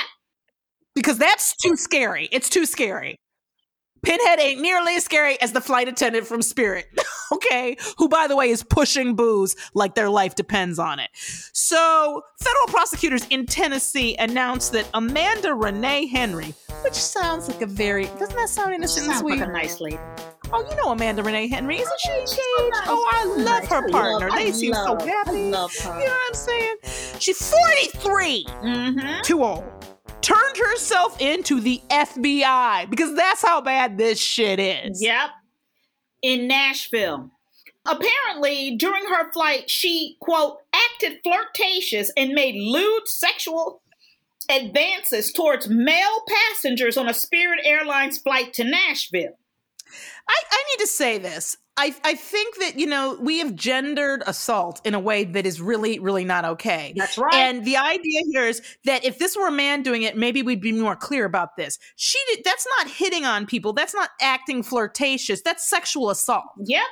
because 0.94 1.18
that's 1.18 1.54
too 1.56 1.76
scary. 1.76 2.28
It's 2.32 2.48
too 2.48 2.66
scary. 2.66 3.20
Pinhead 4.06 4.40
ain't 4.40 4.60
nearly 4.60 4.96
as 4.96 5.04
scary 5.04 5.40
as 5.40 5.52
the 5.52 5.60
flight 5.60 5.88
attendant 5.88 6.26
from 6.26 6.40
Spirit, 6.42 6.86
okay? 7.32 7.76
Who, 7.98 8.08
by 8.08 8.26
the 8.28 8.36
way, 8.36 8.50
is 8.50 8.62
pushing 8.62 9.16
booze 9.16 9.56
like 9.74 9.94
their 9.94 10.08
life 10.08 10.34
depends 10.36 10.78
on 10.78 10.98
it. 11.00 11.10
So, 11.14 12.22
federal 12.40 12.66
prosecutors 12.68 13.26
in 13.30 13.46
Tennessee 13.46 14.14
announced 14.18 14.72
that 14.72 14.88
Amanda 14.94 15.54
Renee 15.54 16.06
Henry, 16.06 16.54
which 16.84 16.94
sounds 16.94 17.48
like 17.48 17.62
a 17.62 17.66
very, 17.66 18.04
doesn't 18.18 18.36
that 18.36 18.48
sound 18.48 18.72
innocent 18.74 19.06
and 19.06 19.12
Sounds 19.14 19.20
sweet? 19.22 19.40
like 19.40 19.48
a 19.48 19.52
nice 19.52 19.80
lady. 19.80 19.98
Oh, 20.52 20.64
you 20.70 20.76
know 20.76 20.92
Amanda 20.92 21.24
Renee 21.24 21.48
Henry, 21.48 21.78
isn't 21.80 22.00
she 22.00 22.12
engaged? 22.12 22.36
Oh, 22.86 23.10
I 23.12 23.24
love 23.42 23.66
her 23.66 23.88
partner. 23.88 24.30
They 24.30 24.52
seem 24.52 24.72
so 24.74 24.96
I 24.96 25.04
happy. 25.04 25.50
love 25.50 25.74
her. 25.78 25.98
You 25.98 26.06
know 26.06 26.12
what 26.12 26.28
I'm 26.28 26.34
saying? 26.34 26.76
She's 27.18 27.50
43 27.50 28.44
Mm-hmm. 28.62 29.22
too 29.22 29.42
old. 29.42 29.64
Turned 30.26 30.56
herself 30.56 31.20
into 31.20 31.60
the 31.60 31.80
FBI 31.88 32.90
because 32.90 33.14
that's 33.14 33.42
how 33.42 33.60
bad 33.60 33.96
this 33.96 34.18
shit 34.18 34.58
is. 34.58 35.00
Yep. 35.00 35.30
In 36.20 36.48
Nashville. 36.48 37.30
Apparently, 37.86 38.74
during 38.74 39.04
her 39.04 39.30
flight, 39.30 39.70
she, 39.70 40.16
quote, 40.18 40.56
acted 40.74 41.20
flirtatious 41.22 42.10
and 42.16 42.32
made 42.32 42.56
lewd 42.56 43.06
sexual 43.06 43.82
advances 44.50 45.32
towards 45.32 45.68
male 45.68 46.24
passengers 46.26 46.96
on 46.96 47.08
a 47.08 47.14
Spirit 47.14 47.60
Airlines 47.62 48.18
flight 48.18 48.52
to 48.54 48.64
Nashville. 48.64 49.38
I, 50.28 50.34
I 50.50 50.64
need 50.72 50.82
to 50.82 50.88
say 50.88 51.18
this. 51.18 51.56
I, 51.78 51.94
I 52.04 52.14
think 52.14 52.56
that, 52.58 52.78
you 52.78 52.86
know, 52.86 53.18
we 53.20 53.38
have 53.38 53.54
gendered 53.54 54.22
assault 54.26 54.80
in 54.84 54.94
a 54.94 55.00
way 55.00 55.24
that 55.24 55.44
is 55.44 55.60
really, 55.60 55.98
really 55.98 56.24
not 56.24 56.44
okay. 56.44 56.94
That's 56.96 57.18
right. 57.18 57.34
And 57.34 57.64
the 57.66 57.76
idea 57.76 58.20
here 58.32 58.46
is 58.46 58.62
that 58.84 59.04
if 59.04 59.18
this 59.18 59.36
were 59.36 59.48
a 59.48 59.52
man 59.52 59.82
doing 59.82 60.02
it, 60.02 60.16
maybe 60.16 60.42
we'd 60.42 60.62
be 60.62 60.72
more 60.72 60.96
clear 60.96 61.26
about 61.26 61.56
this. 61.56 61.78
She 61.96 62.18
did, 62.28 62.44
that's 62.44 62.66
not 62.78 62.88
hitting 62.90 63.26
on 63.26 63.44
people. 63.44 63.74
That's 63.74 63.94
not 63.94 64.10
acting 64.22 64.62
flirtatious. 64.62 65.42
That's 65.42 65.68
sexual 65.68 66.08
assault. 66.08 66.46
Yep. 66.64 66.82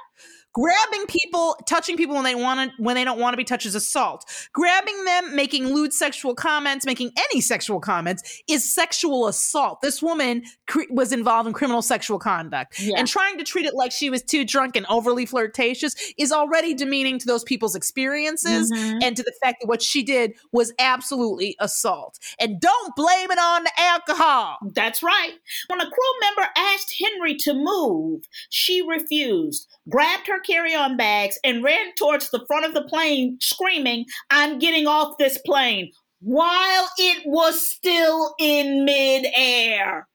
Grabbing 0.55 1.07
people, 1.09 1.57
touching 1.67 1.97
people 1.97 2.15
when 2.15 2.23
they 2.25 2.37
want 2.37 2.71
to, 2.71 2.83
when 2.83 2.95
they 2.95 3.03
don't 3.05 3.19
want 3.19 3.33
to 3.33 3.37
be 3.37 3.43
touched 3.45 3.67
is 3.67 3.75
assault. 3.75 4.25
Grabbing 4.53 5.05
them, 5.05 5.35
making 5.35 5.67
lewd 5.67 5.93
sexual 5.93 6.33
comments, 6.35 6.87
making 6.87 7.11
any 7.31 7.41
sexual 7.41 7.81
comments 7.81 8.43
is 8.49 8.73
sexual 8.73 9.27
assault. 9.27 9.81
This 9.83 10.01
woman 10.01 10.45
cre- 10.69 10.83
was 10.91 11.13
involved 11.13 11.49
in 11.49 11.53
criminal 11.55 11.83
sexual 11.83 12.21
conduct, 12.21 12.79
Yeah. 12.79 12.95
and 12.99 13.09
trying 13.09 13.37
to 13.39 13.45
treat 13.45 13.67
it 13.67 13.75
like 13.75 13.91
she 13.91 14.11
was 14.11 14.23
too 14.23 14.45
drunk 14.45 14.77
and 14.77 14.87
overly 14.87 15.27
flirtatious 15.27 15.97
is 16.19 16.31
already 16.31 16.73
demeaning 16.73 17.19
to 17.19 17.27
those 17.27 17.43
people's 17.43 17.75
experiences 17.75 18.71
Mhm. 18.71 19.03
and 19.03 19.17
to 19.17 19.25
the 19.25 19.33
fact 19.43 19.59
that 19.61 19.67
what 19.67 19.83
she 19.83 20.05
did 20.05 20.35
was 20.53 20.73
absolutely 20.79 21.57
assault. 21.59 22.19
And 22.39 22.61
don't 22.61 22.95
blame 22.95 23.31
it 23.33 23.39
on 23.41 23.65
the 23.65 23.73
alcohol. 23.77 24.59
That's 24.73 25.03
right. 25.03 25.35
When 25.67 25.81
a 25.81 25.91
crew 25.91 26.21
member 26.21 26.49
asked 26.57 26.95
Henry 27.03 27.35
to 27.39 27.55
move, 27.55 28.29
she 28.51 28.83
refused, 28.83 29.67
grabbed 29.89 30.27
her 30.27 30.41
carry 30.41 30.75
on 30.75 30.97
bags, 30.97 31.39
and 31.45 31.63
ran 31.63 31.95
towards 31.97 32.31
the 32.31 32.45
front 32.47 32.65
of 32.65 32.75
the 32.75 32.85
plane, 32.85 33.39
screaming, 33.41 34.07
I'm 34.31 34.59
getting 34.59 34.87
off 34.87 35.19
this 35.19 35.39
plane, 35.39 35.91
while 36.21 36.89
it 36.99 37.23
was 37.27 37.69
still 37.69 38.35
in 38.39 38.85
midair. 38.85 40.09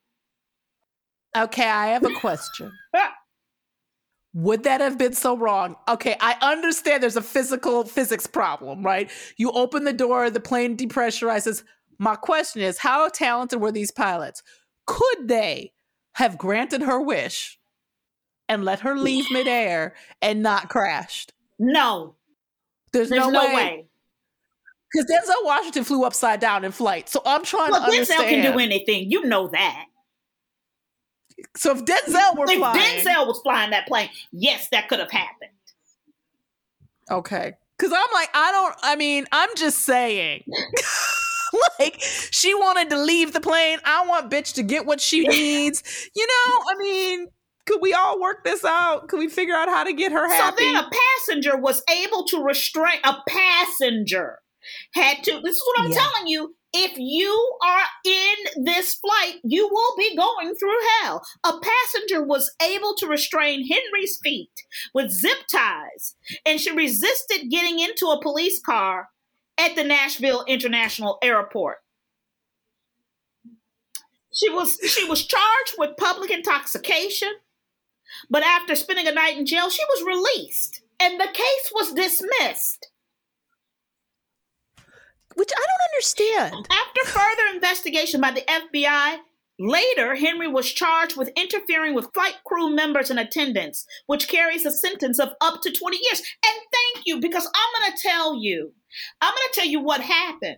Okay, 1.36 1.68
I 1.68 1.88
have 1.88 2.04
a 2.04 2.14
question. 2.14 2.72
Ah. 2.94 3.14
Would 4.34 4.64
that 4.64 4.80
have 4.80 4.98
been 4.98 5.12
so 5.12 5.36
wrong? 5.36 5.76
Okay, 5.88 6.16
I 6.20 6.36
understand 6.40 7.02
there's 7.02 7.16
a 7.16 7.22
physical 7.22 7.84
physics 7.84 8.26
problem, 8.26 8.84
right? 8.84 9.10
You 9.36 9.50
open 9.52 9.84
the 9.84 9.92
door, 9.92 10.28
the 10.30 10.40
plane 10.40 10.76
depressurizes. 10.76 11.62
My 11.98 12.16
question 12.16 12.62
is 12.62 12.78
how 12.78 13.08
talented 13.08 13.60
were 13.60 13.72
these 13.72 13.90
pilots? 13.90 14.42
Could 14.86 15.28
they 15.28 15.72
have 16.14 16.38
granted 16.38 16.82
her 16.82 17.00
wish 17.00 17.59
and 18.50 18.64
let 18.64 18.80
her 18.80 18.98
leave 18.98 19.30
midair 19.30 19.94
and 20.20 20.42
not 20.42 20.68
crashed? 20.68 21.32
No, 21.58 22.16
There's, 22.92 23.08
there's 23.08 23.20
no, 23.26 23.30
no, 23.30 23.54
way. 23.54 23.86
Because 24.92 25.08
Denzel 25.08 25.44
Washington 25.44 25.84
flew 25.84 26.04
upside 26.04 26.40
down 26.40 26.64
in 26.64 26.72
flight. 26.72 27.08
So 27.08 27.22
I'm 27.24 27.44
trying 27.44 27.70
Well, 27.70 27.80
to 27.82 27.86
understand. 27.86 28.24
Denzel 28.24 28.28
can 28.28 28.52
do 28.52 28.58
anything. 28.58 29.10
You 29.10 29.24
know 29.24 29.48
that. 29.48 29.84
so 31.56 31.70
if 31.76 31.84
Denzel 31.84 32.36
were 32.36 32.46
If 32.50 32.58
flying, 32.58 32.98
Denzel 33.00 33.26
was 33.26 33.40
flying 33.42 33.70
that 33.70 33.86
plane, 33.86 34.10
yes, 34.32 34.68
that 34.72 34.88
could 34.88 34.98
have 34.98 35.10
happened. 35.12 35.52
Okay. 37.10 37.52
Cause 37.78 37.92
I'm 37.94 38.08
like, 38.12 38.28
I 38.34 38.52
don't, 38.52 38.74
I 38.82 38.96
mean, 38.96 39.26
I'm 39.32 39.48
just 39.56 39.78
saying. 39.80 40.42
like, 41.78 41.96
she 42.00 42.54
wanted 42.54 42.90
to 42.90 42.98
leave 43.00 43.32
the 43.32 43.40
plane. 43.40 43.78
I 43.84 44.06
want 44.06 44.30
bitch 44.30 44.54
to 44.54 44.62
get 44.62 44.86
what 44.86 45.00
she 45.00 45.20
needs. 45.28 45.82
You 46.14 46.26
know, 46.26 46.64
I 46.68 46.74
mean, 46.78 47.26
could 47.66 47.80
we 47.80 47.92
all 47.92 48.20
work 48.20 48.44
this 48.44 48.64
out? 48.64 49.08
Could 49.08 49.18
we 49.18 49.28
figure 49.28 49.54
out 49.54 49.68
how 49.68 49.84
to 49.84 49.92
get 49.92 50.12
her 50.12 50.28
happy? 50.28 50.64
So 50.64 50.72
then 50.72 50.84
a 50.84 50.90
passenger 51.18 51.56
was 51.56 51.82
able 51.90 52.24
to 52.28 52.42
restrain 52.42 52.98
a 53.04 53.16
passenger 53.28 54.38
had 54.94 55.22
to 55.24 55.40
this 55.42 55.56
is 55.56 55.62
what 55.66 55.80
I'm 55.80 55.90
Yeah. 55.90 55.98
telling 55.98 56.26
you. 56.28 56.56
If 56.72 56.92
you 56.98 57.58
are 57.64 57.84
in 58.04 58.64
this 58.64 58.94
flight, 58.94 59.40
you 59.42 59.68
will 59.68 59.96
be 59.96 60.14
going 60.14 60.54
through 60.54 60.78
hell. 61.02 61.20
A 61.42 61.58
passenger 61.58 62.22
was 62.22 62.54
able 62.62 62.94
to 62.98 63.08
restrain 63.08 63.66
Henry's 63.66 64.20
feet 64.22 64.52
with 64.94 65.10
zip 65.10 65.48
ties, 65.50 66.14
and 66.46 66.60
she 66.60 66.70
resisted 66.70 67.50
getting 67.50 67.80
into 67.80 68.06
a 68.06 68.22
police 68.22 68.60
car 68.60 69.08
at 69.58 69.74
the 69.74 69.82
Nashville 69.82 70.44
International 70.46 71.18
Airport. 71.22 71.78
She 74.32 74.48
was 74.48 74.78
she 74.86 75.04
was 75.04 75.26
charged 75.26 75.74
with 75.76 75.96
public 75.96 76.30
intoxication, 76.30 77.32
but 78.28 78.42
after 78.42 78.74
spending 78.74 79.06
a 79.06 79.12
night 79.12 79.36
in 79.36 79.46
jail, 79.46 79.70
she 79.70 79.84
was 79.84 80.02
released, 80.04 80.82
and 81.00 81.20
the 81.20 81.28
case 81.32 81.72
was 81.74 81.92
dismissed. 81.92 82.88
Which 85.34 85.50
I 85.56 85.60
don't 85.60 85.94
understand. 85.94 86.66
After 86.70 87.18
further 87.18 87.54
investigation 87.54 88.20
by 88.20 88.32
the 88.32 88.42
FBI, 88.42 89.18
later 89.60 90.16
Henry 90.16 90.48
was 90.48 90.72
charged 90.72 91.16
with 91.16 91.30
interfering 91.36 91.94
with 91.94 92.12
flight 92.12 92.36
crew 92.44 92.74
members 92.74 93.10
and 93.10 93.20
attendants, 93.20 93.86
which 94.06 94.28
carries 94.28 94.66
a 94.66 94.72
sentence 94.72 95.18
of 95.18 95.30
up 95.40 95.60
to 95.62 95.70
20 95.70 95.96
years. 95.96 96.20
And 96.44 96.60
thank 96.72 97.06
you, 97.06 97.20
because 97.20 97.46
I'm 97.46 97.82
going 97.82 97.92
to 97.92 98.08
tell 98.08 98.34
you, 98.42 98.72
I'm 99.20 99.30
going 99.30 99.48
to 99.52 99.60
tell 99.60 99.68
you 99.68 99.80
what 99.80 100.00
happened. 100.00 100.56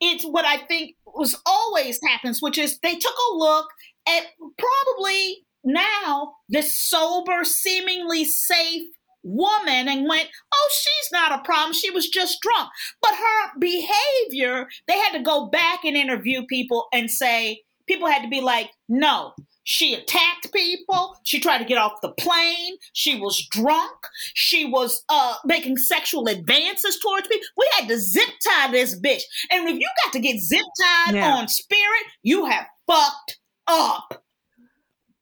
It's 0.00 0.24
what 0.24 0.44
I 0.44 0.58
think 0.58 0.96
was 1.04 1.36
always 1.44 1.98
happens, 2.06 2.40
which 2.40 2.58
is 2.58 2.78
they 2.78 2.94
took 2.94 3.14
a 3.14 3.36
look 3.36 3.66
at 4.06 4.24
probably 4.38 5.44
now 5.64 6.34
this 6.48 6.76
sober, 6.78 7.44
seemingly 7.44 8.24
safe 8.24 8.82
woman 9.24 9.88
and 9.88 10.08
went, 10.08 10.28
oh, 10.52 10.68
she's 10.72 11.12
not 11.12 11.32
a 11.38 11.42
problem. 11.44 11.72
She 11.72 11.90
was 11.90 12.08
just 12.08 12.40
drunk. 12.40 12.70
But 13.00 13.12
her 13.14 13.58
behavior, 13.60 14.68
they 14.88 14.98
had 14.98 15.12
to 15.12 15.22
go 15.22 15.46
back 15.48 15.84
and 15.84 15.96
interview 15.96 16.44
people 16.46 16.86
and 16.92 17.10
say, 17.10 17.62
people 17.86 18.08
had 18.08 18.22
to 18.22 18.28
be 18.28 18.40
like, 18.40 18.70
no, 18.88 19.32
she 19.64 19.94
attacked 19.94 20.52
people. 20.52 21.16
She 21.24 21.38
tried 21.38 21.58
to 21.58 21.64
get 21.64 21.78
off 21.78 22.00
the 22.02 22.12
plane. 22.12 22.74
She 22.94 23.18
was 23.20 23.46
drunk. 23.50 23.94
She 24.34 24.64
was 24.64 25.04
uh, 25.08 25.36
making 25.44 25.76
sexual 25.76 26.26
advances 26.26 26.98
towards 26.98 27.28
me. 27.28 27.40
We 27.56 27.68
had 27.78 27.88
to 27.88 27.98
zip 27.98 28.28
tie 28.44 28.72
this 28.72 28.98
bitch. 28.98 29.22
And 29.52 29.68
if 29.68 29.78
you 29.78 29.88
got 30.04 30.12
to 30.14 30.20
get 30.20 30.40
zip 30.40 30.64
tied 30.80 31.14
Yeah. 31.14 31.34
on 31.34 31.46
spirit, 31.48 32.02
you 32.24 32.46
have 32.46 32.66
fucked 32.88 33.38
up. 33.68 34.21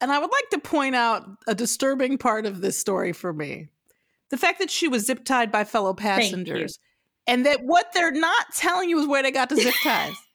And 0.01 0.11
I 0.11 0.19
would 0.19 0.31
like 0.31 0.51
to 0.51 0.59
point 0.59 0.95
out 0.95 1.29
a 1.47 1.55
disturbing 1.55 2.19
part 2.19 2.47
of 2.47 2.61
this 2.61 2.79
story 2.79 3.13
for 3.13 3.33
me. 3.33 3.69
The 4.31 4.37
fact 4.37 4.59
that 4.61 4.71
she 4.71 4.89
was 4.89 5.07
zip 5.07 5.25
tied 5.25 5.53
by 5.53 5.65
fellow 5.65 5.93
passengers. 5.93 6.79
And 7.27 7.45
that 7.47 7.61
what 7.63 7.93
they're 7.93 8.11
not 8.11 8.47
telling 8.55 8.89
you 8.89 8.99
is 8.99 9.07
where 9.07 9.23
they 9.23 9.31
got 9.31 9.51
the 9.51 9.57
zip 9.57 9.75
ties. 9.83 10.15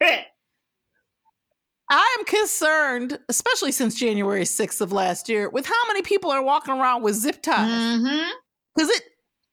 I 1.88 2.16
am 2.18 2.24
concerned, 2.24 3.18
especially 3.28 3.72
since 3.72 3.94
January 3.94 4.42
6th 4.42 4.80
of 4.80 4.92
last 4.92 5.28
year, 5.28 5.48
with 5.48 5.66
how 5.66 5.86
many 5.88 6.02
people 6.02 6.30
are 6.30 6.42
walking 6.42 6.74
around 6.74 7.02
with 7.02 7.14
zip 7.14 7.42
ties. 7.42 7.70
mm-hmm. 7.70 8.30
Because 8.74 8.90
it, 8.90 9.02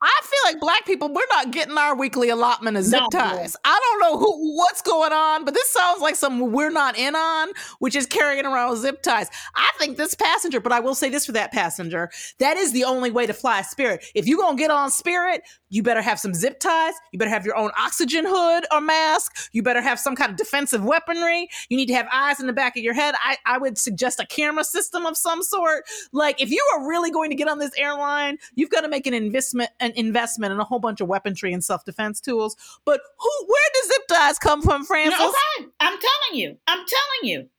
I 0.03 0.21
feel 0.23 0.51
like 0.53 0.59
black 0.59 0.85
people, 0.85 1.07
we're 1.13 1.21
not 1.29 1.51
getting 1.51 1.77
our 1.77 1.95
weekly 1.95 2.29
allotment 2.29 2.77
of 2.77 2.83
zip 2.83 3.01
No. 3.01 3.07
ties. 3.09 3.55
I 3.63 3.79
don't 3.81 3.99
know 4.01 4.17
who, 4.19 4.55
what's 4.57 4.81
going 4.81 5.13
on, 5.13 5.45
but 5.45 5.53
this 5.53 5.69
sounds 5.69 6.01
like 6.01 6.15
something 6.15 6.51
we're 6.51 6.69
not 6.71 6.97
in 6.97 7.15
on, 7.15 7.49
which 7.79 7.95
is 7.95 8.05
carrying 8.05 8.45
around 8.45 8.77
zip 8.77 9.01
ties. 9.01 9.29
I 9.55 9.69
think 9.79 9.97
this 9.97 10.13
passenger, 10.13 10.59
but 10.59 10.71
I 10.71 10.79
will 10.81 10.95
say 10.95 11.09
this 11.09 11.25
for 11.25 11.31
that 11.31 11.51
passenger, 11.51 12.11
that 12.39 12.57
is 12.57 12.73
the 12.73 12.83
only 12.83 13.11
way 13.11 13.25
to 13.25 13.33
fly 13.33 13.61
Spirit. 13.61 14.05
If 14.13 14.27
you're 14.27 14.37
going 14.37 14.57
to 14.57 14.61
get 14.61 14.71
on 14.71 14.91
Spirit, 14.91 15.41
you 15.69 15.81
better 15.81 16.01
have 16.01 16.19
some 16.19 16.33
zip 16.33 16.59
ties. 16.59 16.93
You 17.11 17.17
better 17.17 17.31
have 17.31 17.45
your 17.45 17.57
own 17.57 17.71
oxygen 17.79 18.25
hood 18.27 18.65
or 18.71 18.79
mask. 18.81 19.49
You 19.53 19.63
better 19.63 19.81
have 19.81 19.99
some 19.99 20.15
kind 20.15 20.29
of 20.31 20.37
defensive 20.37 20.83
weaponry. 20.83 21.49
You 21.69 21.77
need 21.77 21.87
to 21.87 21.95
have 21.95 22.07
eyes 22.13 22.39
in 22.39 22.45
the 22.45 22.53
back 22.53 22.77
of 22.77 22.83
your 22.83 22.93
head. 22.93 23.15
I, 23.23 23.37
I 23.45 23.57
would 23.57 23.79
suggest 23.79 24.19
a 24.19 24.25
camera 24.27 24.63
system 24.65 25.05
of 25.07 25.17
some 25.17 25.41
sort. 25.41 25.85
Like, 26.11 26.39
if 26.41 26.51
you 26.51 26.63
are 26.75 26.87
really 26.87 27.09
going 27.09 27.31
to 27.31 27.35
get 27.35 27.47
on 27.47 27.57
this 27.57 27.71
airline, 27.75 28.37
you've 28.53 28.69
got 28.69 28.81
to 28.81 28.87
make 28.87 29.07
an 29.07 29.15
investment, 29.15 29.71
an 29.79 29.92
investment 29.95 30.53
in 30.53 30.59
a 30.59 30.63
whole 30.63 30.79
bunch 30.79 31.01
of 31.01 31.07
weaponry 31.07 31.53
and 31.53 31.63
self 31.63 31.85
defense 31.85 32.19
tools. 32.21 32.55
But 32.85 33.01
who? 33.19 33.45
Where 33.47 33.69
does 33.73 33.87
zip 33.87 34.07
ties 34.09 34.39
come 34.39 34.61
from, 34.61 34.85
Frances? 34.85 35.19
No, 35.19 35.29
okay. 35.29 35.69
I'm 35.79 35.97
telling 35.99 36.39
you. 36.39 36.57
I'm 36.67 36.79
telling 36.79 37.31
you. 37.31 37.49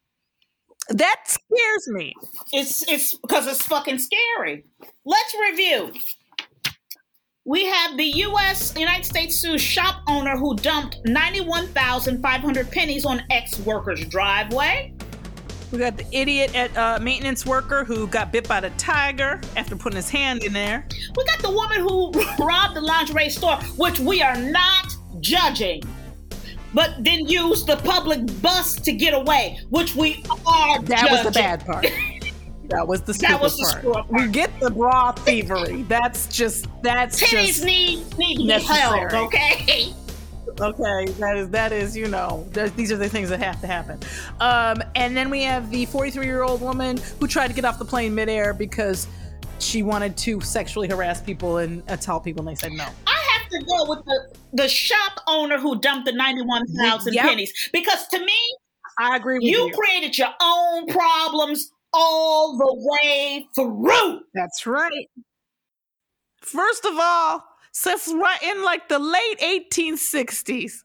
That 0.91 1.23
scares 1.27 1.89
me. 1.89 2.15
It's 2.53 2.87
it's 2.91 3.15
because 3.17 3.47
it's 3.47 3.63
fucking 3.63 3.99
scary. 3.99 4.65
Let's 5.05 5.35
review. 5.51 5.93
We 7.47 7.67
have 7.67 7.99
the 7.99 8.05
U.S. 8.05 8.75
United 8.77 9.05
States 9.05 9.41
sues 9.41 9.61
shop 9.61 10.03
owner 10.09 10.37
who 10.37 10.57
dumped 10.57 11.01
91,500 11.05 12.71
pennies 12.71 13.05
on 13.05 13.23
ex-worker's 13.31 14.07
driveway. 14.07 14.95
We 15.75 15.81
got 15.81 15.97
the 15.97 16.07
idiot 16.17 16.55
at 16.55 16.77
uh, 16.77 17.01
maintenance 17.03 17.45
worker 17.45 17.83
who 17.83 18.07
got 18.07 18.31
bit 18.31 18.47
by 18.47 18.61
the 18.61 18.71
tiger 18.71 19.41
after 19.57 19.75
putting 19.75 19.97
his 19.97 20.09
hand 20.09 20.45
in 20.45 20.53
there. 20.53 20.87
We 21.17 21.25
got 21.25 21.41
the 21.41 21.51
woman 21.51 21.81
who 21.81 22.13
robbed 22.39 22.77
the 22.77 22.81
lingerie 22.81 23.29
store, 23.29 23.57
which 23.77 23.99
we 23.99 24.23
are 24.23 24.37
not 24.37 24.95
judging. 25.19 25.83
but 26.75 26.95
then 27.01 27.27
used 27.27 27.67
the 27.67 27.77
public 27.79 28.21
bus 28.41 28.77
to 28.77 28.93
get 28.93 29.15
away, 29.15 29.59
which 29.71 29.97
we 29.97 30.25
are. 30.47 30.81
That 30.83 31.09
was 31.11 31.25
the 31.25 31.33
bad 31.33 31.67
part. 31.67 31.87
That 32.69 32.89
was 32.89 33.03
the 33.03 33.13
That 33.13 33.19
stupid 33.19 33.43
was 33.43 33.57
the 33.59 33.65
part. 33.65 33.79
screw-up 33.79 34.11
We 34.11 34.29
get 34.29 34.51
the 34.59 34.71
bra 34.71 35.13
thievery. 35.13 35.83
That's 35.83 36.27
just 36.29 36.67
that's 36.83 37.21
Titties 37.23 37.47
just 37.47 37.65
need 37.65 38.19
need 38.19 38.37
to 38.39 38.59
be 38.59 38.65
held, 38.65 39.13
okay? 39.13 39.93
okay. 40.61 41.13
That 41.13 41.37
is 41.37 41.49
that 41.51 41.73
is 41.73 41.97
you 41.97 42.09
know 42.09 42.47
these 42.77 42.91
are 42.93 42.97
the 42.97 43.09
things 43.09 43.29
that 43.31 43.41
have 43.41 43.61
to 43.61 43.67
happen. 43.67 43.99
Um, 44.41 44.83
and 44.95 45.17
then 45.17 45.31
we 45.31 45.43
have 45.43 45.71
the 45.71 45.87
43 45.87 46.25
year 46.27 46.43
old 46.43 46.61
woman 46.61 46.99
who 47.21 47.27
tried 47.27 47.49
to 47.49 47.55
get 47.55 47.65
off 47.65 47.79
the 47.79 47.85
plane 47.85 48.15
midair 48.15 48.55
because 48.55 49.07
she 49.59 49.83
wanted 49.83 50.17
to 50.19 50.41
sexually 50.41 50.89
harass 50.89 51.21
people 51.23 51.59
and 51.59 51.83
uh, 51.89 51.97
tell 51.97 52.21
people, 52.21 52.41
and 52.41 52.49
they 52.49 52.55
said 52.61 52.73
no. 52.73 52.85
I 53.07 53.39
have 53.39 53.49
to 53.51 53.59
go 53.65 53.89
with 53.89 54.05
the 54.05 54.37
the 54.55 54.69
shop 54.69 55.21
owner 55.29 55.59
who 55.59 55.81
dumped 55.81 56.07
the 56.07 56.13
ninety 56.13 56.43
one 56.43 56.67
thousand 56.77 57.15
Yep. 57.15 57.25
pennies 57.25 57.71
because 57.73 58.07
to 58.09 58.19
me, 58.19 58.37
I 58.99 59.17
agree 59.17 59.35
with 59.35 59.45
you 59.45 59.67
you. 59.67 59.73
created 59.77 60.17
your 60.19 60.33
own 60.43 60.87
problems 60.89 61.71
all 61.93 62.57
the 62.59 62.91
way 62.91 63.47
through. 63.55 64.21
That's 64.35 64.67
right. 64.67 65.09
First 66.41 66.85
of 66.85 66.95
all, 66.99 67.45
since 67.75 68.09
right 68.15 68.43
in 68.43 68.63
like 68.63 68.89
the 68.89 69.01
late 69.01 69.67
1860s, 69.73 70.85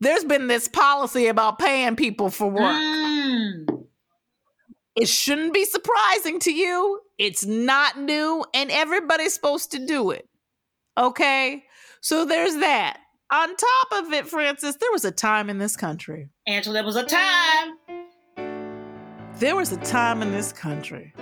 there's 0.00 0.24
been 0.24 0.46
this 0.46 0.68
policy 0.68 1.26
about 1.26 1.58
paying 1.58 1.96
people 1.96 2.30
for 2.30 2.48
work. 2.48 2.62
Mm. 2.62 3.86
It 4.94 5.08
shouldn't 5.08 5.52
be 5.52 5.64
surprising 5.64 6.38
to 6.40 6.52
you. 6.52 7.00
It's 7.18 7.44
not 7.44 7.98
new, 7.98 8.44
and 8.54 8.70
everybody's 8.70 9.34
supposed 9.34 9.72
to 9.72 9.84
do 9.84 10.12
it. 10.12 10.28
Okay? 10.96 11.64
So 12.00 12.24
there's 12.24 12.54
that. 12.56 13.00
On 13.32 13.48
top 13.48 14.04
of 14.04 14.12
it, 14.12 14.28
Frances, 14.28 14.76
there 14.76 14.92
was 14.92 15.04
a 15.04 15.10
time 15.10 15.50
in 15.50 15.58
this 15.58 15.76
country. 15.76 16.28
Angela, 16.46 16.74
there 16.74 16.84
was 16.84 16.96
a 16.96 17.04
time. 17.04 17.74
There 19.40 19.56
was 19.56 19.72
a 19.72 19.78
time 19.78 20.22
in 20.22 20.30
this 20.30 20.52
country 20.52 21.12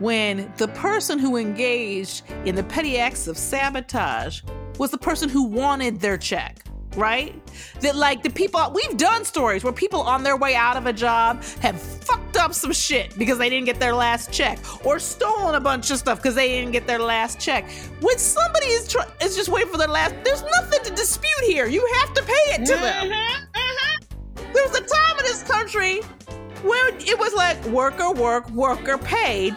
when 0.00 0.52
the 0.56 0.66
person 0.68 1.18
who 1.18 1.36
engaged 1.36 2.22
in 2.44 2.54
the 2.56 2.64
petty 2.64 2.98
acts 2.98 3.28
of 3.28 3.36
sabotage 3.38 4.42
was 4.78 4.90
the 4.90 4.98
person 4.98 5.28
who 5.28 5.44
wanted 5.44 6.00
their 6.00 6.16
check, 6.16 6.64
right? 6.96 7.34
That, 7.82 7.96
like, 7.96 8.22
the 8.22 8.30
people, 8.30 8.60
we've 8.74 8.96
done 8.96 9.24
stories 9.26 9.62
where 9.62 9.72
people 9.74 10.00
on 10.00 10.22
their 10.22 10.36
way 10.38 10.54
out 10.56 10.76
of 10.78 10.86
a 10.86 10.92
job 10.92 11.42
have 11.60 11.80
fucked 11.80 12.38
up 12.38 12.54
some 12.54 12.72
shit 12.72 13.16
because 13.18 13.36
they 13.36 13.50
didn't 13.50 13.66
get 13.66 13.78
their 13.78 13.92
last 13.94 14.32
check 14.32 14.58
or 14.86 14.98
stolen 14.98 15.54
a 15.54 15.60
bunch 15.60 15.90
of 15.90 15.98
stuff 15.98 16.18
because 16.18 16.34
they 16.34 16.48
didn't 16.48 16.72
get 16.72 16.86
their 16.86 16.98
last 16.98 17.38
check. 17.38 17.68
When 18.00 18.16
somebody 18.18 18.66
is, 18.66 18.88
tr- 18.88 19.00
is 19.22 19.36
just 19.36 19.50
waiting 19.50 19.70
for 19.70 19.76
their 19.78 19.88
last, 19.88 20.14
there's 20.24 20.42
nothing 20.42 20.82
to 20.84 20.90
dispute 20.94 21.30
here. 21.46 21.66
You 21.66 21.86
have 22.00 22.14
to 22.14 22.22
pay 22.22 22.54
it 22.54 22.64
to 22.66 22.74
them. 22.74 23.06
Mhm, 23.10 23.12
mhm. 23.54 24.52
There 24.54 24.64
was 24.66 24.76
a 24.78 24.80
time 24.82 25.18
in 25.18 25.24
this 25.26 25.42
country 25.42 26.00
where 26.62 26.88
it 26.96 27.18
was 27.18 27.34
like 27.34 27.62
worker 27.66 28.10
work, 28.12 28.48
worker 28.50 28.96
paid, 28.98 29.54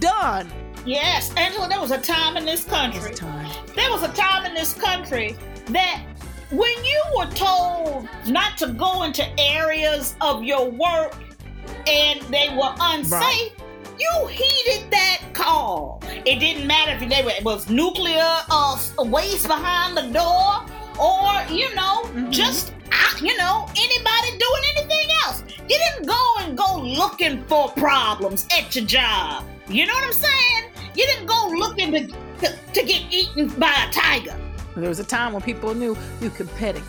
done. 0.00 0.50
Yes, 0.86 1.32
Angela, 1.36 1.68
there 1.68 1.80
was 1.80 1.90
a 1.90 1.98
time 2.00 2.36
in 2.36 2.44
this 2.44 2.64
country. 2.64 3.14
There 3.74 3.90
was 3.90 4.02
a 4.02 4.12
time 4.12 4.44
in 4.44 4.54
this 4.54 4.74
country 4.74 5.36
that 5.70 6.02
when 6.50 6.84
you 6.84 7.02
were 7.16 7.26
told 7.30 8.06
not 8.26 8.58
to 8.58 8.68
go 8.68 9.02
into 9.04 9.24
areas 9.40 10.14
of 10.20 10.44
your 10.44 10.68
work 10.70 11.16
and 11.88 12.20
they 12.22 12.50
were 12.56 12.74
unsafe, 12.80 13.12
Right. 13.12 13.50
you 13.98 14.26
heeded 14.26 14.90
that 14.90 15.20
call. 15.32 16.02
It 16.26 16.38
didn't 16.38 16.66
matter 16.66 16.92
if 17.02 17.08
they 17.08 17.22
were, 17.24 17.30
it 17.30 17.44
was 17.44 17.70
nuclear 17.70 18.28
uh, 18.50 18.78
waste 18.98 19.48
behind 19.48 19.96
the 19.96 20.02
door 20.12 20.66
or, 21.00 21.42
you 21.50 21.74
know, 21.74 22.08
just, 22.30 22.72
uh, 22.92 23.16
you 23.22 23.36
know, 23.38 23.66
anybody 23.76 24.30
doing 24.38 24.62
anything 24.76 25.08
else. 25.24 25.42
You 25.68 25.78
didn't 25.78 26.06
go 26.06 26.34
and 26.40 26.58
go 26.58 26.80
looking 26.80 27.42
for 27.44 27.70
problems 27.70 28.46
at 28.56 28.74
your 28.74 28.84
job. 28.84 29.44
You 29.68 29.86
know 29.86 29.94
what 29.94 30.04
I'm 30.04 30.12
saying? 30.12 30.64
You 30.94 31.06
didn't 31.06 31.26
go 31.26 31.48
looking 31.56 31.92
to, 31.92 32.06
to, 32.06 32.58
to 32.74 32.82
get 32.84 33.02
eaten 33.10 33.48
by 33.48 33.74
a 33.88 33.92
tiger. 33.92 34.38
There 34.76 34.88
was 34.88 34.98
a 34.98 35.04
time 35.04 35.32
when 35.32 35.40
people 35.40 35.74
knew 35.74 35.96
you 36.20 36.30
could 36.30 36.50
pet 36.56 36.76
it. 36.76 36.82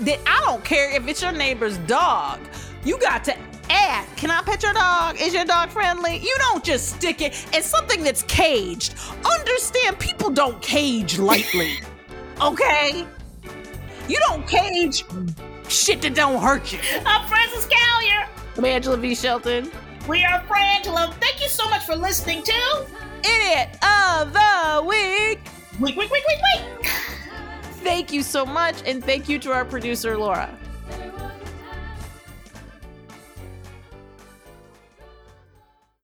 That 0.00 0.18
I 0.26 0.40
don't 0.46 0.64
care 0.64 0.90
if 0.94 1.06
it's 1.08 1.20
your 1.20 1.32
neighbor's 1.32 1.76
dog. 1.78 2.40
You 2.84 2.98
got 2.98 3.24
to 3.24 3.36
ask, 3.68 4.16
can 4.16 4.30
I 4.30 4.40
pet 4.42 4.62
your 4.62 4.72
dog? 4.72 5.16
Is 5.20 5.34
your 5.34 5.44
dog 5.44 5.70
friendly? 5.70 6.18
You 6.18 6.34
don't 6.38 6.64
just 6.64 6.96
stick 6.96 7.20
it 7.20 7.46
in 7.54 7.62
something 7.62 8.02
that's 8.02 8.22
caged. 8.22 8.94
Understand, 9.24 9.98
people 9.98 10.30
don't 10.30 10.62
cage 10.62 11.18
lightly. 11.18 11.80
okay? 12.40 13.04
You 14.08 14.18
don't 14.28 14.46
cage 14.46 15.04
shit 15.68 16.02
that 16.02 16.14
don't 16.14 16.40
hurt 16.42 16.72
you. 16.72 16.78
I'm 17.04 17.26
Frances 17.28 17.66
Callier. 17.66 18.28
I'm 18.56 18.64
Angela 18.64 18.96
V. 18.96 19.14
Shelton. 19.14 19.70
We 20.08 20.24
are 20.24 20.40
Frangela. 20.44 21.12
Thank 21.14 21.42
you 21.42 21.48
so 21.48 21.68
much 21.68 21.84
for 21.84 21.96
listening 21.96 22.42
to 22.44 22.86
Idiot 23.24 23.76
of 23.82 24.32
the 24.32 24.84
week. 24.86 25.40
Week, 25.80 25.96
Week, 25.96 26.10
Week, 26.10 26.22
Week, 26.26 26.40
Week. 26.54 26.90
Thank 27.82 28.12
you 28.12 28.22
so 28.22 28.46
much, 28.46 28.82
and 28.86 29.04
thank 29.04 29.28
you 29.28 29.38
to 29.40 29.52
our 29.52 29.64
producer, 29.64 30.16
Laura. 30.16 30.56